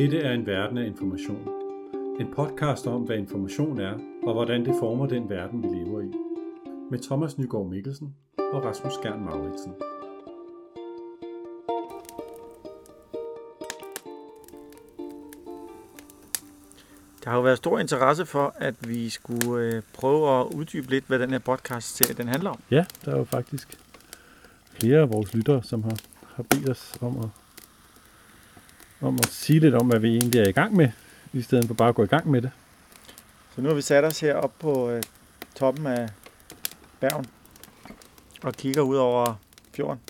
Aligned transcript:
Dette 0.00 0.18
er 0.18 0.32
en 0.32 0.46
verden 0.46 0.78
af 0.78 0.86
information. 0.86 1.48
En 2.20 2.34
podcast 2.34 2.86
om, 2.86 3.02
hvad 3.02 3.16
information 3.16 3.80
er, 3.80 3.94
og 4.26 4.32
hvordan 4.32 4.64
det 4.64 4.74
former 4.80 5.06
den 5.06 5.28
verden, 5.28 5.62
vi 5.62 5.68
lever 5.68 6.00
i. 6.00 6.12
Med 6.90 6.98
Thomas 6.98 7.38
Nygaard 7.38 7.66
Mikkelsen 7.66 8.14
og 8.38 8.64
Rasmus 8.64 8.92
Skjern 8.92 9.24
Mauritsen. 9.24 9.72
Der 17.24 17.30
har 17.30 17.36
jo 17.36 17.42
været 17.42 17.58
stor 17.58 17.78
interesse 17.78 18.26
for, 18.26 18.54
at 18.56 18.88
vi 18.88 19.08
skulle 19.08 19.62
øh, 19.64 19.82
prøve 19.94 20.40
at 20.40 20.46
uddybe 20.54 20.90
lidt, 20.90 21.04
hvad 21.06 21.18
den 21.18 21.30
her 21.30 21.38
podcast-serie 21.38 22.14
den 22.14 22.28
handler 22.28 22.50
om. 22.50 22.60
Ja, 22.70 22.84
der 23.04 23.12
er 23.12 23.18
jo 23.18 23.24
faktisk 23.24 23.78
flere 24.80 25.00
af 25.00 25.12
vores 25.12 25.34
lyttere, 25.34 25.62
som 25.62 25.82
har, 25.82 25.96
har 26.36 26.42
bedt 26.42 26.70
os 26.70 26.98
om 27.00 27.18
at, 27.18 27.39
om 29.00 29.14
at 29.14 29.26
sige 29.26 29.60
lidt 29.60 29.74
om, 29.74 29.86
hvad 29.86 29.98
vi 29.98 30.16
egentlig 30.16 30.40
er 30.40 30.48
i 30.48 30.52
gang 30.52 30.76
med, 30.76 30.88
i 31.32 31.42
stedet 31.42 31.64
for 31.66 31.74
bare 31.74 31.88
at 31.88 31.94
gå 31.94 32.02
i 32.02 32.06
gang 32.06 32.30
med 32.30 32.42
det. 32.42 32.50
Så 33.54 33.60
nu 33.60 33.68
har 33.68 33.74
vi 33.74 33.82
sat 33.82 34.04
os 34.04 34.20
her 34.20 34.34
op 34.34 34.52
på 34.58 34.90
øh, 34.90 35.02
toppen 35.54 35.86
af 35.86 36.08
bergen 37.00 37.26
og 38.42 38.52
kigger 38.54 38.82
ud 38.82 38.96
over 38.96 39.34
fjorden. 39.76 40.00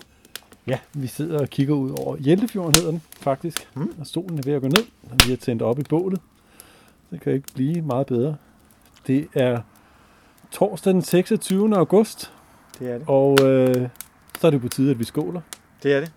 Ja, 0.66 0.78
vi 0.92 1.06
sidder 1.06 1.40
og 1.40 1.48
kigger 1.48 1.74
ud 1.74 1.90
over 1.90 2.16
Hjeltefjorden, 2.16 2.74
hedder 2.74 2.90
den 2.90 3.02
faktisk. 3.20 3.68
Mm. 3.74 3.94
Og 4.00 4.06
solen 4.06 4.38
er 4.38 4.42
ved 4.42 4.52
at 4.52 4.62
gå 4.62 4.68
ned, 4.68 4.84
og 5.10 5.16
vi 5.26 5.30
har 5.30 5.36
tændt 5.36 5.62
op 5.62 5.78
i 5.78 5.82
bålet. 5.82 6.20
Det 7.10 7.20
kan 7.20 7.32
ikke 7.32 7.48
blive 7.54 7.82
meget 7.82 8.06
bedre. 8.06 8.36
Det 9.06 9.28
er 9.34 9.60
torsdag 10.50 10.92
den 10.92 11.02
26. 11.02 11.76
august, 11.76 12.32
Det 12.78 12.90
er 12.90 12.98
det. 12.98 13.04
og 13.08 13.38
øh, 13.46 13.88
så 14.40 14.46
er 14.46 14.50
det 14.50 14.60
på 14.60 14.68
tide, 14.68 14.90
at 14.90 14.98
vi 14.98 15.04
skåler. 15.04 15.40
Det 15.82 15.94
er 15.94 16.00
det. 16.00 16.12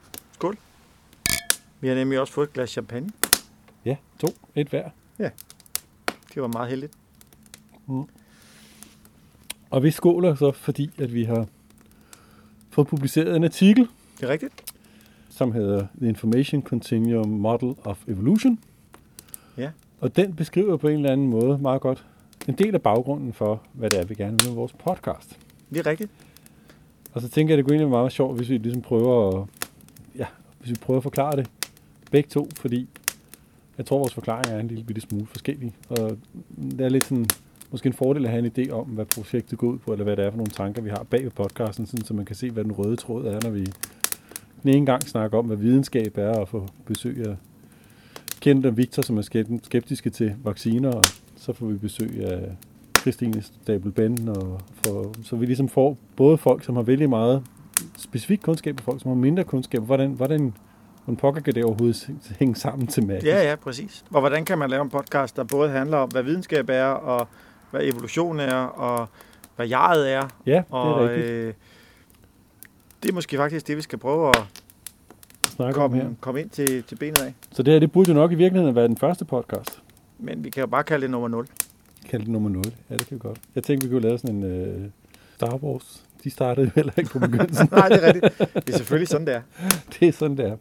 Vi 1.84 1.88
har 1.88 1.96
nemlig 1.96 2.20
også 2.20 2.34
fået 2.34 2.48
et 2.48 2.54
glas 2.54 2.70
champagne. 2.70 3.10
Ja, 3.86 3.96
to, 4.20 4.28
et 4.56 4.68
hver. 4.68 4.90
Det 6.34 6.42
var 6.42 6.48
meget 6.48 6.70
heldigt. 6.70 6.94
Og 9.70 9.84
vi 9.84 9.92
skåler 9.92 10.36
så, 10.36 10.52
fordi 10.52 10.90
at 10.98 11.14
vi 11.14 11.24
har 11.24 11.48
fået 12.70 12.88
publiceret 12.88 13.36
en 13.36 13.44
artikel, 13.44 13.88
Det 14.20 14.24
er 14.26 14.30
rigtigt. 14.30 14.54
som 15.30 15.52
hedder 15.52 15.88
The 15.98 16.08
Information 16.10 16.62
Continuum 16.62 17.28
Model 17.30 17.76
of 17.84 18.04
Evolution. 18.08 18.60
Ja. 19.58 19.72
Og 20.00 20.16
den 20.16 20.34
beskriver 20.36 20.78
på 20.78 20.88
en 20.88 20.96
eller 20.96 21.12
anden 21.12 21.28
måde 21.28 21.58
meget 21.58 21.82
godt 21.82 22.06
en 22.48 22.54
del 22.56 22.76
af 22.76 22.82
baggrunden 22.82 23.34
for, 23.34 23.62
hvad 23.74 23.90
det 23.90 24.00
er, 24.00 24.06
vi 24.06 24.16
gerne 24.16 24.38
vil 24.40 24.48
med 24.48 24.56
vores 24.56 24.74
podcast. 24.74 25.40
Det 25.70 25.78
er 25.80 25.86
rigtigt. 25.86 26.12
Og 27.14 27.22
så 27.22 27.30
tænker 27.30 27.52
jeg, 27.54 27.58
det 27.58 27.66
kunne 27.66 27.76
egentlig 27.76 27.92
være 27.92 28.00
meget 28.00 28.12
sjovt, 28.12 28.38
hvis 28.38 28.50
vi 28.50 28.58
ligesom 28.58 28.82
prøver 28.82 29.42
at, 29.42 29.48
ja, 30.16 30.26
hvis 30.60 30.70
vi 30.70 30.76
prøver 30.82 30.98
at 30.98 31.04
forklare 31.04 31.36
det 31.36 31.50
begge 32.14 32.30
to, 32.30 32.48
fordi 32.58 32.88
jeg 33.78 33.86
tror, 33.86 33.98
vores 33.98 34.14
forklaring 34.14 34.48
er 34.48 34.60
en 34.60 34.68
lille 34.68 34.84
bitte 34.84 35.02
smule 35.02 35.26
forskellig. 35.26 35.74
Og 35.90 36.18
det 36.72 36.82
er 36.82 36.90
lidt 36.90 37.04
sådan, 37.04 37.26
måske 37.72 37.88
en 37.88 37.94
fordel 37.94 38.26
at 38.26 38.32
have 38.32 38.46
en 38.46 38.52
idé 38.58 38.72
om, 38.72 38.88
hvad 38.88 39.06
projektet 39.06 39.60
går 39.60 39.68
ud 39.68 39.78
på, 39.78 39.92
eller 39.92 40.04
hvad 40.04 40.18
det 40.18 40.26
er 40.26 40.30
for 40.30 40.38
nogle 40.38 40.52
tanker, 40.52 40.82
vi 40.82 40.90
har 40.90 41.04
bag 41.10 41.24
ved 41.24 41.32
podcasten, 41.32 41.86
sådan, 41.86 42.06
så 42.06 42.14
man 42.14 42.26
kan 42.26 42.36
se, 42.36 42.52
hvad 42.52 42.64
den 42.64 42.72
røde 42.72 42.96
tråd 42.96 43.26
er, 43.26 43.40
når 43.44 43.50
vi 43.50 43.66
den 44.64 44.70
ene 44.70 44.86
gang 44.86 45.04
snakker 45.04 45.38
om, 45.38 45.46
hvad 45.46 45.58
videnskab 45.58 46.18
er, 46.18 46.30
og 46.40 46.48
få 46.48 46.68
besøg 46.86 47.28
af 47.28 47.36
Kent 48.42 48.66
og 48.66 48.78
Victor, 48.78 49.02
som 49.02 49.18
er 49.18 49.22
skeptiske 49.64 50.10
til 50.10 50.36
vacciner, 50.44 50.92
og 50.92 51.04
så 51.36 51.54
får 51.54 51.66
vi 51.66 51.78
besøg 51.78 52.24
af 52.24 52.56
Christine 53.00 53.42
Stabel 53.42 53.92
Ben, 53.92 54.30
og 54.30 54.62
for, 54.72 55.14
så 55.24 55.36
vi 55.36 55.46
ligesom 55.46 55.70
får 55.70 55.98
både 56.16 56.38
folk, 56.38 56.64
som 56.64 56.76
har 56.76 56.84
vældig 56.84 57.10
meget 57.10 57.44
specifik 57.98 58.40
kundskab, 58.44 58.76
og 58.78 58.84
folk, 58.84 59.02
som 59.02 59.10
har 59.10 59.16
mindre 59.16 59.44
kundskab. 59.44 59.82
Hvordan, 59.82 60.12
hvordan, 60.12 60.54
hvordan 61.06 61.18
pokker 61.18 61.42
kan 61.42 61.56
det 61.56 61.64
overhovedet 61.64 62.10
hænge 62.40 62.56
sammen 62.56 62.88
til 62.88 63.06
magisk? 63.08 63.26
Ja, 63.26 63.50
ja, 63.50 63.56
præcis. 63.56 64.06
Og 64.12 64.20
hvordan 64.20 64.46
kan 64.46 64.58
man 64.58 64.70
lave 64.70 64.82
en 64.82 64.90
podcast, 64.90 65.36
der 65.36 65.44
både 65.44 65.70
handler 65.70 65.98
om, 65.98 66.10
hvad 66.10 66.24
videnskab 66.24 66.70
er, 66.70 66.84
og 66.86 67.28
hvad 67.72 67.82
evolution 67.84 68.40
er, 68.40 68.56
og 68.56 69.10
hvad 69.56 69.68
jeget 69.68 70.12
er. 70.14 70.28
ja 70.46 70.52
det 70.52 70.58
er 70.58 70.64
Og 70.76 71.10
rigtigt. 71.10 71.30
øh, 71.30 71.54
det 73.04 73.10
er 73.10 73.14
måske 73.14 73.38
faktisk 73.38 73.68
det, 73.68 73.78
vi 73.78 73.82
skal 73.82 74.00
prøve 74.00 74.30
at 74.30 74.44
Snakke 75.48 75.82
om 75.82 75.94
her. 75.94 76.02
komme, 76.02 76.18
komme 76.22 76.42
ind 76.42 76.50
til, 76.50 76.84
til 76.84 76.96
benet 76.96 77.22
af. 77.22 77.34
Så 77.52 77.64
det 77.64 77.74
her, 77.74 77.80
det 77.80 77.92
burde 77.92 78.10
jo 78.10 78.14
nok 78.16 78.32
i 78.32 78.36
virkeligheden 78.36 78.76
være 78.76 78.88
den 78.88 78.98
første 78.98 79.26
podcast. 79.26 79.80
Men 80.20 80.44
vi 80.44 80.50
kan 80.50 80.62
jo 80.62 80.68
bare 80.68 80.84
kalde 80.84 81.02
det 81.02 81.12
nummer 81.12 81.28
0. 81.28 81.48
Kald 82.10 82.22
det 82.22 82.30
nummer 82.30 82.50
0. 82.50 82.64
Ja, 82.90 82.96
det 82.98 83.08
kan 83.08 83.16
vi 83.16 83.20
godt. 83.20 83.40
Jeg 83.56 83.64
tænkte, 83.64 83.88
vi 83.88 83.94
kunne 83.94 84.02
lave 84.02 84.18
sådan 84.18 84.36
en 84.36 84.44
øh, 84.44 84.90
Star 85.36 85.56
Wars. 85.56 86.04
De 86.24 86.30
startede 86.30 86.72
heller 86.76 86.92
ikke 86.98 87.10
på 87.10 87.20
begyndelsen. 87.20 87.70
Nej, 87.72 87.88
det 87.90 88.04
er 88.04 88.14
rigtigt. 88.14 88.40
Det 88.40 88.70
er 88.74 88.78
selvfølgelig 88.78 89.08
sådan, 89.08 89.28
det 89.28 89.36
er. 89.36 89.42
det 90.00 90.08
er 90.08 90.12
sådan, 90.12 90.38
det 90.38 90.46
er. 90.46 90.56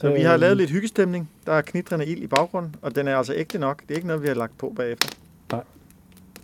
Så 0.00 0.12
vi 0.12 0.20
har 0.20 0.36
lavet 0.36 0.56
lidt 0.56 0.70
hyggestemning. 0.70 1.30
Der 1.46 1.52
er 1.52 1.60
knitrende 1.60 2.06
ild 2.06 2.22
i 2.22 2.26
baggrunden, 2.26 2.74
og 2.82 2.94
den 2.94 3.08
er 3.08 3.16
altså 3.16 3.34
ægte 3.34 3.58
nok. 3.58 3.82
Det 3.82 3.90
er 3.90 3.94
ikke 3.94 4.06
noget, 4.06 4.22
vi 4.22 4.28
har 4.28 4.34
lagt 4.34 4.58
på 4.58 4.72
bagefter. 4.76 5.08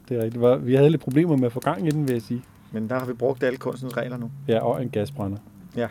Det 0.08 0.16
er 0.18 0.22
rigtigt. 0.22 0.66
Vi 0.66 0.74
havde 0.74 0.90
lidt 0.90 1.02
problemer 1.02 1.36
med 1.36 1.46
at 1.46 1.52
få 1.52 1.60
gang 1.60 1.86
i 1.86 1.90
den, 1.90 2.08
vil 2.08 2.12
jeg 2.12 2.22
sige. 2.22 2.42
Men 2.72 2.88
der 2.88 2.98
har 2.98 3.06
vi 3.06 3.12
brugt 3.12 3.42
alle 3.42 3.56
kunstens 3.56 3.96
regler 3.96 4.16
nu. 4.16 4.30
Ja, 4.48 4.64
og 4.64 4.82
en 4.82 4.90
gasbrænder. 4.90 5.38
Ja. 5.76 5.88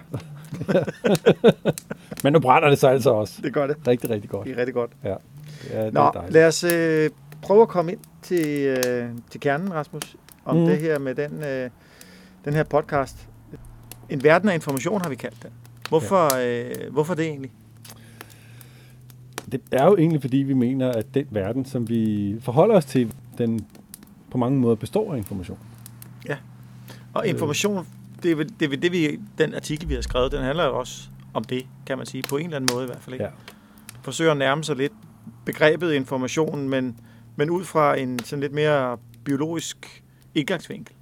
Men 2.23 2.33
nu 2.33 2.39
brænder 2.39 2.69
det 2.69 2.79
sig 2.79 2.91
altså 2.91 3.09
også. 3.09 3.41
Det 3.43 3.53
gør 3.53 3.67
det. 3.67 3.77
Rigtig, 3.87 4.09
rigtig 4.09 4.29
godt. 4.29 4.47
Det 4.47 4.53
er 4.53 4.57
rigtig 4.57 4.73
godt. 4.73 4.91
Ja, 5.03 5.15
det 5.63 5.77
er 5.77 5.91
Nå, 5.91 6.11
dejligt. 6.13 6.33
lad 6.33 6.47
os 6.47 6.63
øh, 6.63 7.09
prøve 7.41 7.61
at 7.61 7.67
komme 7.67 7.91
ind 7.91 7.99
til, 8.21 8.65
øh, 8.65 9.09
til 9.31 9.39
kernen, 9.39 9.73
Rasmus, 9.73 10.15
om 10.45 10.57
mm. 10.57 10.65
det 10.65 10.77
her 10.77 10.99
med 10.99 11.15
den, 11.15 11.43
øh, 11.43 11.69
den 12.45 12.53
her 12.53 12.63
podcast. 12.63 13.27
En 14.09 14.23
verden 14.23 14.49
af 14.49 14.53
information 14.53 15.01
har 15.01 15.09
vi 15.09 15.15
kaldt 15.15 15.43
den. 15.43 15.51
Hvorfor, 15.89 16.35
ja. 16.37 16.69
øh, 16.69 16.93
hvorfor 16.93 17.13
det 17.13 17.25
egentlig? 17.25 17.51
Det 19.51 19.61
er 19.71 19.85
jo 19.85 19.97
egentlig, 19.97 20.21
fordi 20.21 20.37
vi 20.37 20.53
mener, 20.53 20.91
at 20.91 21.13
den 21.13 21.27
verden, 21.31 21.65
som 21.65 21.89
vi 21.89 22.35
forholder 22.41 22.75
os 22.75 22.85
til, 22.85 23.13
den 23.37 23.65
på 24.31 24.37
mange 24.37 24.59
måder 24.59 24.75
består 24.75 25.13
af 25.13 25.17
information. 25.17 25.57
Og 27.15 27.23
Øh. 27.23 27.29
information, 27.29 27.87
det 28.23 28.31
er, 28.31 28.43
det 28.59 28.73
er 28.73 28.77
det, 28.77 28.91
vi, 28.91 29.19
den 29.37 29.53
artikel, 29.55 29.89
vi 29.89 29.93
har 29.93 30.01
skrevet, 30.01 30.31
den 30.31 30.41
handler 30.41 30.65
jo 30.65 30.79
også 30.79 31.09
om 31.33 31.43
det, 31.43 31.65
kan 31.85 31.97
man 31.97 32.05
sige, 32.05 32.23
på 32.29 32.37
en 32.37 32.45
eller 32.45 32.55
anden 32.55 32.75
måde 32.75 32.83
i 32.83 32.87
hvert 32.87 33.01
fald. 33.01 33.13
Ikke? 33.13 33.23
Ja. 33.23 33.31
Forsøger 34.01 34.31
at 34.31 34.37
nærme 34.37 34.63
sig 34.63 34.75
lidt 34.75 34.93
begrebet 35.45 35.93
information, 35.93 36.69
men, 36.69 36.99
men 37.35 37.49
ud 37.49 37.63
fra 37.63 37.97
en 37.97 38.19
sådan 38.19 38.41
lidt 38.41 38.53
mere 38.53 38.97
biologisk 39.23 40.03
indgangsvinkel. 40.35 40.95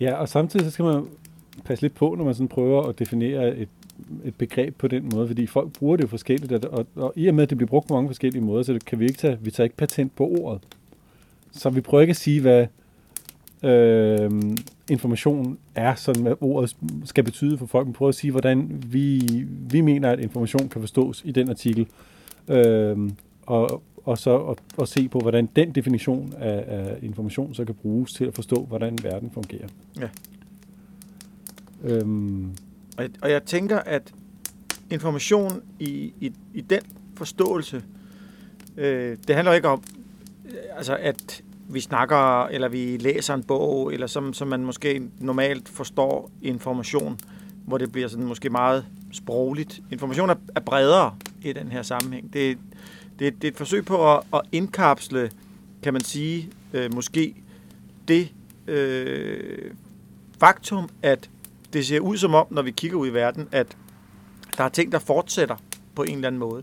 Ja, 0.00 0.14
og 0.14 0.28
samtidig 0.28 0.66
så 0.66 0.70
skal 0.70 0.84
man 0.84 1.04
passe 1.64 1.82
lidt 1.82 1.94
på, 1.94 2.14
når 2.14 2.24
man 2.24 2.34
sådan 2.34 2.48
prøver 2.48 2.82
at 2.82 2.98
definere 2.98 3.56
et, 3.56 3.68
et 4.24 4.34
begreb 4.34 4.76
på 4.78 4.88
den 4.88 5.10
måde, 5.14 5.26
fordi 5.26 5.46
folk 5.46 5.72
bruger 5.78 5.96
det 5.96 6.02
jo 6.02 6.08
forskelligt, 6.08 6.52
og, 6.52 6.72
og, 6.72 6.86
og 6.96 7.12
i 7.16 7.26
og 7.26 7.34
med, 7.34 7.42
at 7.42 7.50
det 7.50 7.58
bliver 7.58 7.68
brugt 7.68 7.88
på 7.88 7.94
mange 7.94 8.08
forskellige 8.08 8.42
måder, 8.42 8.62
så 8.62 8.72
det 8.72 8.84
kan 8.84 8.98
vi 8.98 9.04
ikke 9.04 9.18
tage, 9.18 9.38
vi 9.40 9.50
tager 9.50 9.64
ikke 9.64 9.76
patent 9.76 10.16
på 10.16 10.26
ordet. 10.26 10.60
Så 11.52 11.70
vi 11.70 11.80
prøver 11.80 12.00
ikke 12.00 12.10
at 12.10 12.16
sige, 12.16 12.40
hvad 12.40 12.66
øh, 13.62 14.30
information 14.90 15.58
er, 15.74 15.94
sådan 15.94 16.22
hvad 16.22 16.34
ordet 16.40 16.76
skal 17.04 17.24
betyde 17.24 17.58
for 17.58 17.66
folk, 17.66 17.86
men 17.86 17.94
prøver 17.94 18.08
at 18.08 18.14
sige, 18.14 18.30
hvordan 18.30 18.84
vi, 18.86 19.20
vi 19.70 19.80
mener, 19.80 20.10
at 20.10 20.20
information 20.20 20.68
kan 20.68 20.80
forstås 20.80 21.22
i 21.24 21.32
den 21.32 21.48
artikel, 21.50 21.86
øh, 22.48 23.10
og, 23.46 23.82
og 24.04 24.18
så 24.18 24.30
og, 24.30 24.56
og 24.76 24.88
se 24.88 25.08
på, 25.08 25.18
hvordan 25.18 25.48
den 25.56 25.70
definition 25.70 26.34
af, 26.38 26.64
af 26.66 26.98
information 27.02 27.54
så 27.54 27.64
kan 27.64 27.74
bruges 27.74 28.12
til 28.12 28.24
at 28.24 28.34
forstå, 28.34 28.64
hvordan 28.64 28.98
verden 29.02 29.30
fungerer. 29.30 29.68
Ja. 30.00 30.08
Øhm, 31.84 32.50
Og 32.96 33.02
jeg, 33.02 33.10
og 33.22 33.30
jeg 33.30 33.42
tænker, 33.42 33.78
at 33.78 34.12
information 34.90 35.62
i, 35.78 36.12
i, 36.20 36.32
i 36.54 36.60
den 36.60 36.80
forståelse, 37.14 37.82
øh, 38.76 39.16
det 39.28 39.34
handler 39.34 39.52
ikke 39.52 39.68
om, 39.68 39.82
øh, 40.44 40.54
altså 40.76 40.96
at 40.96 41.42
vi 41.68 41.80
snakker, 41.80 42.44
eller 42.46 42.68
vi 42.68 42.96
læser 42.96 43.34
en 43.34 43.42
bog, 43.42 43.92
eller 43.92 44.06
som, 44.06 44.32
som 44.32 44.48
man 44.48 44.64
måske 44.64 45.02
normalt 45.20 45.68
forstår 45.68 46.30
information, 46.42 47.18
hvor 47.66 47.78
det 47.78 47.92
bliver 47.92 48.08
sådan 48.08 48.26
måske 48.26 48.50
meget 48.50 48.86
sprogligt. 49.12 49.82
Information 49.90 50.30
er, 50.30 50.34
er 50.56 50.60
bredere 50.60 51.14
i 51.42 51.52
den 51.52 51.68
her 51.68 51.82
sammenhæng. 51.82 52.32
Det, 52.32 52.58
det, 53.18 53.34
det 53.42 53.44
er 53.44 53.52
et 53.52 53.56
forsøg 53.56 53.84
på 53.84 54.14
at, 54.14 54.22
at 54.34 54.40
indkapsle, 54.52 55.30
kan 55.82 55.92
man 55.92 56.04
sige, 56.04 56.50
øh, 56.72 56.94
måske 56.94 57.34
det 58.08 58.32
øh, 58.66 59.70
faktum, 60.40 60.88
at 61.02 61.30
det 61.72 61.86
ser 61.86 62.00
ud 62.00 62.16
som 62.16 62.34
om, 62.34 62.46
når 62.50 62.62
vi 62.62 62.70
kigger 62.70 62.96
ud 62.96 63.08
i 63.08 63.12
verden, 63.12 63.48
at 63.52 63.76
der 64.56 64.64
er 64.64 64.68
ting, 64.68 64.92
der 64.92 64.98
fortsætter 64.98 65.56
på 65.94 66.02
en 66.02 66.14
eller 66.14 66.26
anden 66.26 66.38
måde. 66.38 66.62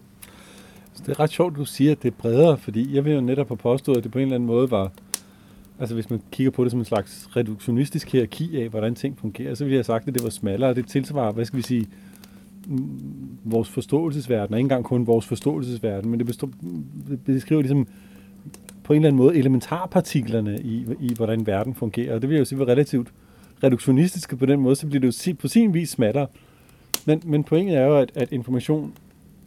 så 0.94 1.04
det 1.06 1.12
er 1.12 1.19
ret 1.19 1.30
sjovt, 1.30 1.54
at 1.54 1.60
du 1.60 1.66
siger, 1.66 1.92
at 1.92 2.04
det 2.04 2.07
er 2.07 2.16
bredere, 2.19 2.57
fordi 2.57 2.96
jeg 2.96 3.06
vil 3.06 3.13
jo 3.13 3.22
netop 3.22 3.48
have 3.48 3.57
påstået, 3.57 3.98
at 3.98 4.04
det 4.04 4.12
på 4.12 4.19
en 4.19 4.22
eller 4.22 4.36
anden 4.36 4.48
måde 4.48 4.72
var, 4.72 4.92
altså 5.80 5.96
hvis 5.96 6.10
man 6.10 6.22
kigger 6.31 6.52
på 6.52 6.63
det 6.63 6.72
som 6.72 6.80
en 6.80 6.86
slags 6.86 7.30
reduktionistisk 7.36 8.12
hierarki 8.12 8.62
af, 8.62 8.69
hvordan 8.69 8.96
ting 8.96 9.18
fungerer, 9.19 9.56
så 9.56 9.63
ville 9.63 9.74
jeg 9.74 9.78
have 9.78 9.84
sagt, 9.84 10.07
at 10.07 10.13
det 10.13 10.24
var 10.24 10.30
smallere, 10.30 10.69
og 10.69 10.75
det 10.75 10.88
tilsvarer, 10.88 11.31
hvad 11.31 11.46
skal 11.46 11.57
vi 11.57 11.63
sige, 11.63 11.88
mm, 12.68 13.00
vores 13.44 13.69
forståelsesverden, 13.69 14.54
og 14.54 14.60
ikke 14.60 14.66
engang 14.66 14.86
kun 14.86 15.07
vores 15.07 15.25
forståelsesverden, 15.25 16.10
men 16.10 16.19
det, 16.19 16.28
består, 16.28 16.50
det 17.10 17.19
beskriver 17.25 17.62
ligesom 17.62 17.88
på 18.84 18.94
en 18.94 18.98
eller 18.98 19.07
anden 19.07 19.18
måde 19.18 19.38
elementarpartiklerne 19.38 20.60
i, 20.62 20.86
i 21.00 21.13
hvordan 21.16 21.48
verden 21.48 21.75
fungerer, 21.75 22.16
og 22.16 22.22
det 22.22 22.30
vil 22.30 22.36
jeg 22.36 22.40
jo 22.40 22.46
sige 22.46 22.60
var 22.60 22.68
relativt 22.68 23.12
reduktionistiske 23.63 24.38
på 24.38 24.46
den 24.46 24.60
måde, 24.60 24.75
så 24.75 24.88
bliver 24.88 25.02
det 25.02 25.28
jo 25.28 25.36
på 25.40 25.48
sin 25.48 25.74
vis 25.74 25.90
smattere. 25.90 26.28
Men, 27.06 27.22
men 27.25 27.44
pointet 27.44 27.78
er 27.78 27.86
jo, 27.86 27.98
at, 27.98 28.12
at 28.16 28.31
information 28.31 28.94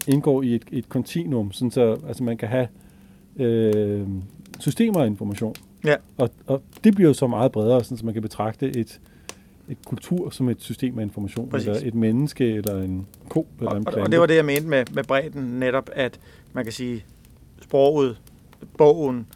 indgår 0.08 0.42
i 0.42 0.54
et, 0.54 0.62
et 0.72 0.88
kontinuum, 0.88 1.52
sådan 1.52 1.70
så 1.70 1.96
altså 2.08 2.22
man 2.22 2.36
kan 2.36 2.48
have 2.48 2.68
øh, 3.36 4.06
systemer 4.58 5.00
af 5.00 5.06
information. 5.06 5.54
Ja. 5.84 5.94
Og, 6.16 6.30
og 6.46 6.62
det 6.84 6.94
bliver 6.94 7.08
jo 7.08 7.14
så 7.14 7.26
meget 7.26 7.52
bredere, 7.52 7.84
sådan 7.84 7.98
så 7.98 8.04
man 8.04 8.14
kan 8.14 8.22
betragte 8.22 8.66
et, 8.76 9.00
et 9.68 9.78
kultur 9.84 10.30
som 10.30 10.48
et 10.48 10.62
system 10.62 10.98
af 10.98 11.02
information, 11.02 11.48
Præcis. 11.48 11.68
eller 11.68 11.80
et 11.84 11.94
menneske, 11.94 12.54
eller 12.54 12.82
en 12.82 13.06
ko, 13.28 13.46
eller 13.58 13.70
Og, 13.70 13.76
en 13.76 13.84
plante. 13.84 14.02
og 14.02 14.12
det 14.12 14.20
var 14.20 14.26
det, 14.26 14.36
jeg 14.36 14.44
mente 14.44 14.68
med, 14.68 14.84
med 14.92 15.04
bredden 15.04 15.42
netop, 15.42 15.90
at 15.92 16.20
man 16.52 16.64
kan 16.64 16.72
sige, 16.72 17.04
sproget, 17.62 18.20
bogen, 18.78 19.26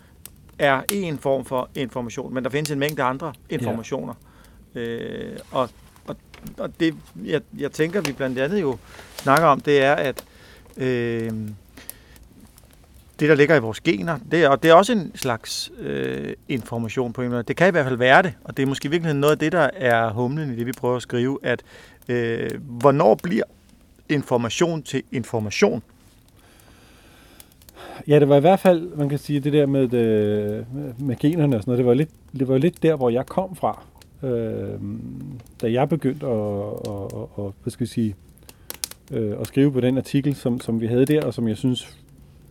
er 0.59 0.83
en 0.89 1.19
form 1.19 1.45
for 1.45 1.69
information, 1.75 2.35
men 2.35 2.45
der 2.45 2.51
findes 2.51 2.71
en 2.71 2.79
mængde 2.79 3.03
andre 3.03 3.33
informationer. 3.51 4.15
Ja. 4.23 4.32
Øh, 4.75 5.39
og, 5.51 5.71
og, 6.07 6.17
og 6.59 6.71
det, 6.81 6.95
jeg, 7.25 7.41
jeg 7.59 7.73
tænker, 7.73 8.01
vi 8.01 8.13
blandt 8.13 8.39
andet 8.39 8.61
jo 8.61 8.79
snakker 9.17 9.47
om, 9.47 9.61
det 9.61 9.83
er, 9.83 9.95
at 9.95 10.25
øh, 10.77 11.31
det, 13.21 13.29
der 13.29 13.35
ligger 13.35 13.57
i 13.57 13.61
vores 13.61 13.81
gener, 13.81 14.19
det 14.31 14.49
og 14.49 14.63
det 14.63 14.71
er 14.71 14.75
også 14.75 14.93
en 14.93 15.13
slags 15.15 15.73
øh, 15.79 16.33
information 16.49 17.13
på 17.13 17.23
en 17.23 17.31
måde. 17.31 17.43
Det 17.43 17.57
kan 17.57 17.69
i 17.69 17.71
hvert 17.71 17.87
fald 17.87 17.97
være 17.97 18.23
det, 18.23 18.35
og 18.45 18.57
det 18.57 18.63
er 18.63 18.67
måske 18.67 18.91
virkeligheden 18.91 19.21
noget 19.21 19.33
af 19.33 19.39
det, 19.39 19.53
der 19.53 19.71
er 19.75 20.11
humlen 20.11 20.53
i 20.53 20.57
det, 20.57 20.67
vi 20.67 20.73
prøver 20.73 20.97
at 20.97 21.03
skrive, 21.03 21.39
at 21.43 21.63
øh, 22.09 22.51
hvornår 22.61 23.15
bliver 23.15 23.45
information 24.09 24.83
til 24.83 25.03
information? 25.13 25.83
Ja, 28.09 28.21
det 28.21 28.29
var 28.29 28.37
i 28.37 28.41
hvert 28.41 28.61
fald, 28.61 28.97
man 28.97 29.09
kan 29.09 29.19
sige, 29.19 29.41
det 29.41 29.53
der 29.53 29.67
med, 29.67 29.89
det, 29.89 30.67
med 30.99 31.17
generne 31.17 31.57
og 31.57 31.63
sådan 31.63 31.71
noget, 31.71 31.79
det 31.79 31.87
var 31.87 31.95
lidt, 31.95 32.11
det 32.39 32.49
var 32.49 32.59
lidt 32.59 32.83
der, 32.83 32.97
hvor 32.97 33.11
jeg 33.11 33.27
kom 33.27 33.57
fra. 33.57 33.83
Øh, 34.23 34.81
da 35.63 35.73
jeg 35.73 35.89
begyndte 35.89 36.27
at, 36.27 36.33
at, 36.33 37.13
at, 37.15 37.45
at, 37.45 37.53
hvad 37.63 37.71
skal 37.71 37.85
jeg 37.85 37.89
sige, 37.89 38.15
øh, 39.11 39.41
at 39.41 39.47
skrive 39.47 39.73
på 39.73 39.81
den 39.81 39.99
artikel, 39.99 40.35
som, 40.35 40.61
som 40.61 40.81
vi 40.81 40.87
havde 40.87 41.07
der, 41.07 41.25
og 41.25 41.35
som 41.35 41.49
jeg 41.49 41.57
synes 41.57 41.99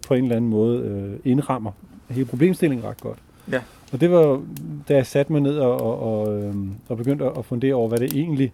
på 0.07 0.13
en 0.13 0.23
eller 0.23 0.35
anden 0.35 0.49
måde 0.49 0.79
øh, 0.79 1.31
indrammer 1.31 1.71
hele 2.09 2.25
problemstillingen 2.25 2.87
ret 2.87 3.01
godt. 3.01 3.19
Ja. 3.51 3.61
Og 3.93 4.01
det 4.01 4.11
var, 4.11 4.41
da 4.87 4.95
jeg 4.95 5.05
satte 5.05 5.31
mig 5.31 5.41
ned 5.41 5.57
og, 5.57 5.81
og, 5.81 5.99
og, 5.99 6.41
øh, 6.41 6.55
og 6.87 6.97
begyndte 6.97 7.25
at 7.25 7.45
fundere 7.45 7.73
over, 7.73 7.89
hvad 7.89 7.99
det 7.99 8.13
egentlig, 8.13 8.53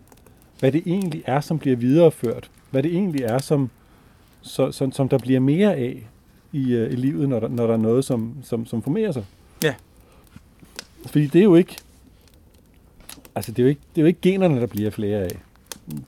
hvad 0.59 0.71
det 0.71 0.83
egentlig 0.85 1.23
er, 1.25 1.39
som 1.39 1.59
bliver 1.59 1.75
videreført. 1.75 2.49
Hvad 2.71 2.83
det 2.83 2.91
egentlig 2.91 3.21
er, 3.23 3.37
som, 3.37 3.69
så, 4.41 4.71
som, 4.71 4.91
som 4.91 5.09
der 5.09 5.17
bliver 5.17 5.39
mere 5.39 5.75
af 5.75 6.07
i, 6.51 6.73
øh, 6.73 6.93
i 6.93 6.95
livet, 6.95 7.29
når 7.29 7.39
der, 7.39 7.47
når 7.47 7.67
der 7.67 7.73
er 7.73 7.77
noget, 7.77 8.05
som, 8.05 8.33
som, 8.43 8.65
som 8.65 8.81
formerer 8.81 9.11
sig. 9.11 9.25
Ja. 9.63 9.73
Fordi 11.05 11.27
det 11.27 11.39
er 11.39 11.43
jo 11.43 11.55
ikke, 11.55 11.75
altså 13.37 13.51
det 13.51 13.59
er 13.59 13.63
jo 13.63 13.69
ikke, 13.69 13.81
det 13.95 14.01
er 14.01 14.03
jo 14.03 14.07
ikke 14.07 14.21
generne, 14.21 14.59
der 14.61 14.67
bliver 14.67 14.89
flere 14.89 15.19
af. 15.19 15.37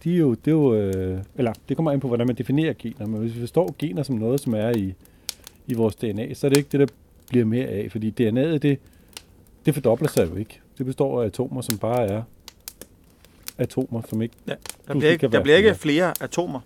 De 0.04 0.14
er 0.14 0.18
jo, 0.18 0.34
det 0.34 0.48
er 0.48 0.52
jo, 0.52 0.76
øh, 0.76 1.20
eller 1.36 1.54
det 1.70 1.78
kommer 1.78 1.92
ind 1.92 2.02
på, 2.02 2.08
hvordan 2.08 2.28
man 2.28 2.36
definerer 2.36 2.74
gener, 2.80 3.06
men 3.06 3.22
hvis 3.22 3.36
vi 3.36 3.40
forstår 3.40 3.76
gener 3.80 4.04
som 4.04 4.16
noget, 4.16 4.40
som 4.40 4.54
er 4.54 4.70
i, 4.70 4.94
i 5.68 5.74
vores 5.74 5.96
DNA, 5.96 6.34
så 6.34 6.48
er 6.48 6.50
det 6.50 6.58
ikke 6.58 6.70
det, 6.72 6.80
der 6.80 6.88
bliver 7.30 7.46
mere 7.46 7.66
af, 7.68 7.88
fordi 7.92 8.14
DNA'et, 8.20 8.58
det, 8.58 8.80
det 9.66 9.74
fordobler 9.74 10.08
sig 10.10 10.30
jo 10.32 10.36
ikke. 10.36 10.60
Det 10.78 10.86
består 10.86 11.22
af 11.22 11.26
atomer, 11.26 11.62
som 11.62 11.78
bare 11.78 12.08
er 12.08 12.22
atomer, 13.58 14.02
som 14.10 14.22
ikke... 14.22 14.36
Der 14.48 14.56
Du 14.94 15.00
bliver, 15.00 15.12
ikke, 15.12 15.28
der 15.28 15.42
bliver 15.42 15.58
ikke 15.58 15.76
flere. 15.76 15.76
flere 15.76 16.14
atomer. 16.22 16.60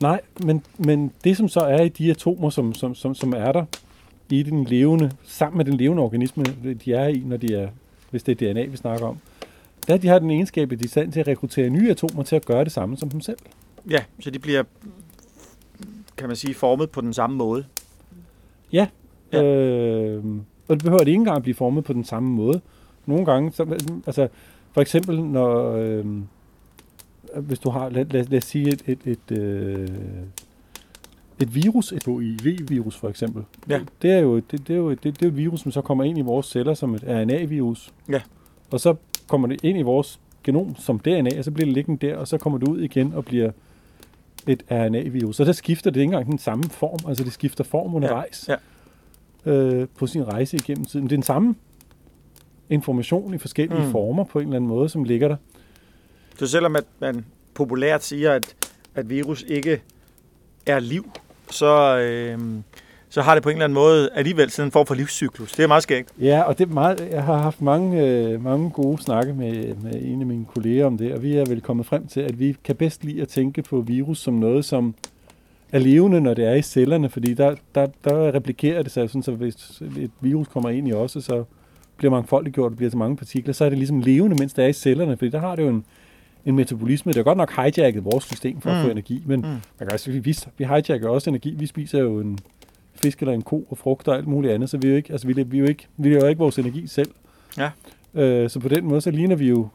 Nej, 0.00 0.20
men, 0.44 0.64
men 0.78 1.12
det 1.24 1.36
som 1.36 1.48
så 1.48 1.60
er 1.60 1.82
i 1.82 1.88
de 1.88 2.10
atomer, 2.10 2.50
som, 2.50 2.74
som, 2.74 2.94
som, 2.94 3.14
som 3.14 3.32
er 3.32 3.52
der 3.52 3.64
i 4.30 4.42
den 4.42 4.64
levende, 4.64 5.12
sammen 5.24 5.56
med 5.56 5.64
den 5.64 5.76
levende 5.76 6.02
organisme, 6.02 6.44
de 6.84 6.92
er 6.92 7.06
i, 7.06 7.22
når 7.26 7.36
de 7.36 7.54
er, 7.54 7.68
hvis 8.10 8.22
det 8.22 8.42
er 8.42 8.52
DNA, 8.52 8.64
vi 8.64 8.76
snakker 8.76 9.06
om, 9.06 9.18
der 9.88 9.96
de 9.96 10.08
har 10.08 10.18
den 10.18 10.30
egenskab, 10.30 10.72
at 10.72 10.78
de 10.78 10.84
er 10.84 10.86
i 10.86 10.88
stand 10.88 11.12
til 11.12 11.20
at 11.20 11.26
rekruttere 11.26 11.70
nye 11.70 11.90
atomer 11.90 12.22
til 12.22 12.36
at 12.36 12.46
gøre 12.46 12.64
det 12.64 12.72
samme 12.72 12.96
som 12.96 13.10
dem 13.10 13.20
selv. 13.20 13.38
Ja, 13.90 13.98
så 14.20 14.30
de 14.30 14.38
bliver, 14.38 14.62
kan 16.16 16.26
man 16.26 16.36
sige, 16.36 16.54
formet 16.54 16.90
på 16.90 17.00
den 17.00 17.12
samme 17.12 17.36
måde. 17.36 17.64
Ja. 18.72 18.86
Ja. 19.32 19.42
Øh, 19.42 20.24
og 20.68 20.76
det 20.76 20.84
behøver 20.84 20.98
det 20.98 21.08
ikke 21.08 21.18
engang 21.18 21.36
at 21.36 21.42
blive 21.42 21.54
formet 21.54 21.84
på 21.84 21.92
den 21.92 22.04
samme 22.04 22.28
måde. 22.28 22.60
Nogle 23.06 23.26
gange, 23.26 23.52
så, 23.52 23.78
altså 24.06 24.28
for 24.72 24.80
eksempel 24.80 25.24
når, 25.24 25.72
øh, 25.72 26.04
hvis 27.36 27.58
du 27.58 27.70
har, 27.70 27.88
lad, 27.88 28.04
lad, 28.04 28.24
lad 28.24 28.38
os 28.38 28.44
sige 28.44 28.68
et, 28.68 28.82
et, 28.86 28.98
et, 29.04 29.38
øh, 29.38 29.88
et 31.42 31.54
virus, 31.54 31.92
et 31.92 32.04
HIV-virus 32.06 32.96
for 32.96 33.08
eksempel. 33.08 33.44
Ja. 33.68 33.80
Det 34.02 34.10
er 34.10 34.18
jo, 34.18 34.36
det, 34.36 34.68
det 34.68 34.70
er 34.70 34.78
jo 34.78 34.90
det, 34.90 35.04
det 35.04 35.22
er 35.22 35.26
jo 35.26 35.28
et 35.28 35.36
virus, 35.36 35.60
som 35.60 35.72
så 35.72 35.80
kommer 35.80 36.04
ind 36.04 36.18
i 36.18 36.20
vores 36.20 36.46
celler 36.46 36.74
som 36.74 36.94
et 36.94 37.04
RNA-virus. 37.06 37.92
Ja. 38.08 38.20
Og 38.70 38.80
så 38.80 38.94
kommer 39.28 39.48
det 39.48 39.64
ind 39.64 39.78
i 39.78 39.82
vores 39.82 40.20
genom 40.44 40.76
som 40.76 40.98
DNA, 40.98 41.38
og 41.38 41.44
så 41.44 41.50
bliver 41.50 41.66
det 41.66 41.74
liggende 41.74 42.06
der, 42.06 42.16
og 42.16 42.28
så 42.28 42.38
kommer 42.38 42.58
det 42.58 42.68
ud 42.68 42.80
igen 42.80 43.12
og 43.14 43.24
bliver 43.24 43.50
et 44.46 44.62
RNA-virus. 44.70 45.36
Så 45.36 45.44
der 45.44 45.52
skifter 45.52 45.90
det 45.90 46.00
ikke 46.00 46.04
engang 46.04 46.26
den 46.26 46.38
samme 46.38 46.64
form, 46.64 46.98
altså 47.08 47.24
det 47.24 47.32
skifter 47.32 47.64
form 47.64 47.94
undervejs 47.94 48.48
ja. 49.46 49.52
øh, 49.52 49.88
på 49.98 50.06
sin 50.06 50.28
rejse 50.28 50.56
igennem 50.56 50.84
tiden. 50.84 51.04
Det 51.04 51.12
er 51.12 51.16
den 51.16 51.22
samme 51.22 51.54
information 52.70 53.34
i 53.34 53.38
forskellige 53.38 53.84
mm. 53.84 53.90
former 53.90 54.24
på 54.24 54.38
en 54.38 54.44
eller 54.44 54.56
anden 54.56 54.68
måde, 54.68 54.88
som 54.88 55.04
ligger 55.04 55.28
der. 55.28 55.36
Så 56.38 56.46
selvom 56.46 56.76
at 56.76 56.84
man 56.98 57.24
populært 57.54 58.04
siger, 58.04 58.32
at, 58.32 58.56
at 58.94 59.10
virus 59.10 59.44
ikke 59.48 59.82
er 60.66 60.80
liv, 60.80 61.10
så, 61.50 61.98
øh, 61.98 62.38
så 63.12 63.22
har 63.22 63.34
det 63.34 63.42
på 63.42 63.48
en 63.48 63.56
eller 63.56 63.64
anden 63.64 63.74
måde 63.74 64.08
alligevel 64.14 64.50
sådan 64.50 64.68
en 64.68 64.72
form 64.72 64.86
for 64.86 64.94
livscyklus. 64.94 65.52
Det 65.52 65.62
er 65.62 65.66
meget 65.66 65.82
skægt. 65.82 66.08
Ja, 66.20 66.42
og 66.42 66.58
det 66.58 66.68
er 66.68 66.72
meget, 66.72 67.08
jeg 67.10 67.22
har 67.24 67.36
haft 67.38 67.62
mange, 67.62 68.06
øh, 68.06 68.44
mange 68.44 68.70
gode 68.70 69.02
snakke 69.02 69.32
med, 69.34 69.74
med 69.74 69.92
en 70.02 70.20
af 70.20 70.26
mine 70.26 70.44
kolleger 70.54 70.86
om 70.86 70.98
det, 70.98 71.12
og 71.14 71.22
vi 71.22 71.36
er 71.36 71.44
vel 71.44 71.60
kommet 71.60 71.86
frem 71.86 72.06
til, 72.06 72.20
at 72.20 72.38
vi 72.38 72.56
kan 72.64 72.76
bedst 72.76 73.04
lide 73.04 73.22
at 73.22 73.28
tænke 73.28 73.62
på 73.62 73.80
virus 73.80 74.18
som 74.18 74.34
noget, 74.34 74.64
som 74.64 74.94
er 75.72 75.78
levende, 75.78 76.20
når 76.20 76.34
det 76.34 76.44
er 76.44 76.54
i 76.54 76.62
cellerne, 76.62 77.08
fordi 77.08 77.34
der, 77.34 77.54
der, 77.74 77.86
der 78.04 78.34
replikerer 78.34 78.82
det 78.82 78.92
sig, 78.92 79.08
sådan, 79.10 79.22
så 79.22 79.32
hvis 79.32 79.82
et 79.98 80.10
virus 80.20 80.48
kommer 80.48 80.70
ind 80.70 80.88
i 80.88 80.92
os, 80.92 81.10
så 81.20 81.44
bliver 81.96 82.10
mangfoldiggjort, 82.10 82.70
og 82.72 82.76
bliver 82.76 82.90
til 82.90 82.98
mange 82.98 83.16
partikler, 83.16 83.52
så 83.54 83.64
er 83.64 83.68
det 83.68 83.78
ligesom 83.78 84.00
levende, 84.00 84.36
mens 84.38 84.52
det 84.52 84.64
er 84.64 84.68
i 84.68 84.72
cellerne, 84.72 85.16
fordi 85.16 85.30
der 85.30 85.40
har 85.40 85.56
det 85.56 85.62
jo 85.62 85.68
en, 85.68 85.84
en 86.46 86.56
metabolisme. 86.56 87.10
Det 87.12 87.16
har 87.16 87.22
godt 87.24 87.38
nok 87.38 87.52
hijacket 87.56 88.04
vores 88.04 88.24
system 88.24 88.60
for 88.60 88.70
mm. 88.70 88.76
at 88.76 88.80
Mm. 88.82 88.86
få 88.86 88.90
energi, 88.90 89.22
men 89.26 89.40
Mm. 89.40 89.46
mm. 89.46 89.52
man 89.52 89.60
kan 89.88 89.92
også, 89.92 90.10
vi, 90.10 90.18
vi 90.58 90.64
hijacker 90.64 91.08
også 91.08 91.30
energi. 91.30 91.54
Vi 91.58 91.66
spiser 91.66 91.98
jo 91.98 92.20
en 92.20 92.38
fisk 92.94 93.20
eller 93.20 93.32
en 93.32 93.42
ko 93.42 93.66
og 93.70 93.78
frugt 93.78 94.08
og 94.08 94.16
alt 94.16 94.26
muligt 94.26 94.52
andet, 94.54 94.70
så 94.70 94.76
vi 94.78 94.88
jo 94.88 94.96
ikke, 94.96 95.12
altså 95.12 95.26
vi, 95.26 95.42
vi 95.42 95.58
jo 95.58 95.64
ikke, 95.64 95.86
vi 95.96 96.08
jo 96.14 96.26
ikke 96.26 96.38
vores 96.38 96.58
energi 96.58 96.86
selv. 96.86 97.10
Ja. 97.58 97.70
Øh, 98.14 98.50
så 98.50 98.60
på 98.60 98.68
den 98.68 98.84
måde, 98.84 99.00
så 99.00 99.10
ligner 99.10 99.36
vi 99.36 99.48
jo 99.48 99.68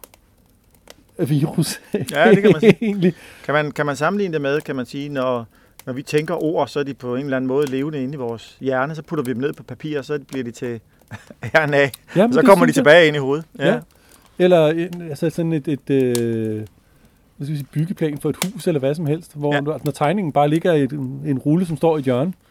virus. 1.27 1.79
Ja, 1.93 2.31
det 2.31 2.41
kan 2.41 2.51
man 2.61 2.61
sige. 2.79 3.13
Kan 3.45 3.53
man, 3.53 3.71
kan 3.71 3.85
man 3.85 3.95
sammenligne 3.95 4.33
det 4.33 4.41
med, 4.41 4.61
kan 4.61 4.75
man 4.75 4.85
sige, 4.85 5.09
når, 5.09 5.45
når 5.85 5.93
vi 5.93 6.01
tænker 6.03 6.43
ord, 6.43 6.67
så 6.67 6.79
er 6.79 6.83
de 6.83 6.93
på 6.93 7.15
en 7.15 7.23
eller 7.23 7.37
anden 7.37 7.47
måde 7.47 7.67
levende 7.71 8.03
inde 8.03 8.13
i 8.13 8.17
vores 8.17 8.57
hjerne, 8.61 8.95
så 8.95 9.01
putter 9.01 9.23
vi 9.23 9.33
dem 9.33 9.41
ned 9.41 9.53
på 9.53 9.63
papir, 9.63 9.97
og 9.99 10.05
så 10.05 10.19
bliver 10.27 10.43
de 10.43 10.51
til 10.51 10.79
RNA, 11.55 11.89
Jamen, 12.15 12.33
så 12.33 12.41
kommer 12.41 12.65
de 12.65 12.73
synes 12.73 12.77
jeg. 12.77 12.83
tilbage 12.85 13.07
ind 13.07 13.15
i 13.15 13.19
hovedet. 13.19 13.45
Ja. 13.59 13.79
Eller 14.39 14.67
en, 14.67 15.01
altså 15.09 15.29
sådan 15.29 15.53
et, 15.53 15.67
et 15.67 15.89
øh, 15.89 16.55
hvad 17.37 17.45
skal 17.47 17.53
vi 17.53 17.55
sige, 17.57 17.67
byggeplan 17.71 18.17
for 18.17 18.29
et 18.29 18.35
hus 18.45 18.67
eller 18.67 18.79
hvad 18.79 18.95
som 18.95 19.05
helst, 19.05 19.35
hvor 19.35 19.53
Ja. 19.53 19.71
ja. 19.71 19.77
når 19.83 19.91
tegningen 19.91 20.31
bare 20.31 20.49
ligger 20.49 20.73
i 20.73 20.83
et, 20.83 20.91
en 20.91 21.37
rulle, 21.37 21.65
som 21.65 21.77
står 21.77 21.97
i 21.97 21.99
et 21.99 22.05
hjørne, 22.05 22.33
Ja. 22.33 22.46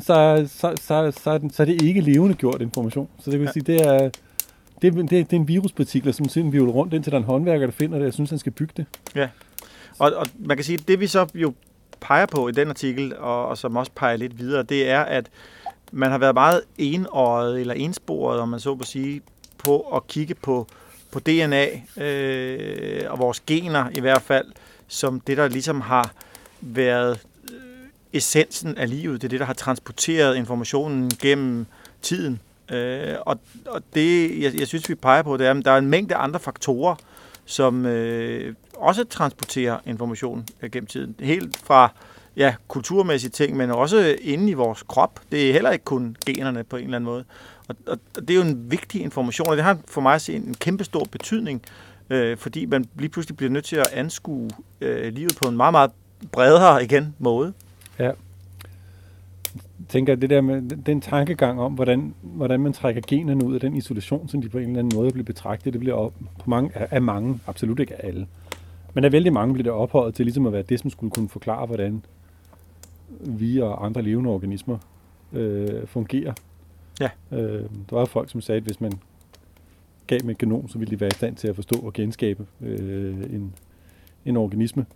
Så, 0.00 0.48
så, 0.48 0.74
så, 0.76 1.10
så, 1.10 1.48
så 1.52 1.62
er 1.62 1.64
det 1.64 1.82
ikke 1.82 2.00
levende 2.00 2.34
gjort 2.34 2.62
information. 2.62 3.08
Så 3.18 3.30
det 3.30 3.40
vil 3.40 3.44
Ja. 3.44 3.48
ja. 3.48 3.52
sige, 3.52 3.62
det 3.62 3.86
er, 3.86 4.10
det, 4.82 4.94
det, 4.94 5.10
det 5.10 5.32
er 5.32 5.36
en 5.36 5.48
viruspartikler, 5.48 6.12
som 6.12 6.28
simpelthen 6.28 6.52
vivler 6.52 6.72
rundt, 6.72 6.94
indtil 6.94 7.12
der 7.12 7.18
er 7.18 7.20
en 7.22 7.26
håndværker, 7.26 7.66
der 7.66 7.72
finder 7.72 7.98
det, 7.98 8.06
og 8.06 8.12
synes, 8.12 8.30
han 8.30 8.38
skal 8.38 8.52
bygge 8.52 8.72
det. 8.76 8.86
Og, 9.98 10.12
og 10.16 10.26
man 10.38 10.56
kan 10.56 10.64
sige, 10.64 10.78
at 10.82 10.88
det 10.88 11.00
vi 11.00 11.06
så 11.06 11.26
jo 11.34 11.54
peger 12.00 12.26
på 12.26 12.48
i 12.48 12.52
den 12.52 12.68
artikel, 12.68 13.16
og, 13.16 13.48
og 13.48 13.58
som 13.58 13.76
også 13.76 13.92
peger 13.94 14.16
lidt 14.16 14.38
videre, 14.38 14.62
det 14.62 14.90
er, 14.90 15.00
at 15.00 15.30
man 15.92 16.10
har 16.10 16.18
været 16.18 16.34
meget 16.34 16.60
enøjet 16.78 17.60
eller 17.60 17.74
ensporet, 17.74 18.40
om 18.40 18.48
man 18.48 18.60
så 18.60 18.74
på 18.74 18.84
sige, 18.84 19.20
på 19.58 19.80
at 19.80 20.06
kigge 20.06 20.34
på, 20.34 20.66
på 21.12 21.20
DNA 21.20 21.66
øh, 21.96 23.00
og 23.10 23.18
vores 23.18 23.40
gener 23.40 23.86
i 23.94 24.00
hvert 24.00 24.22
fald, 24.22 24.46
som 24.88 25.20
det, 25.20 25.36
der 25.36 25.48
ligesom 25.48 25.80
har 25.80 26.12
været 26.60 27.20
essensen 28.12 28.78
af 28.78 28.90
livet. 28.90 29.22
Det 29.22 29.28
er 29.28 29.30
det, 29.30 29.40
der 29.40 29.46
har 29.46 29.54
transporteret 29.54 30.36
informationen 30.36 31.10
gennem 31.22 31.66
tiden. 32.02 32.40
Øh, 32.70 33.14
og, 33.20 33.40
og 33.66 33.82
det, 33.94 34.40
jeg, 34.42 34.60
jeg 34.60 34.66
synes, 34.66 34.88
vi 34.88 34.94
peger 34.94 35.22
på, 35.22 35.36
det 35.36 35.46
er, 35.46 35.54
at 35.54 35.64
der 35.64 35.70
er 35.70 35.78
en 35.78 35.86
mængde 35.86 36.14
andre 36.14 36.40
faktorer, 36.40 36.94
som 37.44 37.86
øh, 37.86 38.54
også 38.76 39.04
transporterer 39.04 39.78
information 39.86 40.46
øh, 40.62 40.70
gennem 40.70 40.86
tiden. 40.86 41.14
Helt 41.20 41.56
fra 41.64 41.92
ja, 42.36 42.54
kulturmæssige 42.68 43.30
ting, 43.30 43.56
men 43.56 43.70
også 43.70 44.16
inde 44.20 44.50
i 44.50 44.54
vores 44.54 44.82
krop. 44.82 45.20
Det 45.32 45.48
er 45.48 45.52
heller 45.52 45.70
ikke 45.70 45.84
kun 45.84 46.16
generne 46.26 46.64
på 46.64 46.76
en 46.76 46.84
eller 46.84 46.96
anden 46.96 47.10
måde. 47.10 47.24
Og, 47.68 47.76
og, 47.86 47.98
og 48.16 48.22
det 48.28 48.30
er 48.30 48.34
jo 48.34 48.42
en 48.42 48.70
vigtig 48.70 49.02
information, 49.02 49.48
og 49.48 49.56
det 49.56 49.64
har 49.64 49.78
for 49.88 50.00
mig 50.00 50.14
at 50.14 50.22
se 50.22 50.34
en 50.34 50.54
kæmpe 50.60 50.84
stor 50.84 51.04
betydning, 51.04 51.62
øh, 52.10 52.36
fordi 52.36 52.66
man 52.66 52.84
lige 52.98 53.08
pludselig 53.08 53.36
bliver 53.36 53.50
nødt 53.50 53.64
til 53.64 53.76
at 53.76 53.92
anskue 53.92 54.50
øh, 54.80 55.12
livet 55.12 55.36
på 55.36 55.48
en 55.48 55.56
meget, 55.56 55.72
meget 55.72 55.90
bredere 56.32 56.84
igen 56.84 57.14
måde 57.18 57.52
tænker, 59.88 60.14
det 60.14 60.30
der 60.30 60.40
med 60.40 60.62
den- 60.86 61.00
tankegang 61.00 61.60
om, 61.60 61.72
hvordan, 61.72 62.14
hvordan 62.22 62.60
man 62.60 62.72
trækker 62.72 63.02
generne 63.06 63.44
ud 63.44 63.54
af 63.54 63.60
den 63.60 63.76
isolation, 63.76 64.28
som 64.28 64.42
de 64.42 64.48
på 64.48 64.58
en 64.58 64.64
eller 64.68 64.78
anden 64.78 64.98
måde 64.98 65.10
bliver 65.10 65.24
betragtet, 65.24 65.72
det 65.72 65.80
bliver 65.80 65.96
op, 65.96 66.14
på 66.38 66.50
mange, 66.50 66.70
af, 66.74 67.02
mange, 67.02 67.40
absolut 67.46 67.80
ikke 67.80 68.02
af 68.02 68.08
alle, 68.08 68.26
men 68.94 69.04
af 69.04 69.12
vældig 69.12 69.32
mange 69.32 69.54
bliver 69.54 69.62
det 69.64 69.72
ophøjet 69.72 70.14
til 70.14 70.26
ligesom 70.26 70.46
at 70.46 70.52
være 70.52 70.62
det, 70.62 70.80
som 70.80 70.90
skulle 70.90 71.10
kunne 71.10 71.28
forklare, 71.28 71.66
hvordan 71.66 72.02
vi 73.20 73.60
og 73.60 73.86
andre 73.86 74.02
levende 74.02 74.30
organismer 74.30 74.78
øh, 75.32 75.86
fungerer. 75.86 76.32
Ja. 77.00 77.08
Øh, 77.32 77.64
der 77.90 77.96
var 77.96 78.04
folk, 78.04 78.30
som 78.30 78.40
sagde, 78.40 78.56
at 78.56 78.62
hvis 78.64 78.80
man 78.80 78.92
gav 80.06 80.18
dem 80.18 80.30
et 80.30 80.38
genom, 80.38 80.68
så 80.68 80.78
ville 80.78 80.90
de 80.90 81.00
være 81.00 81.08
i 81.08 81.14
stand 81.14 81.36
til 81.36 81.48
at 81.48 81.54
forstå 81.54 81.78
og 81.78 81.92
genskabe 81.92 82.46
øh, 82.60 83.14
en, 83.14 83.54
en 84.24 84.36
organisme. 84.36 84.86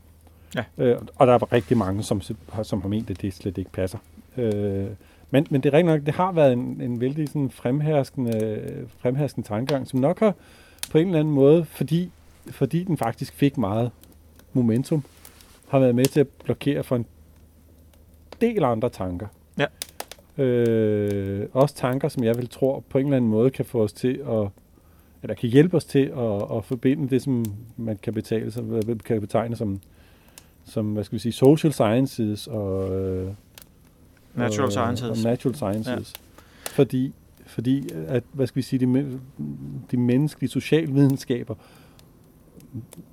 Ja. 0.54 0.64
Øh, 0.78 0.98
og 1.16 1.26
der 1.26 1.32
er 1.32 1.52
rigtig 1.52 1.76
mange, 1.76 2.02
som, 2.02 2.20
som 2.62 2.80
har 2.80 2.88
ment, 2.88 3.10
at 3.10 3.22
det 3.22 3.34
slet 3.34 3.58
ikke 3.58 3.70
passer. 3.70 3.98
Øh, 4.36 4.86
men, 5.30 5.46
men 5.50 5.60
det 5.60 5.68
er 5.68 5.72
rigtigt 5.72 5.86
nok, 5.86 6.06
det 6.06 6.14
har 6.14 6.32
været 6.32 6.52
en, 6.52 6.80
en 6.80 7.00
vældig 7.00 7.28
sådan 7.28 7.50
fremherskende, 7.50 8.86
fremherskende 8.98 9.48
tankegang, 9.48 9.86
som 9.86 10.00
nok 10.00 10.20
har 10.20 10.34
på 10.90 10.98
en 10.98 11.06
eller 11.06 11.20
anden 11.20 11.34
måde, 11.34 11.64
fordi, 11.64 12.10
fordi 12.50 12.84
den 12.84 12.96
faktisk 12.96 13.34
fik 13.34 13.58
meget 13.58 13.90
momentum, 14.52 15.04
har 15.68 15.78
været 15.78 15.94
med 15.94 16.04
til 16.04 16.20
at 16.20 16.28
blokere 16.44 16.82
for 16.82 16.96
en 16.96 17.06
del 18.40 18.64
andre 18.64 18.88
tanker. 18.88 19.26
Ja. 19.58 19.66
Øh, 20.42 21.48
også 21.52 21.74
tanker, 21.74 22.08
som 22.08 22.24
jeg 22.24 22.36
vil 22.36 22.48
tro 22.48 22.84
på 22.88 22.98
en 22.98 23.06
eller 23.06 23.16
anden 23.16 23.30
måde 23.30 23.50
kan 23.50 23.64
få 23.64 23.82
os 23.82 23.92
til 23.92 24.22
at, 24.28 24.48
eller 25.22 25.34
kan 25.34 25.48
hjælpe 25.48 25.76
os 25.76 25.84
til 25.84 26.12
at, 26.16 26.56
at 26.56 26.64
forbinde 26.64 27.08
det, 27.08 27.22
som 27.22 27.44
man 27.76 27.98
kan 28.02 28.14
betale 28.14 28.50
som, 28.50 28.82
kan 29.04 29.20
betegne 29.20 29.56
som, 29.56 29.80
som, 30.64 30.92
hvad 30.92 31.04
skal 31.04 31.16
vi 31.16 31.20
sige, 31.20 31.32
social 31.32 31.72
sciences 31.72 32.46
og, 32.46 33.00
øh, 33.00 33.28
Natural 34.34 34.66
og, 34.66 34.72
sciences. 34.72 35.08
Og 35.08 35.30
natural 35.30 35.54
sciences. 35.54 36.12
Ja. 36.16 36.72
Fordi, 36.72 37.12
fordi, 37.46 37.88
at, 38.06 38.24
hvad 38.32 38.46
skal 38.46 38.56
vi 38.56 38.62
sige, 38.62 38.86
de, 38.86 39.20
de 39.90 39.96
menneskelige 39.96 40.50
socialvidenskaber 40.50 41.54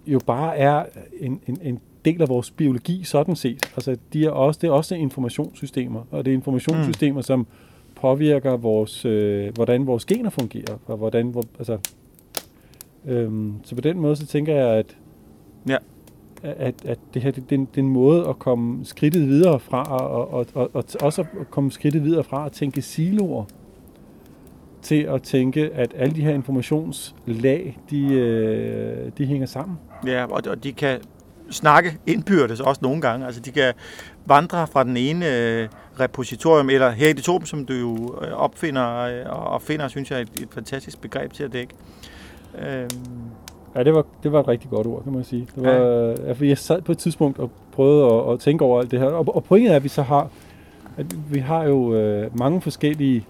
jo 0.07 0.19
bare 0.25 0.57
er 0.57 0.85
en, 1.19 1.41
en, 1.47 1.59
en 1.61 1.79
del 2.05 2.21
af 2.21 2.29
vores 2.29 2.51
biologi 2.51 3.03
sådan 3.03 3.35
set. 3.35 3.71
Altså, 3.75 3.97
de 4.13 4.25
er 4.25 4.29
også, 4.29 4.59
det 4.61 4.67
er 4.67 4.71
også 4.71 4.95
informationssystemer, 4.95 6.03
og 6.11 6.25
det 6.25 6.31
er 6.31 6.35
informationssystemer, 6.35 7.19
mm. 7.19 7.23
som 7.23 7.47
påvirker 7.95 8.57
vores, 8.57 9.05
øh, 9.05 9.53
hvordan 9.53 9.87
vores 9.87 10.05
gener 10.05 10.29
fungerer, 10.29 10.77
og 10.85 10.97
hvordan, 10.97 11.27
hvor, 11.27 11.43
altså, 11.57 11.77
øhm, 13.05 13.53
så 13.63 13.75
på 13.75 13.81
den 13.81 13.99
måde, 13.99 14.15
så 14.15 14.25
tænker 14.25 14.55
jeg, 14.55 14.67
at 14.69 14.97
Ja 15.69 15.77
at, 16.43 16.75
at 16.85 16.99
det 17.13 17.21
her 17.21 17.31
det, 17.31 17.49
det, 17.49 17.55
er 17.55 17.59
en- 17.59 17.65
det 17.65 17.77
er 17.77 17.81
en 17.81 17.89
måde 17.89 18.27
at 18.29 18.39
komme 18.39 18.85
skridtet 18.85 19.27
videre 19.27 19.59
fra, 19.59 19.83
og, 19.83 20.33
og, 20.33 20.45
og, 20.53 20.69
og 20.73 20.83
også 21.01 21.21
at 21.21 21.51
komme 21.51 21.71
skridtet 21.71 22.03
videre 22.03 22.23
fra 22.23 22.45
at 22.45 22.51
tænke 22.51 22.81
siloer, 22.81 23.43
til 24.81 25.01
at 25.03 25.23
tænke, 25.23 25.69
at 25.73 25.93
alle 25.97 26.15
de 26.15 26.21
her 26.21 26.33
informationslag, 26.33 27.77
de, 27.89 28.13
øh, 28.13 29.11
de 29.17 29.25
hænger 29.25 29.47
sammen. 29.47 29.77
Ja, 30.07 30.25
og, 30.25 30.41
og 30.49 30.63
de 30.63 30.73
kan 30.73 30.99
snakke 31.51 31.97
indbyrdes 32.07 32.59
også 32.59 32.79
nogle 32.83 33.01
gange. 33.01 33.25
Altså, 33.25 33.41
de 33.41 33.51
kan 33.51 33.73
vandre 34.25 34.67
fra 34.67 34.83
den 34.83 34.97
ene 34.97 35.37
øh, 35.37 35.67
repositorium, 35.99 36.69
eller 36.69 36.89
her 36.91 37.09
i 37.09 37.13
det 37.13 37.23
tom, 37.23 37.45
som 37.45 37.65
du 37.65 37.73
jo 37.73 38.15
øh, 38.21 38.31
opfinder 38.31 38.97
øh, 38.97 39.25
og 39.25 39.47
og 39.47 39.61
finder, 39.61 39.87
synes 39.87 40.11
jeg, 40.11 40.17
er 40.17 40.21
et, 40.21 40.29
et 40.41 40.47
fantastisk 40.51 41.01
begreb 41.01 41.33
til 41.33 41.43
at 41.43 41.53
dække. 41.53 41.73
Øhm, 42.59 42.89
Ja, 43.75 43.83
det 43.83 43.93
var, 43.93 44.05
det 44.23 44.31
var 44.31 44.39
et 44.39 44.47
rigtig 44.47 44.69
godt 44.69 44.87
ord, 44.87 45.03
kan 45.03 45.13
man 45.13 45.23
sige. 45.23 45.47
Det 45.55 45.63
var, 45.63 45.71
ja. 45.71 46.09
Ja, 46.09 46.31
fordi 46.31 46.49
jeg 46.49 46.57
sad 46.57 46.81
på 46.81 46.91
et 46.91 46.97
tidspunkt 46.97 47.39
og 47.39 47.51
prøvede 47.71 48.13
at, 48.13 48.33
at 48.33 48.39
tænke 48.39 48.63
over 48.65 48.79
alt 48.81 48.91
det 48.91 48.99
her. 48.99 49.07
Og, 49.07 49.35
og 49.35 49.43
pointet 49.43 49.71
er, 49.71 49.75
at 49.75 49.83
vi 49.83 49.89
så 49.89 50.01
har, 50.01 50.29
at 50.97 51.05
vi 51.33 51.39
har 51.39 51.63
jo 51.63 51.93
øh, 51.93 52.39
mange 52.39 52.61
forskellige 52.61 53.25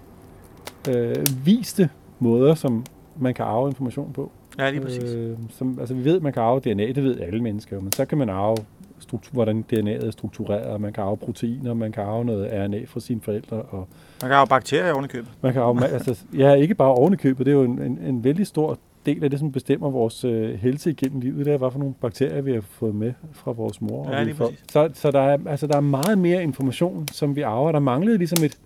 øh, 0.90 1.16
viste 1.44 1.90
måder, 2.18 2.54
som 2.54 2.84
man 3.18 3.34
kan 3.34 3.44
arve 3.44 3.68
information 3.68 4.12
på. 4.12 4.30
ja, 4.58 4.70
lige 4.70 4.80
præcis. 4.80 5.02
Øh, 5.14 5.30
Øh, 5.30 5.36
som, 5.50 5.76
altså 5.80 5.94
vi 5.94 6.04
ved, 6.04 6.16
at 6.16 6.22
man 6.22 6.32
kan 6.32 6.42
arve 6.42 6.60
DNA, 6.60 6.86
det 6.86 7.04
ved 7.04 7.20
alle 7.20 7.42
mennesker 7.42 7.80
men 7.80 7.92
så 7.92 8.04
kan 8.04 8.18
man 8.18 8.28
arve 8.28 8.56
struktur, 8.98 9.32
hvordan 9.32 9.64
DNA'et 9.72 10.06
er 10.06 10.10
struktureret, 10.10 10.80
man 10.80 10.92
kan 10.92 11.04
arve 11.04 11.16
proteiner, 11.16 11.74
man 11.74 11.92
kan 11.92 12.02
arve 12.02 12.24
noget 12.24 12.50
RNA 12.52 12.80
fra 12.86 13.00
sine 13.00 13.20
forældre, 13.20 13.56
og 13.56 13.88
Man 14.22 14.28
kan 14.30 14.36
have 14.36 14.46
bakterier 14.46 14.92
oven 14.92 15.04
i 15.04 15.08
købet. 15.08 15.30
man 15.42 15.52
kan 15.52 15.62
arve, 15.62 15.86
altså, 15.86 16.24
ja, 16.36 16.52
ikke 16.54 16.74
bare 16.74 16.94
oven 16.94 17.12
i 17.12 17.16
købet, 17.16 17.46
det 17.46 17.52
er 17.52 17.56
jo 17.56 17.62
en, 17.64 17.82
en, 17.82 17.98
en 18.06 18.24
vældig 18.24 18.46
stor 18.46 18.78
del 19.06 19.24
af 19.24 19.30
det, 19.30 19.38
som 19.38 19.52
bestemmer 19.52 19.90
vores 19.90 20.24
øh, 20.24 20.54
helse 20.58 20.90
igennem 20.90 21.20
livet, 21.20 21.46
det 21.46 21.54
er, 21.54 21.58
hvad 21.58 21.70
for 21.70 21.78
nogle 21.78 21.94
bakterier, 22.00 22.40
vi 22.40 22.52
har 22.52 22.60
fået 22.60 22.94
med 22.94 23.12
fra 23.32 23.52
vores 23.52 23.80
mor. 23.80 24.04
og 24.04 24.12
Ja, 24.26 24.32
får. 24.32 24.44
præcis. 24.46 24.64
Så, 24.72 24.90
så 24.94 25.10
der, 25.10 25.20
er, 25.20 25.38
altså, 25.46 25.66
der 25.66 25.76
er 25.76 25.80
meget 25.80 26.18
mere 26.18 26.42
information, 26.42 27.08
som 27.08 27.36
vi 27.36 27.40
arver. 27.40 27.72
Der 27.72 27.78
manglede 27.78 28.18
ligesom 28.18 28.44
et, 28.44 28.58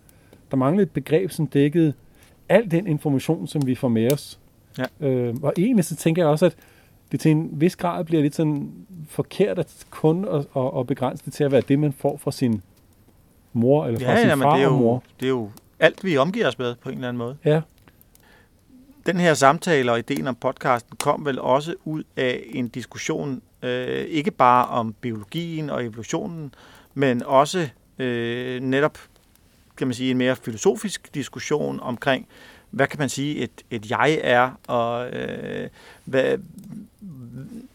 der 0.50 0.56
manglede 0.56 0.82
et 0.82 0.90
begreb, 0.90 1.30
som 1.30 1.46
dækkede 1.46 1.92
al 2.48 2.70
den 2.70 2.86
information, 2.86 3.46
som 3.46 3.66
vi 3.66 3.74
får 3.74 3.88
med 3.88 4.12
os. 4.12 4.38
Ja. 4.78 5.08
Øh, 5.08 5.34
og 5.42 5.52
egentlig 5.58 5.84
så 5.84 5.96
tænker 5.96 6.22
jeg 6.22 6.28
også, 6.30 6.46
at 6.46 6.56
det 7.12 7.20
til 7.20 7.30
en 7.30 7.48
vis 7.52 7.76
grad 7.76 8.04
bliver 8.04 8.22
lidt 8.22 8.34
sådan 8.34 8.70
forkert 9.08 9.58
at 9.58 9.86
kun 9.90 10.24
at, 10.24 10.46
at, 10.56 10.70
at 10.78 10.86
begrænse 10.86 11.24
det 11.24 11.32
til 11.32 11.44
at 11.44 11.52
være 11.52 11.62
det, 11.68 11.78
man 11.78 11.92
får 11.92 12.16
fra 12.16 12.32
sin 12.32 12.62
mor 13.52 13.86
eller 13.86 14.00
fra 14.00 14.10
Ja, 14.12 14.18
sin 14.20 14.28
ja, 14.28 14.34
men 14.34 14.42
far 14.42 14.56
det 14.56 14.64
er, 14.64 14.68
og 14.68 14.78
mor. 14.78 14.92
jo, 14.94 15.00
det 15.20 15.26
er 15.26 15.30
jo 15.30 15.50
alt, 15.80 16.04
vi 16.04 16.16
omgiver 16.16 16.48
os 16.48 16.58
med 16.58 16.74
på 16.82 16.88
en 16.88 16.94
eller 16.94 17.08
anden 17.08 17.18
måde. 17.18 17.36
Ja, 17.44 17.60
den 19.06 19.20
her 19.20 19.34
samtale 19.34 19.92
og 19.92 19.98
ideen 19.98 20.26
om 20.26 20.34
podcasten 20.34 20.96
kom 20.96 21.24
vel 21.26 21.38
også 21.38 21.74
ud 21.84 22.04
af 22.16 22.44
en 22.46 22.68
diskussion, 22.68 23.42
øh, 23.62 24.04
ikke 24.04 24.30
bare 24.30 24.66
om 24.66 24.92
biologien 24.92 25.70
og 25.70 25.84
evolutionen, 25.84 26.54
men 26.94 27.22
også 27.22 27.68
øh, 27.98 28.60
netop, 28.60 28.98
kan 29.76 29.86
man 29.86 29.94
sige, 29.94 30.10
en 30.10 30.18
mere 30.18 30.36
filosofisk 30.36 31.14
diskussion 31.14 31.80
omkring, 31.80 32.28
hvad 32.70 32.86
kan 32.86 32.98
man 32.98 33.08
sige, 33.08 33.36
et, 33.36 33.50
et 33.70 33.90
jeg 33.90 34.20
er, 34.22 34.50
og 34.66 35.10
øh, 35.10 35.68
hvad, 36.04 36.38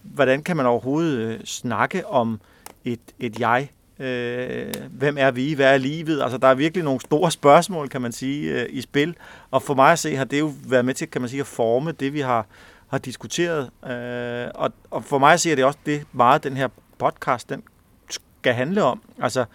hvordan 0.03 0.43
kan 0.43 0.57
man 0.57 0.65
overhovedet 0.65 1.19
øh, 1.19 1.39
snakke 1.45 2.07
om 2.07 2.41
et, 2.85 2.99
et 3.19 3.39
jeg? 3.39 3.69
Øh, 3.99 4.73
hvem 4.91 5.17
er 5.19 5.31
vi? 5.31 5.53
Hvad 5.53 5.73
er 5.73 5.77
livet? 5.77 6.21
Altså, 6.21 6.37
der 6.37 6.47
er 6.47 6.55
virkelig 6.55 6.83
nogle 6.83 6.99
store 6.99 7.31
spørgsmål, 7.31 7.89
kan 7.89 8.01
man 8.01 8.11
sige, 8.11 8.61
øh, 8.61 8.65
i 8.69 8.81
spil. 8.81 9.15
Og 9.51 9.61
for 9.63 9.73
mig 9.73 9.91
at 9.91 9.99
se, 9.99 10.15
har 10.15 10.25
det 10.25 10.39
jo 10.39 10.53
været 10.67 10.85
med 10.85 10.93
til, 10.93 11.11
kan 11.11 11.21
man 11.21 11.29
sige, 11.29 11.39
at 11.39 11.47
forme 11.47 11.91
det, 11.91 12.13
vi 12.13 12.19
har, 12.19 12.45
har 12.87 12.97
diskuteret. 12.97 13.69
Øh, 13.89 14.51
og, 14.55 14.71
og 14.91 15.03
for 15.03 15.17
mig 15.17 15.33
at 15.33 15.39
se, 15.39 15.51
er 15.51 15.55
det 15.55 15.65
også 15.65 15.79
det 15.85 16.03
meget, 16.13 16.43
den 16.43 16.57
her 16.57 16.67
podcast, 16.97 17.49
den 17.49 17.63
skal 18.09 18.53
handle 18.53 18.83
om. 18.83 19.01
Altså, 19.21 19.45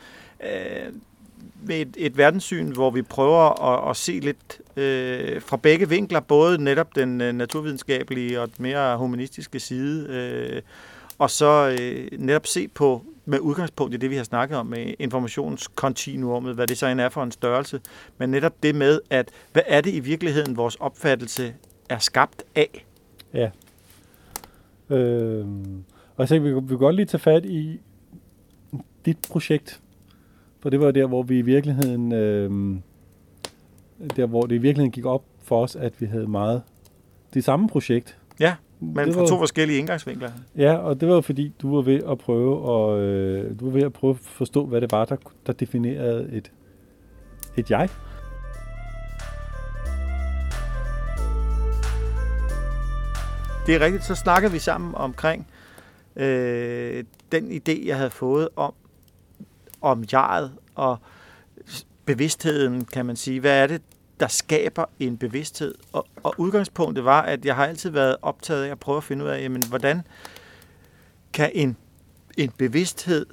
øh, 0.44 0.92
med 1.62 1.80
et, 1.80 1.96
et 1.96 2.16
verdenssyn, 2.16 2.72
hvor 2.72 2.90
vi 2.90 3.02
prøver 3.02 3.62
at, 3.72 3.90
at 3.90 3.96
se 3.96 4.12
lidt 4.12 4.60
øh, 4.76 5.42
fra 5.42 5.56
begge 5.56 5.88
vinkler, 5.88 6.20
både 6.20 6.64
netop 6.64 6.94
den 6.94 7.20
øh, 7.20 7.32
naturvidenskabelige 7.32 8.40
og 8.40 8.46
den 8.46 8.62
mere 8.62 8.98
humanistiske 8.98 9.60
side, 9.60 10.08
øh, 10.08 10.62
og 11.18 11.30
så 11.30 11.76
øh, 11.80 12.08
netop 12.18 12.46
se 12.46 12.68
på 12.68 13.04
med 13.24 13.38
udgangspunkt 13.38 13.94
i 13.94 13.96
det, 13.96 14.10
vi 14.10 14.16
har 14.16 14.24
snakket 14.24 14.58
om 14.58 14.66
med 14.66 14.94
informationskontinuumet, 14.98 16.54
hvad 16.54 16.66
det 16.66 16.78
så 16.78 16.86
end 16.86 17.00
er 17.00 17.08
for 17.08 17.22
en 17.22 17.30
størrelse, 17.30 17.80
men 18.18 18.30
netop 18.30 18.62
det 18.62 18.74
med, 18.74 19.00
at 19.10 19.30
hvad 19.52 19.62
er 19.66 19.80
det 19.80 19.94
i 19.94 20.00
virkeligheden, 20.00 20.56
vores 20.56 20.76
opfattelse 20.76 21.54
er 21.88 21.98
skabt 21.98 22.42
af? 22.54 22.86
Ja. 23.34 23.50
Øhm, 24.90 25.84
og 26.16 26.28
tænkte, 26.28 26.48
vi, 26.48 26.54
vi 26.54 26.68
kunne 26.68 26.78
godt 26.78 26.96
lige 26.96 27.06
tage 27.06 27.18
fat 27.18 27.44
i 27.44 27.80
dit 29.04 29.18
projekt. 29.30 29.80
For 30.60 30.70
det 30.70 30.80
var 30.80 30.90
der, 30.90 31.06
hvor 31.06 31.22
vi 31.22 31.38
i 31.38 31.42
virkeligheden, 31.42 32.12
øhm, 32.12 32.82
der 34.16 34.26
hvor 34.26 34.42
det 34.42 34.54
i 34.54 34.58
virkeligheden 34.58 34.92
gik 34.92 35.04
op 35.04 35.24
for 35.42 35.62
os, 35.62 35.76
at 35.76 36.00
vi 36.00 36.06
havde 36.06 36.26
meget 36.26 36.62
det 37.34 37.44
samme 37.44 37.68
projekt. 37.68 38.18
Ja, 38.40 38.54
men 38.84 39.14
fra 39.14 39.26
to 39.26 39.38
forskellige 39.38 39.78
indgangsvinkler. 39.78 40.30
Ja, 40.56 40.76
og 40.76 41.00
det 41.00 41.08
var 41.08 41.14
jo 41.14 41.20
fordi, 41.20 41.52
du 41.62 41.74
var 41.74 41.82
ved 41.82 42.00
at 42.10 42.18
prøve 42.18 42.54
at, 42.54 43.00
øh, 43.00 43.60
du 43.60 43.64
var 43.64 43.72
ved 43.72 43.82
at 43.82 43.92
prøve 43.92 44.10
at 44.10 44.20
forstå, 44.20 44.66
hvad 44.66 44.80
det 44.80 44.92
var, 44.92 45.04
der, 45.04 45.16
der 45.46 45.52
definerede 45.52 46.28
et, 46.32 46.52
et 47.56 47.70
jeg. 47.70 47.88
Det 53.66 53.74
er 53.74 53.80
rigtigt, 53.80 54.04
så 54.04 54.14
snakkede 54.14 54.52
vi 54.52 54.58
sammen 54.58 54.94
omkring 54.94 55.46
øh, 56.16 57.04
den 57.32 57.50
idé, 57.50 57.86
jeg 57.86 57.96
havde 57.96 58.10
fået 58.10 58.48
om, 58.56 58.74
om 59.80 60.04
jeget 60.12 60.52
og 60.74 60.98
bevidstheden, 62.04 62.84
kan 62.84 63.06
man 63.06 63.16
sige. 63.16 63.40
Hvad 63.40 63.62
er 63.62 63.66
det, 63.66 63.82
der 64.20 64.28
skaber 64.28 64.84
en 65.00 65.16
bevidsthed? 65.16 65.74
Og, 65.92 66.06
og 66.22 66.34
udgangspunktet 66.38 67.04
var, 67.04 67.22
at 67.22 67.44
jeg 67.44 67.56
har 67.56 67.66
altid 67.66 67.90
været 67.90 68.16
optaget 68.22 68.64
af 68.64 68.70
at 68.70 68.80
prøve 68.80 68.96
at 68.96 69.04
finde 69.04 69.24
ud 69.24 69.30
af, 69.30 69.42
jamen, 69.42 69.62
hvordan 69.68 70.02
kan 71.32 71.50
en, 71.54 71.76
en 72.38 72.50
bevidsthed 72.58 73.26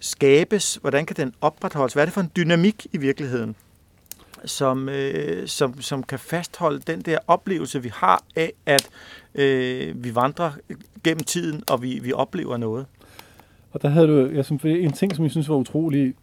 skabes? 0.00 0.74
Hvordan 0.74 1.06
kan 1.06 1.16
den 1.16 1.34
opretholdes? 1.40 1.92
Hvad 1.92 2.02
er 2.02 2.06
det 2.06 2.14
for 2.14 2.20
en 2.20 2.32
dynamik 2.36 2.86
i 2.92 2.98
virkeligheden? 2.98 3.56
som, 4.44 4.88
øh, 4.88 5.48
som, 5.48 5.80
som 5.80 6.02
kan 6.02 6.18
fastholde 6.18 6.78
den 6.86 7.00
der 7.00 7.18
oplevelse, 7.26 7.82
vi 7.82 7.90
har 7.94 8.24
af, 8.36 8.52
at 8.66 8.88
øh, 9.34 10.04
vi 10.04 10.14
vandrer 10.14 10.52
gennem 11.04 11.24
tiden, 11.24 11.62
og 11.70 11.82
vi, 11.82 11.98
vi 12.02 12.12
oplever 12.12 12.56
noget. 12.56 12.86
Og 13.72 13.82
der 13.82 13.88
havde 13.88 14.06
du 14.06 14.30
jeg 14.34 14.44
synes, 14.44 14.64
en 14.64 14.92
ting, 14.92 15.16
som 15.16 15.24
jeg 15.24 15.30
synes 15.30 15.48
var 15.48 15.54
utrolig 15.54 16.14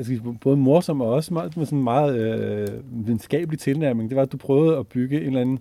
altså, 0.00 0.34
både 0.40 0.56
morsom 0.56 1.00
og 1.00 1.08
også 1.08 1.34
meget, 1.34 1.56
med 1.56 1.66
sådan 1.66 1.78
en 1.78 1.84
meget 1.84 2.18
øh, 2.18 3.06
videnskabelig 3.06 3.58
tilnærming, 3.58 4.10
det 4.10 4.16
var, 4.16 4.22
at 4.22 4.32
du 4.32 4.36
prøvede 4.36 4.76
at 4.76 4.86
bygge 4.86 5.20
en 5.20 5.26
eller 5.26 5.40
anden 5.40 5.58